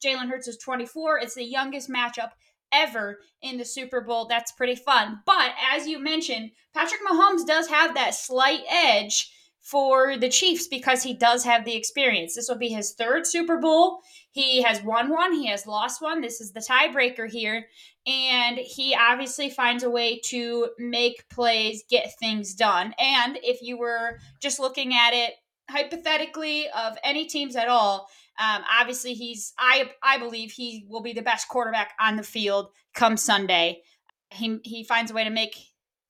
Jalen 0.03 0.29
Hurts 0.29 0.47
is 0.47 0.57
24. 0.57 1.19
It's 1.19 1.35
the 1.35 1.43
youngest 1.43 1.89
matchup 1.89 2.31
ever 2.71 3.19
in 3.41 3.57
the 3.57 3.65
Super 3.65 4.01
Bowl. 4.01 4.27
That's 4.27 4.51
pretty 4.51 4.75
fun. 4.75 5.19
But 5.25 5.51
as 5.71 5.87
you 5.87 5.99
mentioned, 5.99 6.51
Patrick 6.73 7.01
Mahomes 7.07 7.45
does 7.45 7.67
have 7.67 7.93
that 7.95 8.15
slight 8.15 8.61
edge 8.69 9.31
for 9.63 10.17
the 10.17 10.29
Chiefs 10.29 10.67
because 10.67 11.01
he 11.01 11.13
does 11.13 11.45
have 11.45 11.63
the 11.63 11.75
experience. 11.75 12.35
This 12.35 12.49
will 12.49 12.57
be 12.57 12.67
his 12.67 12.91
third 12.91 13.25
Super 13.25 13.57
Bowl. 13.57 14.01
He 14.31 14.61
has 14.61 14.83
won 14.83 15.09
one, 15.09 15.33
he 15.33 15.47
has 15.47 15.65
lost 15.65 16.01
one. 16.01 16.21
This 16.21 16.41
is 16.41 16.51
the 16.51 16.59
tiebreaker 16.59 17.29
here. 17.29 17.65
And 18.05 18.57
he 18.57 18.93
obviously 18.93 19.49
finds 19.49 19.83
a 19.83 19.89
way 19.89 20.19
to 20.25 20.69
make 20.77 21.29
plays, 21.29 21.85
get 21.89 22.13
things 22.19 22.53
done. 22.53 22.93
And 22.99 23.39
if 23.41 23.61
you 23.61 23.77
were 23.77 24.19
just 24.41 24.59
looking 24.59 24.93
at 24.93 25.13
it 25.13 25.35
hypothetically 25.71 26.67
of 26.69 26.97
any 27.01 27.25
teams 27.25 27.55
at 27.55 27.69
all, 27.69 28.09
um, 28.37 28.63
obviously 28.79 29.13
he's 29.13 29.53
I 29.57 29.91
I 30.01 30.17
believe 30.17 30.51
he 30.51 30.85
will 30.89 31.01
be 31.01 31.13
the 31.13 31.21
best 31.21 31.47
quarterback 31.47 31.93
on 32.01 32.17
the 32.17 32.23
field 32.23 32.67
come 32.93 33.15
Sunday. 33.15 33.83
He 34.29 34.59
he 34.63 34.83
finds 34.83 35.11
a 35.11 35.13
way 35.13 35.23
to 35.23 35.29
make 35.29 35.55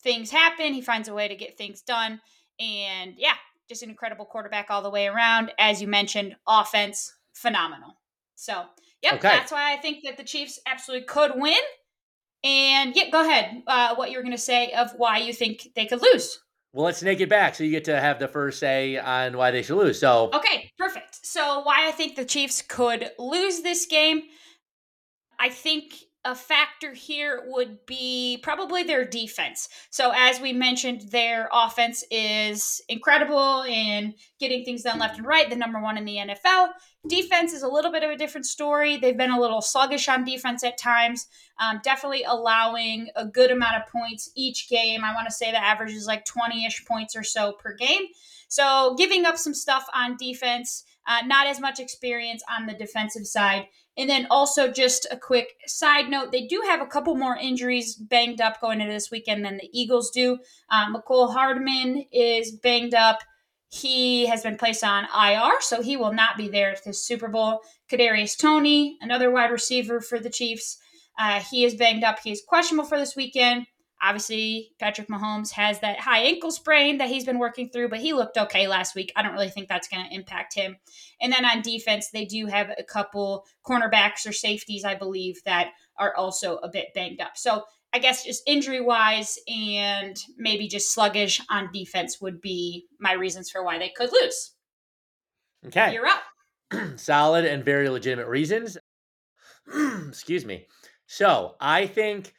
things 0.02 0.32
happen. 0.32 0.74
He 0.74 0.82
finds 0.82 1.08
a 1.08 1.14
way 1.14 1.28
to 1.28 1.36
get 1.36 1.58
things 1.58 1.82
done. 1.82 2.22
And 2.64 3.16
yeah, 3.18 3.34
just 3.68 3.84
an 3.84 3.90
incredible 3.90 4.26
quarterback 4.26 4.68
all 4.70 4.82
the 4.82 4.90
way 4.90 5.08
around. 5.08 5.52
As 5.60 5.82
you 5.82 5.88
mentioned, 5.88 6.36
offense, 6.48 7.14
phenomenal. 7.34 8.00
So, 8.36 8.64
yep, 9.02 9.16
okay. 9.16 9.30
that's 9.30 9.52
why 9.52 9.74
I 9.74 9.78
think 9.78 10.04
that 10.06 10.18
the 10.18 10.24
Chiefs 10.24 10.60
absolutely 10.66 11.06
could 11.06 11.32
win. 11.36 11.62
And 12.44 12.96
yeah, 12.96 13.10
go 13.10 13.22
ahead. 13.22 13.64
Uh, 13.68 13.96
what 13.96 14.12
you 14.12 14.18
were 14.18 14.24
going 14.24 14.36
to 14.36 14.42
say 14.42 14.72
of 14.72 14.92
why 14.98 15.18
you 15.18 15.34
think 15.34 15.70
they 15.76 15.86
could 15.86 16.02
lose. 16.02 16.40
Well, 16.74 16.86
let's 16.86 17.00
snake 17.00 17.20
it 17.20 17.30
back. 17.30 17.56
So 17.56 17.64
you 17.64 17.72
get 17.72 17.84
to 17.86 18.00
have 18.00 18.20
the 18.20 18.28
first 18.28 18.60
say 18.60 18.98
on 18.98 19.38
why 19.38 19.52
they 19.52 19.62
should 19.62 19.78
lose. 19.78 20.00
So 20.00 20.32
okay, 20.34 20.72
perfect. 20.78 21.26
So 21.26 21.62
why 21.62 21.88
I 21.88 21.92
think 21.92 22.16
the 22.16 22.26
Chiefs 22.26 22.62
could 22.62 23.12
lose 23.20 23.62
this 23.62 23.86
game. 23.86 24.24
I 25.40 25.50
think 25.50 25.94
a 26.26 26.34
factor 26.34 26.94
here 26.94 27.44
would 27.48 27.86
be 27.86 28.40
probably 28.42 28.84
their 28.84 29.04
defense. 29.04 29.68
So, 29.90 30.12
as 30.16 30.40
we 30.40 30.54
mentioned, 30.54 31.12
their 31.12 31.50
offense 31.52 32.04
is 32.10 32.82
incredible 32.88 33.64
in 33.64 34.14
getting 34.40 34.64
things 34.64 34.84
done 34.84 35.00
left 35.00 35.18
and 35.18 35.28
right, 35.28 35.50
the 35.50 35.56
number 35.56 35.82
one 35.82 35.98
in 35.98 36.06
the 36.06 36.18
NFL. 36.18 36.70
Defense 37.08 37.52
is 37.52 37.64
a 37.64 37.68
little 37.68 37.92
bit 37.92 38.04
of 38.04 38.10
a 38.10 38.16
different 38.16 38.46
story. 38.46 38.96
They've 38.96 39.18
been 39.18 39.32
a 39.32 39.40
little 39.40 39.62
sluggish 39.62 40.08
on 40.08 40.24
defense 40.24 40.64
at 40.64 40.78
times, 40.78 41.28
um, 41.60 41.82
definitely 41.84 42.24
allowing 42.24 43.10
a 43.18 43.26
good 43.26 43.52
amount 43.52 43.76
of 43.76 43.92
points 43.92 44.32
each 44.36 44.70
game. 44.70 45.04
I 45.04 45.14
want 45.14 45.28
to 45.28 45.34
say 45.34 45.52
the 45.52 45.62
average 45.62 45.92
is 45.92 46.08
like 46.08 46.24
20 46.24 46.66
ish 46.66 46.86
points 46.86 47.18
or 47.18 47.24
so 47.24 47.52
per 47.52 47.74
game. 47.74 48.04
So, 48.48 48.96
giving 48.98 49.26
up 49.26 49.38
some 49.38 49.54
stuff 49.54 49.88
on 49.94 50.16
defense, 50.16 50.86
uh, 51.08 51.22
not 51.26 51.48
as 51.48 51.60
much 51.60 51.80
experience 51.80 52.44
on 52.50 52.66
the 52.66 52.74
defensive 52.74 53.26
side. 53.26 53.68
And 53.98 54.10
then 54.10 54.28
also 54.32 54.72
just 54.72 55.06
a 55.12 55.18
quick 55.18 55.54
side 55.68 56.10
note, 56.10 56.32
they 56.32 56.48
do 56.48 56.64
have 56.68 56.82
a 56.82 56.88
couple 56.88 57.16
more 57.16 57.38
injuries 57.38 57.96
banged 57.96 58.42
up 58.42 58.60
going 58.60 58.82
into 58.82 58.92
this 58.92 59.12
weekend 59.12 59.46
than 59.46 59.58
the 59.58 59.70
Eagles 59.72 60.10
do. 60.10 60.40
Um, 60.70 60.96
Mecole 60.96 61.32
Hardman 61.32 62.06
is 62.12 62.52
banged 62.52 62.96
up. 62.96 63.20
He 63.70 64.28
has 64.28 64.44
been 64.44 64.58
placed 64.58 64.84
on 64.84 65.06
IR, 65.06 65.60
so 65.62 65.82
he 65.82 65.98
will 65.98 66.14
not 66.14 66.38
be 66.38 66.48
there 66.48 66.72
at 66.72 66.84
this 66.84 67.06
Super 67.06 67.28
Bowl. 67.28 67.62
Kadarius 67.92 68.38
Toney, 68.38 68.98
another 69.02 69.32
wide 69.32 69.52
receiver 69.52 70.00
for 70.00 70.20
the 70.20 70.30
Chiefs, 70.30 70.78
uh, 71.18 71.40
he 71.40 71.64
is 71.66 71.76
banged 71.76 72.04
up. 72.04 72.20
He 72.24 72.32
is 72.32 72.44
questionable 72.48 72.88
for 72.88 73.00
this 73.00 73.16
weekend. 73.16 73.66
Obviously, 74.04 74.74
Patrick 74.80 75.08
Mahomes 75.08 75.52
has 75.52 75.80
that 75.80 75.98
high 75.98 76.20
ankle 76.20 76.52
sprain 76.52 76.98
that 76.98 77.08
he's 77.08 77.24
been 77.24 77.40
working 77.40 77.70
through, 77.70 77.88
but 77.88 78.00
he 78.00 78.12
looked 78.12 78.38
okay 78.38 78.68
last 78.68 78.96
week. 78.96 79.14
I 79.16 79.22
don't 79.22 79.32
really 79.32 79.50
think 79.50 79.70
that's 79.70 79.88
going 79.88 80.06
to 80.06 80.14
impact 80.14 80.54
him. 80.54 80.76
And 81.22 81.32
then 81.32 81.46
on 81.46 81.62
defense, 81.62 82.10
they 82.10 82.26
do 82.26 82.48
have 82.48 82.70
a 82.78 82.84
couple 82.84 83.46
cornerbacks 83.66 84.28
or 84.28 84.34
safeties, 84.34 84.84
I 84.84 84.96
believe, 84.96 85.42
that 85.46 85.70
are 85.98 86.14
also 86.18 86.58
a 86.58 86.70
bit 86.70 86.88
banged 86.94 87.22
up. 87.22 87.38
So 87.38 87.64
I 87.94 88.00
guess 88.00 88.26
just 88.26 88.44
injury 88.46 88.82
wise 88.82 89.40
and 89.48 90.18
maybe 90.38 90.68
just 90.68 90.94
sluggish 90.94 91.40
on 91.50 91.72
defense 91.72 92.20
would 92.20 92.42
be 92.42 92.88
my 93.00 93.14
reasons 93.14 93.50
for 93.50 93.64
why 93.64 93.78
they 93.80 93.90
could 93.96 94.12
lose. 94.12 94.52
Okay. 95.68 95.94
You're 95.94 96.08
up. 96.08 96.24
Solid 97.00 97.46
and 97.46 97.64
very 97.64 97.88
legitimate 97.88 98.28
reasons. 98.28 98.78
Excuse 100.08 100.44
me. 100.44 100.66
So 101.08 101.56
I 101.62 101.86
think 101.88 102.34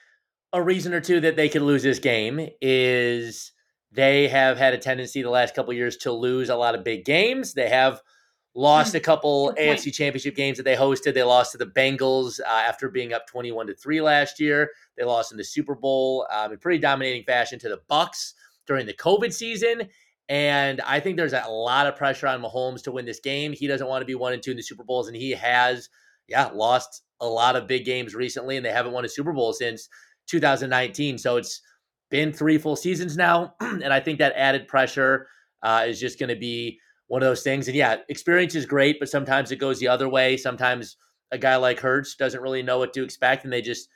a 0.55 0.63
reason 0.63 0.95
or 0.95 1.01
two 1.01 1.21
that 1.21 1.37
they 1.37 1.49
could 1.49 1.63
lose 1.63 1.83
this 1.83 1.99
game 1.99 2.49
is 2.63 3.53
they 3.91 4.29
have 4.29 4.57
had 4.57 4.73
a 4.73 4.79
tendency 4.79 5.21
the 5.21 5.29
last 5.29 5.55
couple 5.55 5.73
years 5.73 5.97
to 5.99 6.13
lose 6.13 6.49
a 6.49 6.57
lot 6.57 6.77
of 6.77 6.85
big 6.85 7.05
games. 7.05 7.55
They 7.55 7.69
have 7.69 8.01
lost 8.55 8.93
hmm. 8.93 8.99
a 8.99 9.01
couple 9.01 9.53
AFC 9.59 9.93
Championship 9.93 10.37
games 10.37 10.57
that 10.57 10.63
they 10.63 10.77
hosted. 10.77 11.15
They 11.15 11.25
lost 11.25 11.53
to 11.53 11.59
the 11.59 11.67
Bengals 11.67 12.41
uh, 12.41 12.45
after 12.49 12.89
being 12.89 13.13
up 13.13 13.27
twenty-one 13.27 13.67
to 13.67 13.75
three 13.75 14.01
last 14.01 14.39
year. 14.39 14.71
They 14.97 15.05
lost 15.05 15.33
in 15.33 15.39
the 15.39 15.45
Super 15.45 15.75
Bowl 15.75 16.27
um, 16.33 16.53
in 16.53 16.59
pretty 16.59 16.79
dominating 16.79 17.25
fashion 17.25 17.59
to 17.59 17.69
the 17.69 17.81
Bucks 17.89 18.35
during 18.67 18.87
the 18.87 18.95
COVID 18.95 19.33
season. 19.33 19.89
And 20.29 20.81
I 20.83 21.01
think 21.01 21.17
there's 21.17 21.35
a 21.35 21.45
lot 21.49 21.87
of 21.87 21.97
pressure 21.97 22.29
on 22.29 22.41
Mahomes 22.41 22.83
to 22.85 22.93
win 22.93 23.05
this 23.05 23.21
game. 23.21 23.53
He 23.53 23.67
doesn't 23.67 23.87
want 23.87 24.03
to 24.03 24.07
be 24.07 24.15
one 24.15 24.33
and 24.33 24.43
two 24.43 24.53
in 24.53 24.57
the 24.57 24.63
Super 24.63 24.85
Bowls, 24.85 25.09
and 25.09 25.17
he 25.17 25.33
has, 25.33 25.91
yeah, 26.29 26.47
lost 26.47 27.03
a 27.21 27.27
lot 27.27 27.57
of 27.57 27.67
big 27.67 27.85
games 27.85 28.15
recently, 28.15 28.57
and 28.57 28.65
they 28.65 28.71
haven't 28.71 28.93
won 28.93 29.05
a 29.05 29.09
Super 29.09 29.33
Bowl 29.33 29.53
since 29.53 29.89
2019. 30.27 31.19
So 31.19 31.37
it's 31.37 31.61
been 32.11 32.33
three 32.33 32.59
full 32.59 32.77
seasons 32.77 33.17
now. 33.17 33.55
and 33.61 33.93
I 33.93 34.01
think 34.01 34.19
that 34.19 34.35
added 34.37 34.69
pressure 34.69 35.27
uh, 35.63 35.85
is 35.87 36.01
just 36.01 36.19
going 36.19 36.29
to 36.29 36.37
be 36.37 36.79
one 37.09 37.23
of 37.23 37.29
those 37.29 37.43
things. 37.43 37.69
And 37.69 37.77
yeah, 37.77 37.97
experience 38.09 38.55
is 38.55 38.67
great, 38.67 38.99
but 38.99 39.09
sometimes 39.09 39.51
it 39.51 39.57
goes 39.57 39.79
the 39.79 39.89
other 39.89 40.09
way. 40.09 40.37
Sometimes 40.37 40.97
a 41.31 41.39
guy 41.39 41.57
like 41.57 41.81
Hurts 41.81 42.15
doesn't 42.15 42.41
really 42.41 42.63
know 42.63 42.79
what 42.79 42.93
to 42.95 43.03
expect 43.03 43.45
and 43.45 43.53
they 43.53 43.63
just, 43.63 43.89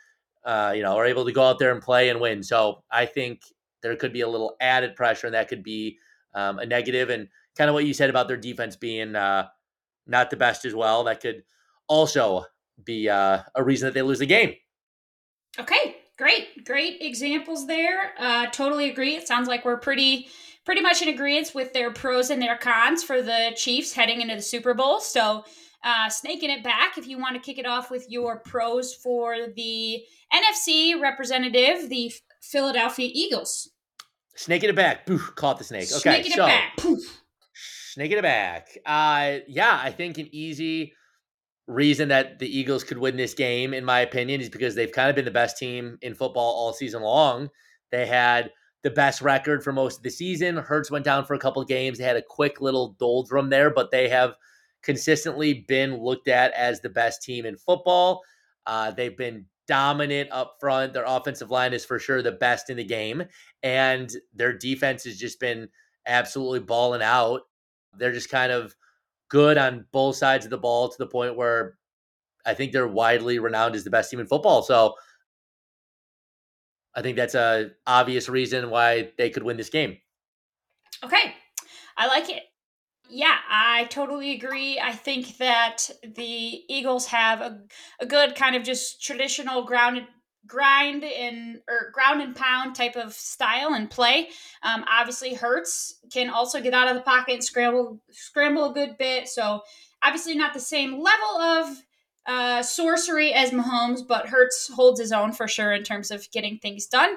uh, 0.44 0.72
you 0.74 0.82
know, 0.82 0.96
are 0.96 1.06
able 1.06 1.24
to 1.24 1.32
go 1.32 1.42
out 1.42 1.58
there 1.58 1.72
and 1.72 1.82
play 1.82 2.08
and 2.08 2.20
win. 2.20 2.42
So 2.42 2.82
I 2.90 3.06
think 3.06 3.42
there 3.82 3.94
could 3.96 4.12
be 4.12 4.22
a 4.22 4.28
little 4.28 4.56
added 4.60 4.96
pressure 4.96 5.26
and 5.26 5.34
that 5.34 5.48
could 5.48 5.62
be 5.62 5.98
um, 6.34 6.58
a 6.58 6.66
negative. 6.66 7.10
And 7.10 7.28
kind 7.56 7.68
of 7.68 7.74
what 7.74 7.84
you 7.84 7.94
said 7.94 8.10
about 8.10 8.28
their 8.28 8.36
defense 8.36 8.76
being 8.76 9.14
uh, 9.14 9.48
not 10.06 10.30
the 10.30 10.36
best 10.36 10.64
as 10.64 10.74
well, 10.74 11.04
that 11.04 11.20
could 11.20 11.42
also 11.88 12.44
be 12.84 13.08
uh, 13.08 13.40
a 13.54 13.62
reason 13.62 13.86
that 13.86 13.94
they 13.94 14.02
lose 14.02 14.20
the 14.20 14.26
game. 14.26 14.54
Okay, 15.58 15.97
Great, 16.18 16.64
great 16.64 16.98
examples 17.00 17.66
there. 17.68 18.12
Uh, 18.18 18.46
totally 18.46 18.90
agree. 18.90 19.14
It 19.14 19.28
sounds 19.28 19.46
like 19.46 19.64
we're 19.64 19.78
pretty 19.78 20.28
pretty 20.64 20.80
much 20.82 21.00
in 21.00 21.08
agreement 21.08 21.52
with 21.54 21.72
their 21.72 21.92
pros 21.92 22.28
and 22.28 22.42
their 22.42 22.58
cons 22.58 23.02
for 23.02 23.22
the 23.22 23.52
Chiefs 23.56 23.94
heading 23.94 24.20
into 24.20 24.34
the 24.34 24.42
Super 24.42 24.74
Bowl. 24.74 25.00
So, 25.00 25.44
uh, 25.82 26.10
snaking 26.10 26.50
it 26.50 26.62
back, 26.62 26.98
if 26.98 27.06
you 27.06 27.18
want 27.18 27.36
to 27.36 27.40
kick 27.40 27.56
it 27.56 27.64
off 27.64 27.90
with 27.90 28.04
your 28.10 28.40
pros 28.40 28.92
for 28.92 29.36
the 29.56 30.02
NFC 30.34 31.00
representative, 31.00 31.88
the 31.88 32.12
Philadelphia 32.42 33.08
Eagles. 33.10 33.70
Snaking 34.34 34.70
it 34.70 34.76
back. 34.76 35.06
Poof, 35.06 35.32
caught 35.36 35.58
the 35.58 35.64
snake. 35.64 35.88
Okay, 35.90 36.00
snaking 36.00 36.32
so, 36.32 36.44
it 36.44 36.48
back. 36.48 36.76
Poof. 36.76 37.22
Snaking 37.92 38.18
it 38.18 38.22
back. 38.22 38.68
Uh, 38.84 39.38
yeah, 39.46 39.80
I 39.82 39.90
think 39.90 40.18
an 40.18 40.28
easy 40.32 40.92
reason 41.68 42.08
that 42.08 42.38
the 42.38 42.58
Eagles 42.58 42.82
could 42.82 42.98
win 42.98 43.16
this 43.16 43.34
game, 43.34 43.74
in 43.74 43.84
my 43.84 44.00
opinion, 44.00 44.40
is 44.40 44.48
because 44.48 44.74
they've 44.74 44.90
kind 44.90 45.10
of 45.10 45.14
been 45.14 45.26
the 45.26 45.30
best 45.30 45.58
team 45.58 45.98
in 46.02 46.14
football 46.14 46.54
all 46.54 46.72
season 46.72 47.02
long. 47.02 47.48
They 47.92 48.06
had 48.06 48.50
the 48.82 48.90
best 48.90 49.20
record 49.20 49.62
for 49.62 49.72
most 49.72 49.98
of 49.98 50.02
the 50.02 50.10
season. 50.10 50.56
Hurts 50.56 50.90
went 50.90 51.04
down 51.04 51.24
for 51.26 51.34
a 51.34 51.38
couple 51.38 51.62
games. 51.64 51.98
They 51.98 52.04
had 52.04 52.16
a 52.16 52.22
quick 52.22 52.60
little 52.60 52.96
doldrum 52.98 53.50
there, 53.50 53.70
but 53.70 53.90
they 53.90 54.08
have 54.08 54.34
consistently 54.82 55.64
been 55.68 56.02
looked 56.02 56.28
at 56.28 56.52
as 56.52 56.80
the 56.80 56.88
best 56.88 57.22
team 57.22 57.44
in 57.44 57.56
football. 57.56 58.22
Uh, 58.66 58.90
they've 58.90 59.16
been 59.16 59.44
dominant 59.66 60.30
up 60.32 60.56
front. 60.60 60.94
Their 60.94 61.04
offensive 61.06 61.50
line 61.50 61.74
is 61.74 61.84
for 61.84 61.98
sure 61.98 62.22
the 62.22 62.32
best 62.32 62.70
in 62.70 62.78
the 62.78 62.84
game, 62.84 63.24
and 63.62 64.10
their 64.34 64.56
defense 64.56 65.04
has 65.04 65.18
just 65.18 65.38
been 65.38 65.68
absolutely 66.06 66.60
balling 66.60 67.02
out. 67.02 67.42
They're 67.98 68.12
just 68.12 68.30
kind 68.30 68.52
of 68.52 68.74
good 69.28 69.58
on 69.58 69.86
both 69.92 70.16
sides 70.16 70.44
of 70.44 70.50
the 70.50 70.58
ball 70.58 70.88
to 70.88 70.98
the 70.98 71.06
point 71.06 71.36
where 71.36 71.76
I 72.46 72.54
think 72.54 72.72
they're 72.72 72.88
widely 72.88 73.38
renowned 73.38 73.74
as 73.74 73.84
the 73.84 73.90
best 73.90 74.10
team 74.10 74.20
in 74.20 74.26
football. 74.26 74.62
So 74.62 74.94
I 76.94 77.02
think 77.02 77.16
that's 77.16 77.34
a 77.34 77.70
obvious 77.86 78.28
reason 78.28 78.70
why 78.70 79.12
they 79.18 79.30
could 79.30 79.42
win 79.42 79.56
this 79.56 79.70
game. 79.70 79.98
Okay. 81.04 81.34
I 81.96 82.06
like 82.06 82.30
it. 82.30 82.42
Yeah, 83.10 83.36
I 83.48 83.84
totally 83.84 84.32
agree. 84.32 84.78
I 84.78 84.92
think 84.92 85.38
that 85.38 85.88
the 86.02 86.62
Eagles 86.68 87.06
have 87.06 87.40
a, 87.40 87.60
a 88.00 88.06
good 88.06 88.34
kind 88.34 88.54
of 88.54 88.62
just 88.62 89.02
traditional 89.02 89.64
grounded 89.64 90.04
grind 90.48 91.04
and 91.04 91.60
or 91.68 91.90
ground 91.92 92.22
and 92.22 92.34
pound 92.34 92.74
type 92.74 92.96
of 92.96 93.12
style 93.12 93.74
and 93.74 93.90
play. 93.90 94.30
Um, 94.62 94.84
obviously, 94.90 95.34
Hurts 95.34 96.00
can 96.10 96.30
also 96.30 96.60
get 96.60 96.74
out 96.74 96.88
of 96.88 96.94
the 96.94 97.02
pocket 97.02 97.34
and 97.34 97.44
scramble 97.44 98.00
scramble 98.10 98.70
a 98.70 98.74
good 98.74 98.98
bit. 98.98 99.28
So 99.28 99.60
obviously, 100.02 100.34
not 100.34 100.54
the 100.54 100.60
same 100.60 101.00
level 101.00 101.40
of 101.40 101.82
uh, 102.26 102.62
sorcery 102.62 103.32
as 103.32 103.50
Mahomes, 103.50 104.00
but 104.06 104.28
Hurts 104.28 104.70
holds 104.74 105.00
his 105.00 105.12
own 105.12 105.32
for 105.32 105.46
sure 105.46 105.72
in 105.72 105.82
terms 105.82 106.10
of 106.10 106.30
getting 106.30 106.58
things 106.58 106.86
done. 106.86 107.16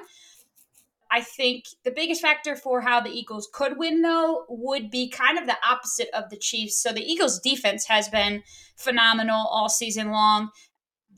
I 1.10 1.20
think 1.20 1.66
the 1.84 1.90
biggest 1.90 2.22
factor 2.22 2.56
for 2.56 2.80
how 2.80 3.00
the 3.00 3.10
Eagles 3.10 3.46
could 3.52 3.76
win, 3.76 4.00
though, 4.00 4.46
would 4.48 4.90
be 4.90 5.10
kind 5.10 5.38
of 5.38 5.46
the 5.46 5.58
opposite 5.68 6.08
of 6.14 6.30
the 6.30 6.38
Chiefs. 6.38 6.78
So 6.78 6.90
the 6.90 7.04
Eagles' 7.04 7.38
defense 7.38 7.84
has 7.84 8.08
been 8.08 8.42
phenomenal 8.76 9.46
all 9.46 9.68
season 9.68 10.10
long 10.10 10.48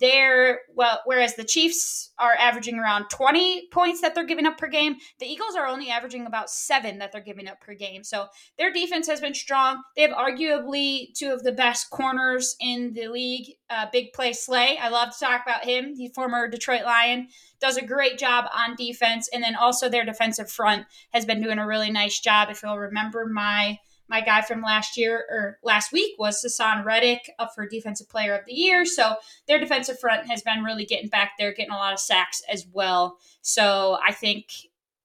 they're 0.01 0.61
well 0.74 1.01
whereas 1.05 1.34
the 1.36 1.45
chiefs 1.45 2.12
are 2.18 2.34
averaging 2.38 2.78
around 2.78 3.09
20 3.11 3.68
points 3.70 4.01
that 4.01 4.14
they're 4.14 4.24
giving 4.24 4.47
up 4.47 4.59
per 4.59 4.68
game 4.68 4.97
the 5.18 5.26
eagles 5.26 5.55
are 5.57 5.66
only 5.66 5.90
averaging 5.90 6.26
about 6.26 6.51
seven 6.51 6.99
that 6.99 7.12
they're 7.12 7.20
giving 7.20 7.49
up 7.49 7.61
per 7.61 7.74
game. 7.74 8.05
So 8.05 8.26
their 8.59 8.72
defense 8.72 9.07
has 9.09 9.20
been 9.20 9.34
strong. 9.34 9.82
They 9.97 10.03
have 10.03 10.11
arguably 10.11 11.14
two 11.14 11.30
of 11.30 11.42
the 11.42 11.53
best 11.53 11.90
corners 11.90 12.57
in 12.61 12.92
the 12.95 13.09
league 13.09 13.55
uh, 13.70 13.86
big 13.92 14.12
play 14.12 14.32
slay. 14.32 14.78
I 14.80 14.88
love 14.88 15.12
to 15.12 15.24
talk 15.24 15.42
about 15.45 15.64
him 15.64 15.97
the 15.97 16.09
former 16.09 16.49
detroit 16.49 16.84
lion. 16.84 17.28
Does 17.61 17.76
a 17.76 17.84
great 17.84 18.18
job 18.18 18.47
on 18.55 18.76
defense. 18.76 19.28
And 19.32 19.42
then 19.42 19.57
also 19.57 19.88
their 19.88 20.05
defensive 20.05 20.51
front 20.51 20.86
has 21.12 21.24
been 21.24 21.42
doing 21.42 21.59
a 21.59 21.66
really 21.66 21.90
nice 21.90 22.20
job. 22.20 22.49
If 22.51 22.62
you'll 22.62 22.78
remember 22.78 23.26
my 23.26 23.78
my 24.09 24.20
guy 24.20 24.42
from 24.42 24.61
last 24.61 24.96
year 24.96 25.24
or 25.30 25.59
last 25.62 25.92
week 25.92 26.14
was 26.18 26.44
Haason 26.44 26.84
Reddick 26.84 27.30
up 27.38 27.52
for 27.55 27.66
Defensive 27.66 28.09
Player 28.09 28.34
of 28.34 28.44
the 28.46 28.52
Year. 28.52 28.84
So 28.84 29.14
their 29.48 29.59
defensive 29.59 29.98
front 29.98 30.28
has 30.28 30.42
been 30.42 30.62
really 30.62 30.84
getting 30.84 31.09
back 31.09 31.32
there, 31.38 31.52
getting 31.52 31.72
a 31.72 31.76
lot 31.76 31.92
of 31.92 31.98
sacks 31.98 32.42
as 32.50 32.66
well. 32.72 33.18
So 33.40 33.98
I 34.07 34.12
think 34.12 34.46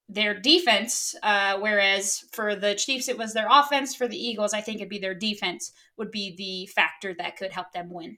their 0.09 0.37
defense, 0.37 1.15
uh, 1.23 1.57
whereas 1.59 2.25
for 2.31 2.55
the 2.55 2.75
Chiefs 2.75 3.07
it 3.07 3.17
was 3.17 3.33
their 3.33 3.47
offense, 3.49 3.95
for 3.95 4.07
the 4.07 4.17
Eagles 4.17 4.53
I 4.53 4.61
think 4.61 4.77
it'd 4.77 4.89
be 4.89 4.99
their 4.99 5.15
defense 5.15 5.71
would 5.97 6.11
be 6.11 6.35
the 6.35 6.71
factor 6.71 7.13
that 7.13 7.37
could 7.37 7.51
help 7.51 7.71
them 7.71 7.91
win. 7.91 8.17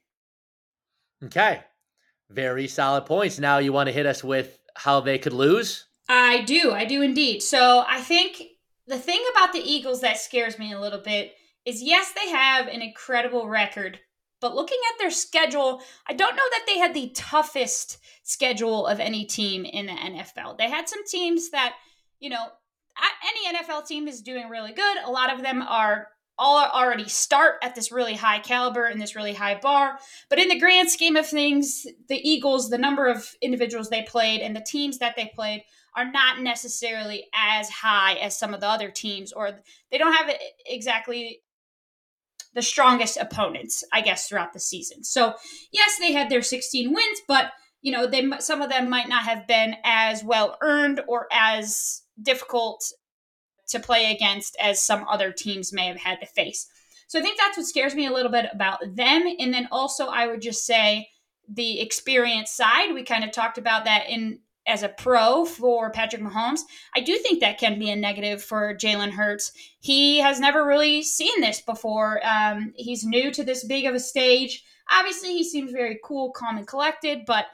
Okay, 1.23 1.61
very 2.29 2.67
solid 2.67 3.05
points. 3.05 3.38
Now 3.38 3.59
you 3.59 3.73
want 3.73 3.88
to 3.88 3.93
hit 3.93 4.05
us 4.05 4.23
with 4.23 4.57
how 4.75 5.01
they 5.01 5.19
could 5.19 5.34
lose. 5.34 5.86
I 6.09 6.41
do, 6.41 6.71
I 6.71 6.86
do 6.86 7.01
indeed. 7.01 7.41
So 7.41 7.84
I 7.88 8.01
think 8.01 8.41
the 8.92 9.00
thing 9.00 9.24
about 9.32 9.54
the 9.54 9.60
Eagles 9.60 10.02
that 10.02 10.18
scares 10.18 10.60
me 10.60 10.74
a 10.74 10.80
little 10.80 11.00
bit 11.00 11.34
is 11.66 11.82
yes, 11.82 12.12
they 12.12 12.30
have 12.30 12.68
an 12.68 12.82
incredible 12.82 13.48
record, 13.48 14.00
but 14.42 14.54
looking 14.54 14.80
at 14.92 15.00
their 15.00 15.10
schedule, 15.10 15.82
I 16.08 16.14
don't 16.14 16.36
know 16.36 16.44
that 16.52 16.66
they 16.68 16.78
had 16.78 16.94
the 16.94 17.10
toughest 17.16 18.00
schedule 18.24 18.86
of 18.86 19.00
any 19.00 19.24
team 19.24 19.64
in 19.64 19.86
the 19.86 19.94
NFL. 19.94 20.58
They 20.58 20.70
had 20.70 20.89
some 20.89 21.06
teams 21.06 21.52
that, 21.52 21.76
you 22.20 22.30
know, 22.30 22.44
any 23.24 23.58
NFL 23.58 23.88
team 23.88 24.10
is 24.10 24.22
doing 24.22 24.50
really 24.50 24.74
good. 24.74 24.98
A 25.06 25.10
lot 25.10 25.34
of 25.34 25.42
them 25.42 25.62
are 25.62 26.10
all 26.38 26.58
already 26.58 27.08
start 27.08 27.56
at 27.62 27.76
this 27.76 27.94
really 27.94 28.16
high 28.16 28.39
caliber 28.39 28.86
and 28.86 29.00
this 29.00 29.16
really 29.16 29.34
high 29.34 29.58
bar. 29.58 30.00
But 30.30 30.39
in 30.39 30.50
the 30.50 30.60
grand 30.60 30.92
scheme 30.92 31.16
of 31.16 31.28
things, 31.28 31.86
the 32.10 32.30
Eagles, 32.30 32.70
the 32.70 32.78
number 32.78 33.08
of 33.08 33.36
individuals 33.42 33.89
they 33.89 34.02
played 34.02 34.42
and 34.42 34.54
the 34.54 34.66
teams 34.68 34.98
that 34.98 35.16
they 35.16 35.32
played 35.34 35.64
are 35.96 36.10
not 36.10 36.42
necessarily 36.42 37.26
as 37.34 37.70
high 37.70 38.14
as 38.16 38.38
some 38.38 38.54
of 38.54 38.62
the 38.62 38.68
other 38.68 38.89
teams, 38.89 39.32
or 39.34 39.60
they 39.92 39.98
don't 39.98 40.14
have 40.14 40.30
eh, 40.30 40.38
exactly 40.66 41.42
the 42.54 42.62
strongest 42.62 43.18
opponents, 43.18 43.84
I 43.94 44.02
guess, 44.02 44.28
throughout 44.28 44.54
the 44.54 44.60
season. 44.60 45.04
So, 45.04 45.34
yes, 45.72 45.98
they 46.00 46.12
had 46.12 46.30
their 46.30 46.42
16 46.42 46.94
wins, 46.94 47.22
but 47.28 47.52
you 47.82 47.92
know, 47.92 48.06
they 48.06 48.30
some 48.39 48.62
of 48.62 48.70
them 48.70 48.89
might 48.89 49.10
not 49.10 49.24
have 49.24 49.48
been 49.48 49.76
as 49.84 50.24
well 50.24 50.58
earned 50.62 51.02
or 51.08 51.28
as 51.32 52.04
difficult 52.22 52.84
to 53.70 53.80
play 53.80 54.12
against 54.12 54.56
as 54.62 54.82
some 54.82 55.06
other 55.10 55.32
teams 55.32 55.74
may 55.74 55.88
have 55.88 55.98
had 55.98 56.20
to 56.20 56.28
face. 56.28 56.68
So 57.08 57.20
I 57.20 57.22
think 57.22 57.38
that's 57.38 57.58
what 57.58 57.66
scares 57.66 57.96
me 57.96 58.06
a 58.06 58.14
little 58.14 58.32
bit 58.32 58.46
about 58.54 58.80
them. 58.96 59.24
And 59.39 59.54
then 59.54 59.68
also, 59.72 60.08
I 60.08 60.28
would 60.28 60.42
just 60.42 60.66
say 60.66 61.10
the 61.50 61.82
experience 61.82 62.52
side. 62.52 62.94
We 62.94 63.04
kind 63.04 63.24
of 63.24 63.32
talked 63.32 63.58
about 63.58 63.86
that 63.86 64.10
in 64.10 64.39
as 64.68 64.84
a 64.84 64.89
pro 64.89 65.45
for 65.45 65.91
Patrick 65.91 66.22
Mahomes. 66.22 66.62
I 66.95 67.01
do 67.01 67.18
think 67.18 67.39
that 67.39 67.59
can 67.59 67.80
be 67.80 67.89
a 67.89 67.95
negative 67.95 68.43
for 68.43 68.76
Jalen 68.76 69.12
Hurts. 69.12 69.51
He 69.80 70.20
has 70.20 70.39
never 70.39 70.66
really 70.66 71.03
seen 71.03 71.41
this 71.41 71.62
before. 71.62 72.20
Um, 72.26 72.74
he's 72.76 73.03
new 73.03 73.32
to 73.32 73.43
this 73.43 73.66
big 73.66 73.86
of 73.86 73.95
a 73.95 73.99
stage. 73.99 74.64
Obviously, 74.91 75.30
he 75.30 75.43
seems 75.43 75.72
very 75.72 75.99
cool, 76.03 76.32
calm, 76.32 76.57
and 76.57 76.68
collected, 76.68 77.22
but 77.26 77.45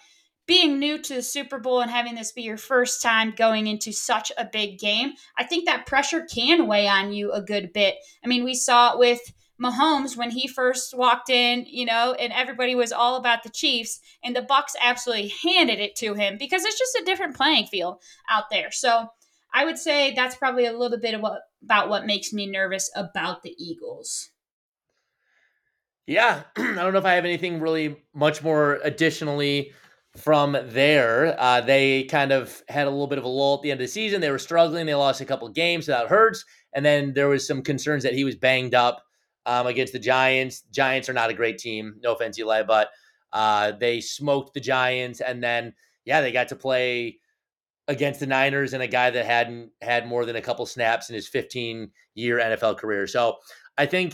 being 0.47 0.80
new 0.80 0.97
to 0.97 1.16
the 1.16 1.22
Super 1.22 1.60
Bowl 1.60 1.82
and 1.82 1.91
having 1.91 2.16
this 2.16 2.32
be 2.32 2.41
your 2.41 2.58
first 2.58 3.01
time 3.01 3.34
going 3.36 3.68
into 3.68 3.91
such 3.91 4.32
a 4.38 4.45
big 4.45 4.80
game, 4.80 5.12
I 5.38 5.43
think 5.43 5.66
that 5.66 5.86
pressure 5.86 6.26
can 6.26 6.68
weigh 6.68 6.88
on 6.88 7.12
you 7.12 7.34
a 7.34 7.41
good 7.41 7.74
bit. 7.74 7.95
I 8.24 8.28
mean, 8.28 8.43
we 8.43 8.55
saw 8.55 8.93
it 8.93 8.99
with 8.99 9.20
Mahomes 9.62 10.16
when 10.16 10.32
he 10.32 10.47
first 10.47 10.95
walked 10.95 11.30
in, 11.30 11.66
you 11.68 11.86
know, 11.86 12.14
and 12.14 12.32
everybody 12.32 12.76
was 12.76 12.91
all 12.91 13.16
about 13.16 13.43
the 13.43 13.49
Chiefs, 13.49 13.99
and 14.24 14.36
the 14.36 14.41
Bucks 14.41 14.76
absolutely 14.82 15.34
handed 15.43 15.80
it 15.80 15.95
to 15.97 16.14
him 16.14 16.38
because 16.38 16.64
it's 16.64 16.78
just 16.78 16.97
a 17.01 17.05
different 17.05 17.36
playing 17.36 17.66
field 17.66 18.01
out 18.30 18.45
there. 18.51 18.72
So 18.72 19.08
I 19.53 19.66
would 19.66 19.78
say 19.78 20.14
that's 20.14 20.36
probably 20.36 20.66
a 20.66 20.78
little 20.78 20.99
bit 20.99 21.16
of 21.16 21.22
what, 21.22 21.41
about 21.64 21.89
what 21.89 22.05
makes 22.05 22.32
me 22.32 22.45
nervous 22.45 22.91
about 22.95 23.43
the 23.43 23.55
Eagles. 23.58 24.30
Yeah, 26.05 26.43
I 26.58 26.76
don't 26.76 26.93
know 26.93 26.99
if 26.99 27.05
I 27.05 27.14
have 27.14 27.26
anything 27.26 27.60
really 27.60 27.97
much 28.14 28.43
more 28.43 28.80
additionally 28.84 29.74
from 30.16 30.58
there. 30.64 31.36
Uh, 31.39 31.62
they 31.62 32.03
kind 32.05 32.32
of 32.32 32.62
had 32.70 32.88
a 32.88 32.89
little 32.89 33.08
bit 33.08 33.18
of 33.18 33.24
a 33.24 33.28
lull 33.28 33.55
at 33.55 33.62
the 33.62 33.72
end 33.72 33.82
of 33.82 33.86
the 33.86 33.91
season. 33.91 34.22
They 34.22 34.32
were 34.32 34.39
struggling. 34.39 34.86
They 34.86 34.95
lost 34.95 35.22
a 35.22 35.26
couple 35.26 35.49
games 35.49 35.88
without 35.88 36.10
Hurts, 36.10 36.45
and 36.74 36.86
then 36.86 37.14
there 37.14 37.28
was 37.28 37.47
some 37.47 37.62
concerns 37.62 38.03
that 38.03 38.14
he 38.14 38.24
was 38.24 38.36
banged 38.36 38.74
up 38.74 39.03
um, 39.48 39.66
against 39.66 39.93
the 39.93 40.00
Giants. 40.00 40.62
Giants 40.72 41.10
are 41.10 41.14
not 41.14 41.32
a 41.32 41.34
great 41.34 41.58
team. 41.58 41.95
No 42.04 42.14
offense, 42.14 42.38
Eli, 42.38 42.62
but 42.64 42.89
uh, 43.34 43.72
they 43.72 44.00
smoked 44.00 44.54
the 44.54 44.60
Giants, 44.60 45.22
and 45.22 45.43
then 45.43 45.74
yeah, 46.06 46.22
they 46.22 46.32
got 46.32 46.50
to 46.50 46.56
play 46.56 47.18
against 47.88 48.20
the 48.20 48.28
Niners 48.28 48.74
and 48.74 48.84
a 48.84 48.88
guy 48.88 49.10
that 49.10 49.26
hadn't 49.26 49.72
had 49.82 50.08
more 50.08 50.26
than 50.26 50.36
a 50.36 50.41
couple 50.41 50.66
snaps 50.66 51.10
in 51.10 51.16
his 51.16 51.28
15 51.28 51.89
year 52.16 52.38
NFL 52.38 52.78
career. 52.78 53.08
So 53.08 53.38
I 53.78 53.86
think 53.86 54.14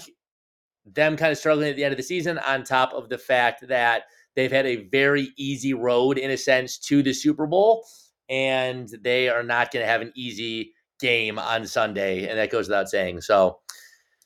them 0.86 1.18
kind 1.18 1.32
of 1.32 1.38
struggling 1.38 1.70
at 1.70 1.76
the 1.76 1.84
end 1.84 1.92
of 1.94 1.98
the 1.98 2.04
season, 2.04 2.38
on 2.40 2.64
top 2.64 2.94
of 2.94 3.10
the 3.10 3.18
fact 3.18 3.68
that 3.68 4.04
they've 4.36 4.52
had 4.52 4.66
a 4.66 4.88
very 4.90 5.30
easy 5.38 5.74
road 5.74 6.18
in 6.18 6.32
a 6.32 6.38
sense 6.38 6.78
to 6.78 7.02
the 7.02 7.14
Super 7.14 7.48
Bowl, 7.48 7.86
and 8.30 8.90
they 9.02 9.30
are 9.30 9.44
not 9.44 9.72
going 9.72 9.84
to 9.84 9.92
have 9.92 10.02
an 10.02 10.12
easy 10.16 10.74
game 11.00 11.40
on 11.40 11.66
Sunday, 11.66 12.28
and 12.28 12.38
that 12.38 12.52
goes 12.52 12.68
without 12.68 12.90
saying. 12.90 13.22
So, 13.22 13.60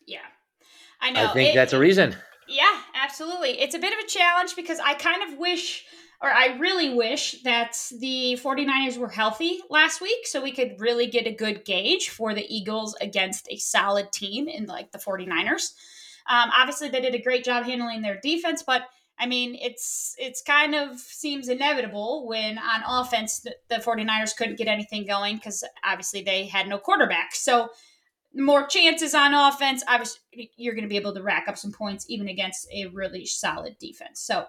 yeah, 0.07 0.19
I 1.01 1.11
know. 1.11 1.25
I 1.25 1.33
think 1.33 1.49
it, 1.49 1.55
that's 1.55 1.73
a 1.73 1.79
reason. 1.79 2.15
Yeah, 2.47 2.81
absolutely. 2.95 3.59
It's 3.59 3.75
a 3.75 3.79
bit 3.79 3.93
of 3.93 3.99
a 3.99 4.07
challenge 4.07 4.55
because 4.55 4.79
I 4.79 4.93
kind 4.93 5.31
of 5.31 5.37
wish 5.37 5.85
or 6.21 6.29
I 6.29 6.57
really 6.57 6.93
wish 6.93 7.43
that 7.43 7.77
the 7.99 8.39
49ers 8.41 8.97
were 8.97 9.09
healthy 9.09 9.59
last 9.69 10.01
week 10.01 10.25
so 10.25 10.41
we 10.41 10.51
could 10.51 10.79
really 10.79 11.05
get 11.07 11.27
a 11.27 11.31
good 11.31 11.63
gauge 11.63 12.09
for 12.09 12.33
the 12.33 12.45
Eagles 12.53 12.95
against 12.99 13.47
a 13.51 13.57
solid 13.57 14.11
team 14.11 14.47
in 14.47 14.65
like 14.65 14.91
the 14.91 14.97
49ers. 14.97 15.73
Um, 16.27 16.49
obviously, 16.57 16.89
they 16.89 17.01
did 17.01 17.13
a 17.13 17.21
great 17.21 17.43
job 17.43 17.65
handling 17.65 18.01
their 18.01 18.19
defense, 18.21 18.63
but 18.65 18.83
I 19.19 19.25
mean, 19.25 19.55
it's 19.55 20.15
it's 20.17 20.41
kind 20.41 20.75
of 20.75 20.99
seems 20.99 21.49
inevitable 21.49 22.27
when 22.27 22.57
on 22.57 22.83
offense 22.85 23.39
the, 23.39 23.55
the 23.69 23.75
49ers 23.75 24.35
couldn't 24.35 24.57
get 24.57 24.67
anything 24.67 25.05
going 25.05 25.37
because 25.37 25.63
obviously 25.83 26.21
they 26.21 26.45
had 26.45 26.67
no 26.67 26.77
quarterback. 26.77 27.33
So 27.33 27.69
more 28.37 28.67
chances 28.67 29.13
on 29.13 29.33
offense, 29.33 29.83
obviously 29.87 30.21
you're 30.55 30.75
going 30.75 30.83
to 30.83 30.89
be 30.89 30.97
able 30.97 31.13
to 31.13 31.23
rack 31.23 31.47
up 31.47 31.57
some 31.57 31.71
points 31.71 32.05
even 32.09 32.27
against 32.27 32.67
a 32.71 32.87
really 32.87 33.25
solid 33.25 33.77
defense. 33.79 34.21
So 34.21 34.45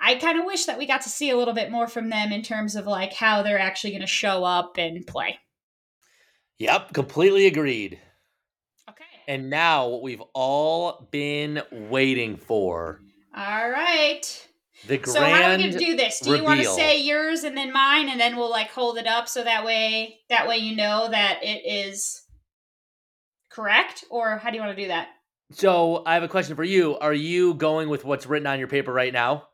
I 0.00 0.16
kind 0.16 0.38
of 0.38 0.44
wish 0.44 0.66
that 0.66 0.78
we 0.78 0.86
got 0.86 1.02
to 1.02 1.08
see 1.08 1.30
a 1.30 1.36
little 1.36 1.54
bit 1.54 1.70
more 1.70 1.88
from 1.88 2.10
them 2.10 2.32
in 2.32 2.42
terms 2.42 2.76
of 2.76 2.86
like 2.86 3.12
how 3.12 3.42
they're 3.42 3.58
actually 3.58 3.90
going 3.90 4.02
to 4.02 4.06
show 4.06 4.44
up 4.44 4.76
and 4.78 5.06
play. 5.06 5.38
Yep, 6.58 6.92
completely 6.92 7.46
agreed. 7.46 7.98
Okay. 8.88 9.04
And 9.28 9.50
now 9.50 9.88
what 9.88 10.02
we've 10.02 10.22
all 10.32 11.08
been 11.10 11.62
waiting 11.70 12.36
for. 12.36 13.00
All 13.34 13.70
right. 13.70 14.46
The 14.86 14.98
grand 14.98 15.12
so 15.12 15.20
how 15.20 15.52
are 15.52 15.56
we 15.56 15.64
gonna 15.64 15.78
do 15.78 15.96
this? 15.96 16.20
Do 16.20 16.32
reveal. 16.32 16.42
you 16.42 16.48
want 16.48 16.60
to 16.60 16.66
say 16.74 17.00
yours 17.00 17.44
and 17.44 17.56
then 17.56 17.72
mine, 17.72 18.08
and 18.08 18.20
then 18.20 18.36
we'll 18.36 18.50
like 18.50 18.70
hold 18.70 18.98
it 18.98 19.06
up 19.06 19.26
so 19.26 19.42
that 19.42 19.64
way 19.64 20.20
that 20.28 20.46
way 20.46 20.58
you 20.58 20.76
know 20.76 21.08
that 21.10 21.40
it 21.42 21.62
is 21.66 22.25
correct, 23.56 24.04
or 24.10 24.36
how 24.38 24.50
do 24.50 24.56
you 24.56 24.62
want 24.62 24.76
to 24.76 24.82
do 24.82 24.88
that? 24.88 25.08
So 25.52 26.02
I 26.04 26.14
have 26.14 26.22
a 26.22 26.28
question 26.28 26.54
for 26.56 26.64
you. 26.64 26.96
Are 26.98 27.14
you 27.14 27.54
going 27.54 27.88
with 27.88 28.04
what's 28.04 28.26
written 28.26 28.46
on 28.46 28.58
your 28.58 28.68
paper 28.68 28.92
right 28.92 29.12
now? 29.12 29.48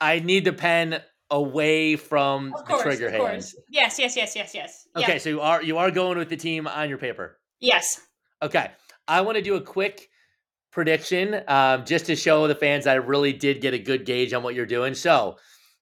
I 0.00 0.20
need 0.20 0.44
the 0.44 0.52
pen 0.52 1.02
away 1.30 1.96
from 1.96 2.52
course, 2.52 2.66
the 2.68 2.82
trigger 2.82 3.08
of 3.08 3.16
course. 3.16 3.30
hands. 3.30 3.54
Yes, 3.70 3.98
yes, 3.98 4.16
yes, 4.16 4.34
yes, 4.34 4.54
yes. 4.54 4.88
Okay, 4.96 5.12
Yeah. 5.12 5.18
so 5.18 5.28
you 5.28 5.40
are 5.40 5.62
you 5.62 5.78
are 5.78 5.90
going 5.90 6.18
with 6.18 6.28
the 6.28 6.36
team 6.36 6.66
on 6.66 6.88
your 6.88 6.98
paper. 6.98 7.38
Yes. 7.60 8.00
Okay, 8.42 8.70
I 9.06 9.20
want 9.20 9.36
to 9.36 9.42
do 9.42 9.56
a 9.56 9.60
quick 9.60 10.08
prediction 10.72 11.42
um, 11.48 11.84
just 11.84 12.06
to 12.06 12.16
show 12.16 12.46
the 12.46 12.54
fans 12.54 12.86
I 12.86 12.94
really 12.94 13.32
did 13.32 13.60
get 13.60 13.74
a 13.74 13.78
good 13.78 14.06
gauge 14.06 14.32
on 14.32 14.42
what 14.42 14.54
you're 14.54 14.66
doing. 14.66 14.94
So, 14.94 15.36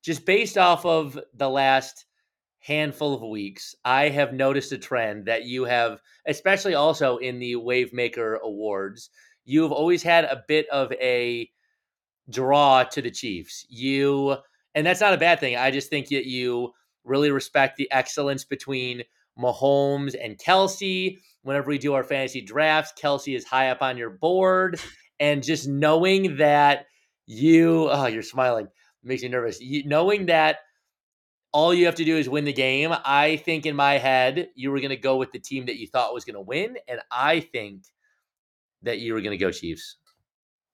just 0.04 0.26
based 0.26 0.58
off 0.58 0.84
of 0.84 1.18
the 1.34 1.48
last 1.48 2.04
handful 2.68 3.14
of 3.14 3.22
weeks, 3.22 3.74
I 3.82 4.10
have 4.10 4.34
noticed 4.34 4.72
a 4.72 4.78
trend 4.78 5.24
that 5.24 5.44
you 5.44 5.64
have, 5.64 6.02
especially 6.26 6.74
also 6.74 7.16
in 7.16 7.38
the 7.38 7.54
Wavemaker 7.54 8.38
Awards, 8.42 9.08
you 9.46 9.62
have 9.62 9.72
always 9.72 10.02
had 10.02 10.24
a 10.24 10.44
bit 10.46 10.68
of 10.68 10.92
a 10.92 11.50
draw 12.28 12.84
to 12.84 13.00
the 13.00 13.10
Chiefs. 13.10 13.64
You, 13.70 14.36
and 14.74 14.86
that's 14.86 15.00
not 15.00 15.14
a 15.14 15.18
bad 15.18 15.40
thing. 15.40 15.56
I 15.56 15.70
just 15.70 15.88
think 15.88 16.08
that 16.08 16.26
you 16.26 16.72
really 17.04 17.30
respect 17.30 17.78
the 17.78 17.90
excellence 17.90 18.44
between 18.44 19.02
Mahomes 19.38 20.14
and 20.22 20.36
Kelce. 20.38 21.16
Whenever 21.42 21.68
we 21.68 21.78
do 21.78 21.94
our 21.94 22.04
fantasy 22.04 22.42
drafts, 22.42 22.92
Kelce 23.02 23.34
is 23.34 23.46
high 23.46 23.70
up 23.70 23.80
on 23.80 23.96
your 23.96 24.10
board. 24.10 24.78
And 25.18 25.42
just 25.42 25.66
knowing 25.66 26.36
that 26.36 26.84
you, 27.26 27.88
oh, 27.90 28.06
you're 28.06 28.22
smiling. 28.22 28.68
makes 29.02 29.22
me 29.22 29.28
nervous. 29.28 29.58
You, 29.58 29.84
knowing 29.86 30.26
that 30.26 30.58
all 31.52 31.72
you 31.72 31.86
have 31.86 31.94
to 31.96 32.04
do 32.04 32.16
is 32.16 32.28
win 32.28 32.44
the 32.44 32.52
game. 32.52 32.94
I 33.04 33.36
think 33.36 33.66
in 33.66 33.76
my 33.76 33.98
head 33.98 34.48
you 34.54 34.70
were 34.70 34.78
going 34.78 34.90
to 34.90 34.96
go 34.96 35.16
with 35.16 35.32
the 35.32 35.38
team 35.38 35.66
that 35.66 35.76
you 35.76 35.86
thought 35.86 36.14
was 36.14 36.24
going 36.24 36.34
to 36.34 36.40
win, 36.40 36.76
and 36.86 37.00
I 37.10 37.40
think 37.40 37.84
that 38.82 38.98
you 38.98 39.14
were 39.14 39.20
going 39.20 39.38
to 39.38 39.44
go 39.44 39.50
Chiefs. 39.50 39.96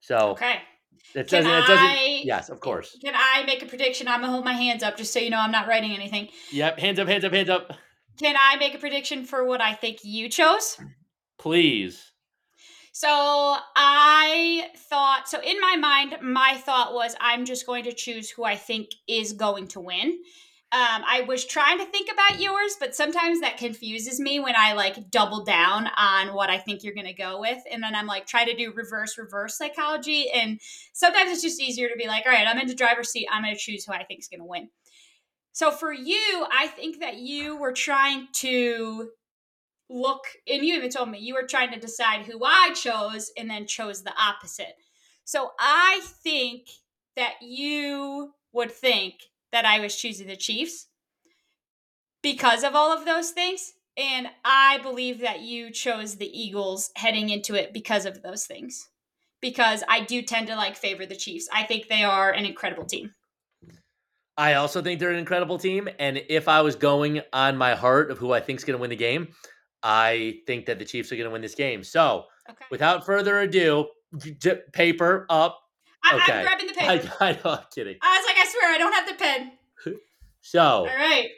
So 0.01 0.31
okay, 0.31 0.59
it 1.13 1.29
doesn't. 1.29 1.49
Can 1.49 1.63
it 1.63 1.67
doesn't. 1.67 1.85
I, 1.85 2.21
yes, 2.23 2.49
of 2.49 2.59
course. 2.59 2.97
Can 3.01 3.13
I 3.15 3.43
make 3.45 3.63
a 3.63 3.65
prediction? 3.65 4.07
I'm 4.07 4.21
gonna 4.21 4.31
hold 4.31 4.45
my 4.45 4.53
hands 4.53 4.83
up 4.83 4.97
just 4.97 5.11
so 5.11 5.19
you 5.19 5.29
know 5.29 5.39
I'm 5.39 5.51
not 5.51 5.67
writing 5.67 5.91
anything. 5.91 6.29
Yep, 6.51 6.79
hands 6.79 6.99
up, 6.99 7.07
hands 7.07 7.25
up, 7.25 7.33
hands 7.33 7.49
up. 7.49 7.73
Can 8.19 8.35
I 8.39 8.55
make 8.57 8.75
a 8.75 8.77
prediction 8.77 9.25
for 9.25 9.45
what 9.45 9.61
I 9.61 9.73
think 9.73 9.99
you 10.03 10.29
chose? 10.29 10.77
Please. 11.37 12.11
So 12.93 13.09
I 13.09 14.69
thought, 14.89 15.27
so 15.27 15.41
in 15.41 15.59
my 15.59 15.75
mind, 15.75 16.15
my 16.21 16.55
thought 16.65 16.93
was 16.93 17.13
I'm 17.19 17.43
just 17.43 17.65
going 17.65 17.83
to 17.83 17.91
choose 17.91 18.29
who 18.29 18.45
I 18.45 18.55
think 18.55 18.87
is 19.05 19.33
going 19.33 19.67
to 19.69 19.81
win. 19.81 20.19
Um, 20.75 21.03
I 21.07 21.21
was 21.21 21.45
trying 21.45 21.77
to 21.77 21.85
think 21.85 22.09
about 22.11 22.41
yours, 22.41 22.75
but 22.77 22.93
sometimes 22.93 23.39
that 23.39 23.55
confuses 23.55 24.19
me 24.19 24.41
when 24.41 24.55
I 24.57 24.73
like 24.73 25.09
double 25.09 25.45
down 25.45 25.87
on 25.95 26.33
what 26.33 26.49
I 26.49 26.57
think 26.57 26.83
you're 26.83 26.93
going 26.93 27.05
to 27.05 27.13
go 27.13 27.39
with. 27.39 27.59
And 27.71 27.81
then 27.81 27.95
I'm 27.95 28.07
like, 28.07 28.25
try 28.25 28.43
to 28.43 28.53
do 28.53 28.73
reverse, 28.73 29.17
reverse 29.17 29.57
psychology. 29.57 30.29
And 30.31 30.59
sometimes 30.91 31.31
it's 31.31 31.43
just 31.43 31.61
easier 31.61 31.87
to 31.87 31.95
be 31.95 32.07
like, 32.07 32.25
all 32.25 32.33
right, 32.33 32.45
I'm 32.45 32.59
in 32.59 32.67
the 32.67 32.75
driver's 32.75 33.09
seat. 33.09 33.25
I'm 33.31 33.43
going 33.43 33.55
to 33.55 33.59
choose 33.59 33.85
who 33.85 33.93
I 33.93 34.03
think 34.03 34.19
is 34.19 34.27
going 34.27 34.41
to 34.41 34.45
win. 34.45 34.67
So 35.53 35.71
for 35.71 35.93
you, 35.93 36.45
I 36.51 36.67
think 36.67 36.99
that 36.99 37.19
you 37.19 37.55
were 37.55 37.71
trying 37.71 38.27
to 38.33 39.11
look, 39.89 40.25
and 40.45 40.61
you 40.61 40.75
even 40.75 40.89
told 40.89 41.09
me 41.09 41.19
you 41.19 41.35
were 41.35 41.47
trying 41.47 41.71
to 41.71 41.79
decide 41.79 42.25
who 42.25 42.43
I 42.43 42.73
chose 42.73 43.31
and 43.37 43.49
then 43.49 43.65
chose 43.65 44.03
the 44.03 44.13
opposite. 44.21 44.75
So 45.23 45.51
I 45.57 46.01
think 46.21 46.67
that 47.15 47.35
you 47.41 48.33
would 48.51 48.73
think 48.73 49.15
that 49.55 49.65
I 49.65 49.79
was 49.79 49.95
choosing 49.95 50.27
the 50.27 50.35
Chiefs 50.35 50.89
because 52.21 52.65
of 52.65 52.75
all 52.75 52.91
of 52.91 53.05
those 53.05 53.29
things. 53.29 53.71
And 53.95 54.27
I 54.43 54.79
believe 54.79 55.21
that 55.21 55.39
you 55.39 55.71
chose 55.71 56.17
the 56.17 56.27
Eagles 56.27 56.91
heading 56.97 57.29
into 57.29 57.55
it 57.55 57.71
because 57.71 58.05
of 58.05 58.21
those 58.21 58.45
things. 58.45 58.89
Because 59.41 59.81
I 59.87 60.01
do 60.01 60.21
tend 60.21 60.47
to 60.47 60.57
like 60.57 60.75
favor 60.75 61.05
the 61.05 61.15
Chiefs. 61.15 61.47
I 61.53 61.63
think 61.63 61.87
they 61.87 62.03
are 62.03 62.31
an 62.31 62.45
incredible 62.45 62.83
team. 62.83 63.11
I 64.35 64.55
also 64.55 64.81
think 64.81 64.99
they're 64.99 65.11
an 65.11 65.19
incredible 65.19 65.57
team. 65.57 65.87
And 65.99 66.21
if 66.27 66.49
I 66.49 66.59
was 66.59 66.75
going 66.75 67.21
on 67.31 67.55
my 67.55 67.75
heart 67.75 68.11
of 68.11 68.17
who 68.17 68.33
I 68.33 68.41
think 68.41 68.59
is 68.59 68.65
going 68.65 68.77
to 68.77 68.81
win 68.81 68.89
the 68.89 68.97
game, 68.97 69.29
I 69.81 70.39
think 70.47 70.65
that 70.65 70.79
the 70.79 70.85
Chiefs 70.85 71.13
are 71.13 71.15
going 71.15 71.29
to 71.29 71.31
win 71.31 71.41
this 71.41 71.55
game. 71.55 71.81
So, 71.81 72.25
okay. 72.49 72.65
without 72.69 73.05
further 73.05 73.39
ado, 73.39 73.87
paper 74.73 75.25
up, 75.29 75.61
I, 76.05 76.15
okay. 76.15 76.33
I'm 76.33 76.43
grabbing 76.43 76.67
the 76.67 76.73
pen. 76.73 76.89
I, 76.89 77.11
I 77.29 77.31
know, 77.33 77.51
I'm 77.51 77.65
kidding. 77.73 77.97
I 78.01 78.17
was 78.17 78.25
like, 78.27 78.37
I 78.37 78.49
swear, 78.51 78.73
I 78.73 78.77
don't 78.77 78.93
have 78.93 79.07
the 79.07 79.15
pen. 79.15 79.97
so, 80.41 80.61
all 80.61 80.85
right. 80.85 81.29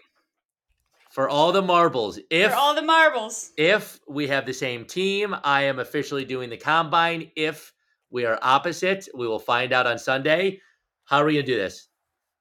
For 1.12 1.28
all 1.28 1.52
the 1.52 1.64
marbles, 1.64 2.20
if 2.30 2.52
for 2.52 2.58
all 2.58 2.76
the 2.76 2.82
marbles, 2.84 3.52
if 3.58 4.00
we 4.08 4.28
have 4.28 4.46
the 4.46 4.54
same 4.54 4.86
team, 4.86 5.36
I 5.44 5.64
am 5.64 5.80
officially 5.80 6.26
doing 6.26 6.50
the 6.50 6.58
combine. 6.58 7.32
If 7.36 7.74
we 8.12 8.26
are 8.26 8.38
opposite, 8.42 9.08
we 9.16 9.28
will 9.28 9.40
find 9.40 9.74
out 9.74 9.88
on 9.88 9.98
Sunday. 9.98 10.62
How 11.06 11.18
are 11.18 11.26
we 11.26 11.34
gonna 11.34 11.46
do 11.48 11.56
this? 11.56 11.88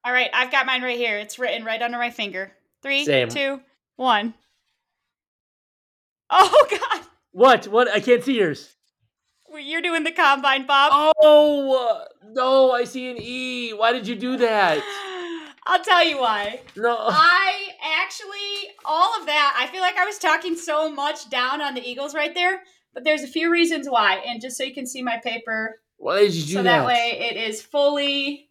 All 0.05 0.13
right, 0.13 0.29
I've 0.31 0.51
got 0.51 0.67
mine 0.67 0.83
right 0.83 0.97
here. 0.97 1.17
It's 1.17 1.39
written 1.39 1.65
right 1.65 1.81
under 1.81 1.97
my 1.97 2.11
finger. 2.11 2.51
Three, 2.83 3.03
same. 3.03 3.29
two, 3.29 3.61
one. 3.95 4.35
Oh 6.29 6.67
God! 6.71 7.05
What? 7.31 7.67
What? 7.67 7.89
I 7.89 7.99
can't 7.99 8.23
see 8.23 8.37
yours. 8.37 8.76
You're 9.59 9.81
doing 9.81 10.03
the 10.03 10.11
combine, 10.11 10.65
Bob. 10.65 11.13
Oh 11.21 12.05
no, 12.31 12.71
I 12.71 12.83
see 12.83 13.09
an 13.09 13.17
E. 13.19 13.73
Why 13.73 13.91
did 13.91 14.07
you 14.07 14.15
do 14.15 14.37
that? 14.37 14.83
I'll 15.67 15.83
tell 15.83 16.03
you 16.03 16.19
why. 16.19 16.61
No. 16.75 16.95
I 16.97 17.69
actually 17.97 18.73
all 18.85 19.19
of 19.19 19.25
that. 19.25 19.55
I 19.59 19.67
feel 19.67 19.81
like 19.81 19.97
I 19.97 20.05
was 20.05 20.17
talking 20.17 20.55
so 20.55 20.89
much 20.91 21.29
down 21.29 21.61
on 21.61 21.73
the 21.73 21.87
Eagles 21.87 22.15
right 22.15 22.33
there, 22.33 22.61
but 22.93 23.03
there's 23.03 23.23
a 23.23 23.27
few 23.27 23.51
reasons 23.51 23.89
why. 23.89 24.23
And 24.25 24.41
just 24.41 24.57
so 24.57 24.63
you 24.63 24.73
can 24.73 24.85
see 24.85 25.01
my 25.01 25.19
paper. 25.23 25.81
Why 25.97 26.21
did 26.21 26.33
you 26.35 26.43
do 26.43 26.53
so 26.53 26.63
that? 26.63 26.81
So 26.81 26.81
that 26.81 26.87
way 26.87 27.17
it 27.19 27.37
is 27.37 27.61
fully 27.61 28.49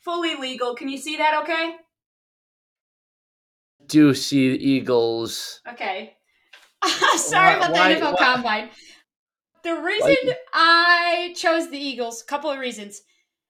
fully 0.00 0.36
legal. 0.36 0.74
Can 0.74 0.88
you 0.88 0.98
see 0.98 1.16
that 1.16 1.42
okay? 1.42 1.76
Do 3.86 4.12
see 4.12 4.50
the 4.50 4.62
Eagles. 4.62 5.60
Okay. 5.66 6.16
Sorry 7.16 7.58
why, 7.58 7.66
about 7.66 7.72
the 7.72 7.78
NFL 7.78 8.12
why? 8.12 8.34
Combine. 8.34 8.70
The 9.64 9.74
reason 9.74 10.34
I 10.52 11.34
chose 11.36 11.70
the 11.70 11.78
Eagles, 11.78 12.22
a 12.22 12.24
couple 12.24 12.50
of 12.50 12.58
reasons. 12.58 13.02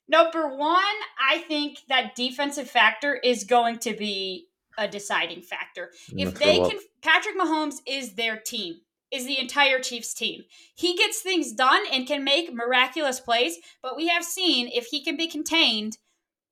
Number 0.09 0.48
one, 0.56 0.82
I 1.20 1.38
think 1.46 1.80
that 1.88 2.16
defensive 2.16 2.70
factor 2.70 3.14
is 3.14 3.44
going 3.44 3.78
to 3.80 3.94
be 3.94 4.46
a 4.78 4.88
deciding 4.88 5.42
factor. 5.42 5.90
If 6.16 6.34
they 6.38 6.59
can, 6.59 6.78
Patrick 7.02 7.36
Mahomes 7.36 7.80
is 7.86 8.14
their 8.14 8.38
team, 8.38 8.76
is 9.11 9.26
the 9.26 9.38
entire 9.38 9.80
Chiefs 9.80 10.14
team. 10.14 10.44
He 10.74 10.96
gets 10.96 11.20
things 11.20 11.52
done 11.52 11.82
and 11.92 12.06
can 12.06 12.24
make 12.24 12.54
miraculous 12.54 13.20
plays, 13.20 13.59
but 13.82 13.96
we 13.96 14.09
have 14.09 14.24
seen 14.24 14.70
if 14.72 14.86
he 14.86 15.02
can 15.02 15.16
be 15.16 15.26
contained, 15.26 15.98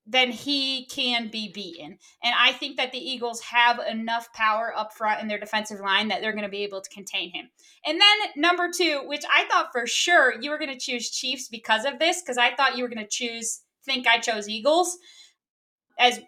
then 0.07 0.31
he 0.31 0.87
can 0.87 1.29
be 1.29 1.51
beaten. 1.53 1.99
And 2.23 2.35
I 2.39 2.53
think 2.53 2.77
that 2.77 2.93
the 2.93 2.99
Eagles 2.99 3.41
have 3.41 3.81
enough 3.91 4.33
power 4.33 4.73
up 4.77 4.95
front 4.95 5.21
in 5.21 5.27
their 5.27 5.39
defensive 5.39 5.81
line 5.81 6.09
that 6.09 6.21
they're 6.21 6.33
going 6.33 6.45
to 6.45 6.49
be 6.49 6.63
able 6.63 6.81
to 6.81 6.91
contain 6.91 7.33
him. 7.33 7.49
And 7.85 8.01
then 8.01 8.17
number 8.37 8.71
two, 8.75 9.03
which 9.07 9.25
I 9.33 9.47
thought 9.49 9.73
for 9.73 9.87
sure 9.87 10.41
you 10.41 10.51
were 10.51 10.59
going 10.59 10.73
to 10.73 10.79
choose 10.79 11.11
Chiefs 11.11 11.49
because 11.49 11.85
of 11.85 11.99
this, 11.99 12.23
because 12.23 12.39
I 12.39 12.55
thought 12.55 12.77
you 12.77 12.85
were 12.85 12.89
going 12.89 13.05
to 13.05 13.11
choose, 13.11 13.63
think 13.85 14.07
I 14.07 14.19
chose 14.19 14.49
Eagles 14.49 14.97
as 15.99 16.21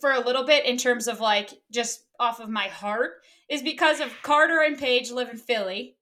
for 0.00 0.10
a 0.10 0.20
little 0.20 0.44
bit 0.44 0.66
in 0.66 0.76
terms 0.76 1.06
of 1.06 1.20
like 1.20 1.50
just 1.70 2.04
off 2.18 2.40
of 2.40 2.48
my 2.48 2.66
heart, 2.66 3.22
is 3.48 3.62
because 3.62 4.00
of 4.00 4.12
Carter 4.22 4.60
and 4.62 4.76
Paige 4.76 5.12
live 5.12 5.30
in 5.30 5.38
Philly. 5.38 5.96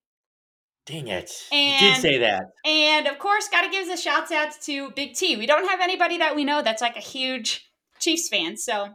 Dang 0.87 1.09
it. 1.09 1.33
And, 1.51 1.83
you 1.83 1.93
did 1.93 2.01
say 2.01 2.19
that. 2.19 2.53
And 2.65 3.09
of 3.09 3.19
course, 3.19 3.49
got 3.49 3.63
to 3.63 3.71
give 3.71 3.89
the 3.89 3.97
shouts 3.97 4.31
out 4.31 4.53
to 4.63 4.91
Big 4.93 5.15
T. 5.15 5.37
We 5.37 5.47
don't 5.47 5.69
have 5.69 5.81
anybody 5.81 6.19
that 6.19 6.37
we 6.37 6.45
know 6.45 6.63
that's 6.63 6.81
like 6.81 6.97
a 6.97 7.01
huge 7.01 7.69
Chiefs 7.99 8.29
fan. 8.29 8.57
So 8.57 8.91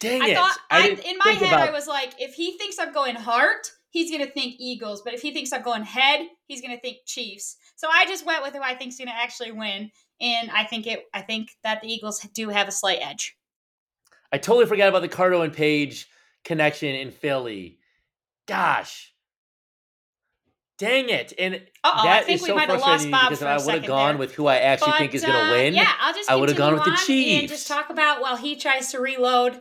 Dang 0.00 0.22
I 0.22 0.26
it. 0.26 0.36
Thought, 0.36 0.58
I, 0.70 0.80
I 0.80 1.10
in 1.10 1.18
my 1.24 1.30
head, 1.32 1.54
about... 1.54 1.68
I 1.68 1.72
was 1.72 1.86
like, 1.86 2.12
if 2.18 2.34
he 2.34 2.58
thinks 2.58 2.78
I'm 2.78 2.92
going 2.92 3.16
heart, 3.16 3.72
he's 3.88 4.10
going 4.10 4.24
to 4.24 4.30
think 4.30 4.56
Eagles. 4.58 5.00
But 5.02 5.14
if 5.14 5.22
he 5.22 5.32
thinks 5.32 5.52
I'm 5.52 5.62
going 5.62 5.82
head, 5.82 6.26
he's 6.46 6.60
going 6.60 6.76
to 6.76 6.80
think 6.80 6.98
Chiefs. 7.06 7.56
So 7.76 7.88
I 7.90 8.04
just 8.04 8.26
went 8.26 8.42
with 8.42 8.54
who 8.54 8.60
I 8.60 8.74
think's 8.74 8.98
going 8.98 9.08
to 9.08 9.16
actually 9.16 9.52
win. 9.52 9.90
And 10.20 10.50
I 10.50 10.64
think 10.64 10.86
it. 10.86 11.04
I 11.14 11.22
think 11.22 11.50
that 11.62 11.80
the 11.80 11.88
Eagles 11.88 12.20
do 12.34 12.50
have 12.50 12.68
a 12.68 12.72
slight 12.72 12.98
edge. 13.00 13.36
I 14.32 14.38
totally 14.38 14.66
forgot 14.66 14.88
about 14.88 15.02
the 15.02 15.08
Carter 15.08 15.42
and 15.42 15.52
Paige 15.52 16.08
connection 16.44 16.94
in 16.94 17.10
Philly. 17.10 17.78
Gosh, 18.46 19.14
Dang 20.78 21.08
it! 21.08 21.32
And 21.38 21.54
Uh-oh, 21.84 22.04
that 22.04 22.28
is 22.28 22.44
so 22.44 22.54
frustrating 22.54 23.10
because 23.10 23.42
I 23.42 23.56
would 23.56 23.74
have 23.76 23.86
gone 23.86 24.14
there. 24.14 24.18
with 24.18 24.34
who 24.34 24.46
I 24.46 24.58
actually 24.58 24.92
think 24.92 25.14
is 25.14 25.22
going 25.22 25.32
to 25.32 25.46
uh, 25.46 25.50
win. 25.50 25.74
Yeah, 25.74 25.90
I'll 26.00 26.12
just 26.12 26.30
I 26.30 26.36
would 26.36 26.50
have 26.50 26.58
gone 26.58 26.74
with 26.74 26.84
the 26.84 26.98
Chiefs 27.06 27.40
and 27.40 27.48
just 27.48 27.66
talk 27.66 27.88
about 27.88 28.20
while 28.20 28.36
he 28.36 28.56
tries 28.56 28.92
to 28.92 29.00
reload. 29.00 29.60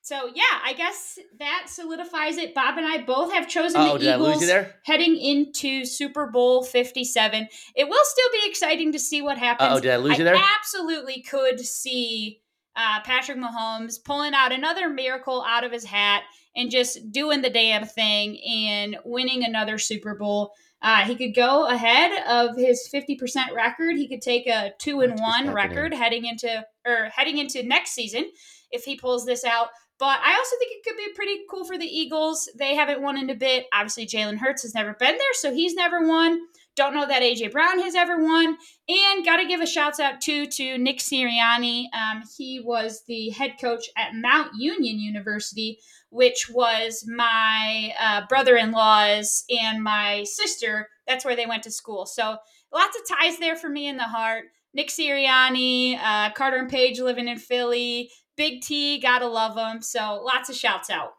So 0.00 0.30
yeah, 0.34 0.42
I 0.64 0.72
guess 0.72 1.18
that 1.38 1.66
solidifies 1.66 2.38
it. 2.38 2.54
Bob 2.54 2.78
and 2.78 2.86
I 2.86 3.02
both 3.02 3.30
have 3.30 3.46
chosen 3.46 3.82
Uh-oh, 3.82 3.98
the 3.98 4.14
Eagles 4.14 4.50
heading 4.84 5.16
into 5.18 5.84
Super 5.84 6.28
Bowl 6.28 6.62
Fifty 6.62 7.04
Seven. 7.04 7.46
It 7.76 7.90
will 7.90 8.04
still 8.04 8.30
be 8.32 8.48
exciting 8.48 8.92
to 8.92 8.98
see 8.98 9.20
what 9.20 9.36
happens. 9.36 9.70
Oh, 9.70 9.80
did 9.80 9.92
I 9.92 9.96
lose 9.98 10.14
I 10.14 10.18
you 10.18 10.24
there? 10.24 10.40
Absolutely, 10.58 11.20
could 11.20 11.60
see 11.60 12.40
uh, 12.78 13.00
Patrick 13.02 13.38
Mahomes 13.38 14.02
pulling 14.02 14.34
out 14.34 14.52
another 14.52 14.88
miracle 14.88 15.44
out 15.46 15.64
of 15.64 15.72
his 15.72 15.84
hat 15.84 16.22
and 16.54 16.70
just 16.70 17.10
doing 17.10 17.42
the 17.42 17.50
damn 17.50 17.84
thing 17.84 18.38
and 18.48 18.96
winning 19.04 19.44
another 19.44 19.78
Super 19.78 20.14
Bowl. 20.14 20.52
Uh, 20.80 21.04
he 21.04 21.16
could 21.16 21.34
go 21.34 21.66
ahead 21.66 22.24
of 22.28 22.56
his 22.56 22.88
50% 22.94 23.52
record. 23.52 23.96
He 23.96 24.06
could 24.06 24.22
take 24.22 24.46
a 24.46 24.72
two 24.78 25.00
and 25.00 25.18
one 25.18 25.52
record 25.52 25.92
heading 25.92 26.24
into 26.24 26.64
or 26.86 27.06
heading 27.06 27.38
into 27.38 27.64
next 27.64 27.90
season 27.90 28.30
if 28.70 28.84
he 28.84 28.96
pulls 28.96 29.26
this 29.26 29.44
out. 29.44 29.68
But 29.98 30.20
I 30.22 30.36
also 30.36 30.56
think 30.60 30.70
it 30.70 30.84
could 30.88 30.96
be 30.96 31.12
pretty 31.16 31.40
cool 31.50 31.64
for 31.64 31.76
the 31.76 31.84
Eagles. 31.84 32.48
They 32.56 32.76
haven't 32.76 33.02
won 33.02 33.18
in 33.18 33.28
a 33.28 33.34
bit. 33.34 33.66
Obviously, 33.72 34.06
Jalen 34.06 34.38
Hurts 34.38 34.62
has 34.62 34.72
never 34.72 34.94
been 34.94 35.16
there, 35.16 35.34
so 35.34 35.52
he's 35.52 35.74
never 35.74 36.06
won. 36.06 36.40
Don't 36.78 36.94
know 36.94 37.08
that 37.08 37.22
AJ 37.22 37.50
Brown 37.50 37.80
has 37.80 37.96
ever 37.96 38.22
won. 38.22 38.56
And 38.88 39.24
got 39.24 39.38
to 39.38 39.48
give 39.48 39.60
a 39.60 39.66
shout 39.66 39.98
out 39.98 40.20
too 40.20 40.46
to 40.46 40.78
Nick 40.78 40.98
Sirianni. 40.98 41.86
Um, 41.92 42.22
he 42.36 42.60
was 42.64 43.02
the 43.08 43.30
head 43.30 43.54
coach 43.60 43.86
at 43.96 44.14
Mount 44.14 44.52
Union 44.56 45.00
University, 45.00 45.80
which 46.10 46.48
was 46.48 47.04
my 47.08 47.92
uh, 48.00 48.26
brother 48.28 48.54
in 48.56 48.70
law's 48.70 49.42
and 49.50 49.82
my 49.82 50.22
sister. 50.22 50.88
That's 51.08 51.24
where 51.24 51.34
they 51.34 51.46
went 51.46 51.64
to 51.64 51.72
school. 51.72 52.06
So 52.06 52.36
lots 52.72 52.96
of 52.96 53.18
ties 53.18 53.38
there 53.38 53.56
for 53.56 53.68
me 53.68 53.88
in 53.88 53.96
the 53.96 54.04
heart. 54.04 54.44
Nick 54.72 54.90
Sirianni, 54.90 55.98
uh, 56.00 56.30
Carter 56.34 56.58
and 56.58 56.70
Paige 56.70 57.00
living 57.00 57.26
in 57.26 57.38
Philly, 57.38 58.08
Big 58.36 58.60
T, 58.60 59.00
gotta 59.00 59.26
love 59.26 59.56
them. 59.56 59.82
So 59.82 60.22
lots 60.24 60.48
of 60.48 60.54
shouts 60.54 60.90
out. 60.90 61.14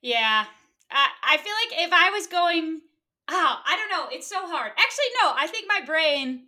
Yeah, 0.00 0.44
I, 0.88 1.08
I 1.24 1.36
feel 1.38 1.52
like 1.52 1.84
if 1.84 1.92
I 1.92 2.10
was 2.10 2.28
going 2.28 2.82
Oh, 3.28 3.56
I 3.66 3.76
don't 3.76 3.90
know. 3.90 4.08
It's 4.14 4.28
so 4.28 4.46
hard. 4.46 4.72
Actually, 4.72 5.04
no. 5.22 5.32
I 5.36 5.46
think 5.46 5.66
my 5.68 5.84
brain 5.84 6.42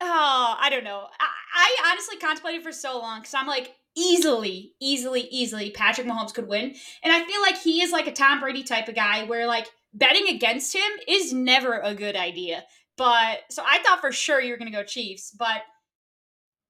Oh, 0.00 0.56
I 0.58 0.70
don't 0.70 0.84
know. 0.84 1.06
I, 1.20 1.26
I 1.54 1.90
honestly 1.90 2.16
contemplated 2.16 2.62
for 2.62 2.72
so 2.72 2.98
long 2.98 3.20
because 3.20 3.34
I'm 3.34 3.46
like, 3.46 3.74
easily, 3.96 4.72
easily, 4.80 5.22
easily, 5.30 5.70
Patrick 5.70 6.06
Mahomes 6.06 6.32
could 6.32 6.48
win. 6.48 6.74
And 7.02 7.12
I 7.12 7.24
feel 7.24 7.42
like 7.42 7.58
he 7.58 7.82
is 7.82 7.92
like 7.92 8.06
a 8.06 8.12
Tom 8.12 8.40
Brady 8.40 8.62
type 8.62 8.88
of 8.88 8.94
guy 8.94 9.24
where 9.24 9.46
like 9.46 9.66
betting 9.92 10.28
against 10.28 10.74
him 10.74 10.90
is 11.06 11.32
never 11.32 11.78
a 11.80 11.94
good 11.94 12.16
idea. 12.16 12.64
But 12.96 13.40
so 13.50 13.62
I 13.66 13.82
thought 13.82 14.00
for 14.00 14.12
sure 14.12 14.40
you 14.40 14.52
were 14.52 14.58
going 14.58 14.70
to 14.70 14.76
go 14.76 14.84
Chiefs. 14.84 15.34
But, 15.38 15.62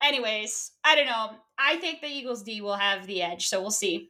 anyways, 0.02 0.72
I 0.82 0.96
don't 0.96 1.06
know. 1.06 1.30
I 1.58 1.76
think 1.76 2.00
the 2.00 2.08
Eagles 2.08 2.42
D 2.42 2.60
will 2.60 2.76
have 2.76 3.06
the 3.06 3.22
edge. 3.22 3.46
So 3.46 3.60
we'll 3.60 3.70
see. 3.70 4.09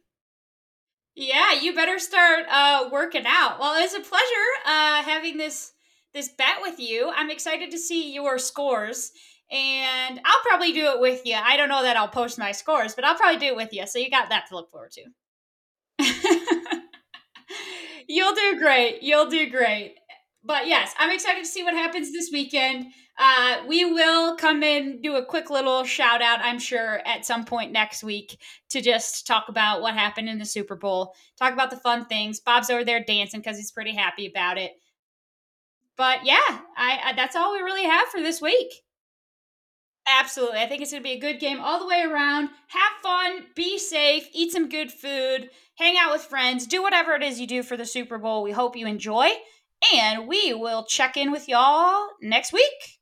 Yeah, 1.15 1.53
you 1.59 1.75
better 1.75 1.99
start 1.99 2.45
uh, 2.49 2.89
working 2.91 3.25
out. 3.27 3.59
Well, 3.59 3.83
it's 3.83 3.93
a 3.93 3.99
pleasure 3.99 4.49
uh, 4.65 5.03
having 5.03 5.37
this 5.37 5.73
this 6.13 6.29
bet 6.29 6.57
with 6.61 6.79
you. 6.79 7.11
I'm 7.15 7.29
excited 7.29 7.71
to 7.71 7.77
see 7.77 8.13
your 8.13 8.37
scores, 8.37 9.11
and 9.51 10.19
I'll 10.25 10.41
probably 10.43 10.73
do 10.73 10.87
it 10.87 10.99
with 10.99 11.21
you. 11.25 11.35
I 11.35 11.57
don't 11.57 11.69
know 11.69 11.83
that 11.83 11.97
I'll 11.97 12.07
post 12.07 12.37
my 12.39 12.51
scores, 12.51 12.95
but 12.95 13.05
I'll 13.05 13.17
probably 13.17 13.39
do 13.39 13.47
it 13.47 13.55
with 13.55 13.73
you. 13.73 13.85
So 13.87 13.99
you 13.99 14.09
got 14.09 14.29
that 14.29 14.45
to 14.49 14.55
look 14.55 14.71
forward 14.71 14.91
to. 15.99 15.99
You'll 18.07 18.33
do 18.35 18.59
great. 18.59 19.01
You'll 19.03 19.29
do 19.29 19.49
great. 19.49 19.95
But 20.43 20.67
yes, 20.67 20.93
I'm 20.97 21.11
excited 21.11 21.43
to 21.43 21.49
see 21.49 21.63
what 21.63 21.73
happens 21.73 22.11
this 22.11 22.29
weekend. 22.31 22.87
Uh, 23.23 23.57
we 23.67 23.85
will 23.85 24.35
come 24.35 24.63
in, 24.63 24.99
do 24.99 25.15
a 25.15 25.23
quick 25.23 25.51
little 25.51 25.83
shout 25.83 26.23
out, 26.23 26.39
I'm 26.41 26.57
sure, 26.57 27.01
at 27.05 27.23
some 27.23 27.45
point 27.45 27.71
next 27.71 28.03
week 28.03 28.41
to 28.71 28.81
just 28.81 29.27
talk 29.27 29.47
about 29.47 29.83
what 29.83 29.93
happened 29.93 30.27
in 30.27 30.39
the 30.39 30.45
Super 30.45 30.75
Bowl, 30.75 31.13
talk 31.37 31.53
about 31.53 31.69
the 31.69 31.77
fun 31.77 32.05
things. 32.05 32.39
Bob's 32.39 32.71
over 32.71 32.83
there 32.83 33.03
dancing 33.03 33.39
because 33.39 33.57
he's 33.57 33.71
pretty 33.71 33.93
happy 33.93 34.25
about 34.25 34.57
it. 34.57 34.71
But 35.97 36.25
yeah, 36.25 36.39
I, 36.75 36.99
I 37.05 37.13
that's 37.15 37.35
all 37.35 37.53
we 37.53 37.59
really 37.61 37.83
have 37.83 38.07
for 38.07 38.21
this 38.21 38.41
week. 38.41 38.73
Absolutely. 40.07 40.57
I 40.57 40.65
think 40.65 40.81
it's 40.81 40.89
going 40.89 41.03
to 41.03 41.07
be 41.07 41.15
a 41.15 41.19
good 41.19 41.39
game 41.39 41.59
all 41.59 41.77
the 41.77 41.85
way 41.85 42.01
around. 42.01 42.49
Have 42.69 43.03
fun, 43.03 43.45
be 43.55 43.77
safe, 43.77 44.29
eat 44.33 44.51
some 44.51 44.67
good 44.67 44.91
food, 44.91 45.51
hang 45.75 45.95
out 45.95 46.11
with 46.11 46.23
friends, 46.23 46.65
do 46.65 46.81
whatever 46.81 47.13
it 47.13 47.21
is 47.21 47.39
you 47.39 47.45
do 47.45 47.61
for 47.61 47.77
the 47.77 47.85
Super 47.85 48.17
Bowl. 48.17 48.41
We 48.41 48.51
hope 48.51 48.75
you 48.75 48.87
enjoy, 48.87 49.29
and 49.93 50.27
we 50.27 50.55
will 50.55 50.85
check 50.85 51.17
in 51.17 51.31
with 51.31 51.47
y'all 51.47 52.07
next 52.19 52.51
week. 52.51 53.00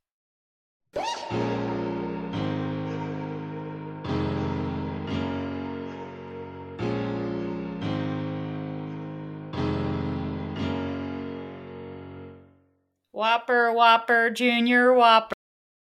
Whopper, 13.12 13.74
Whopper, 13.74 14.30
Junior 14.30 14.94
Whopper. 14.94 15.39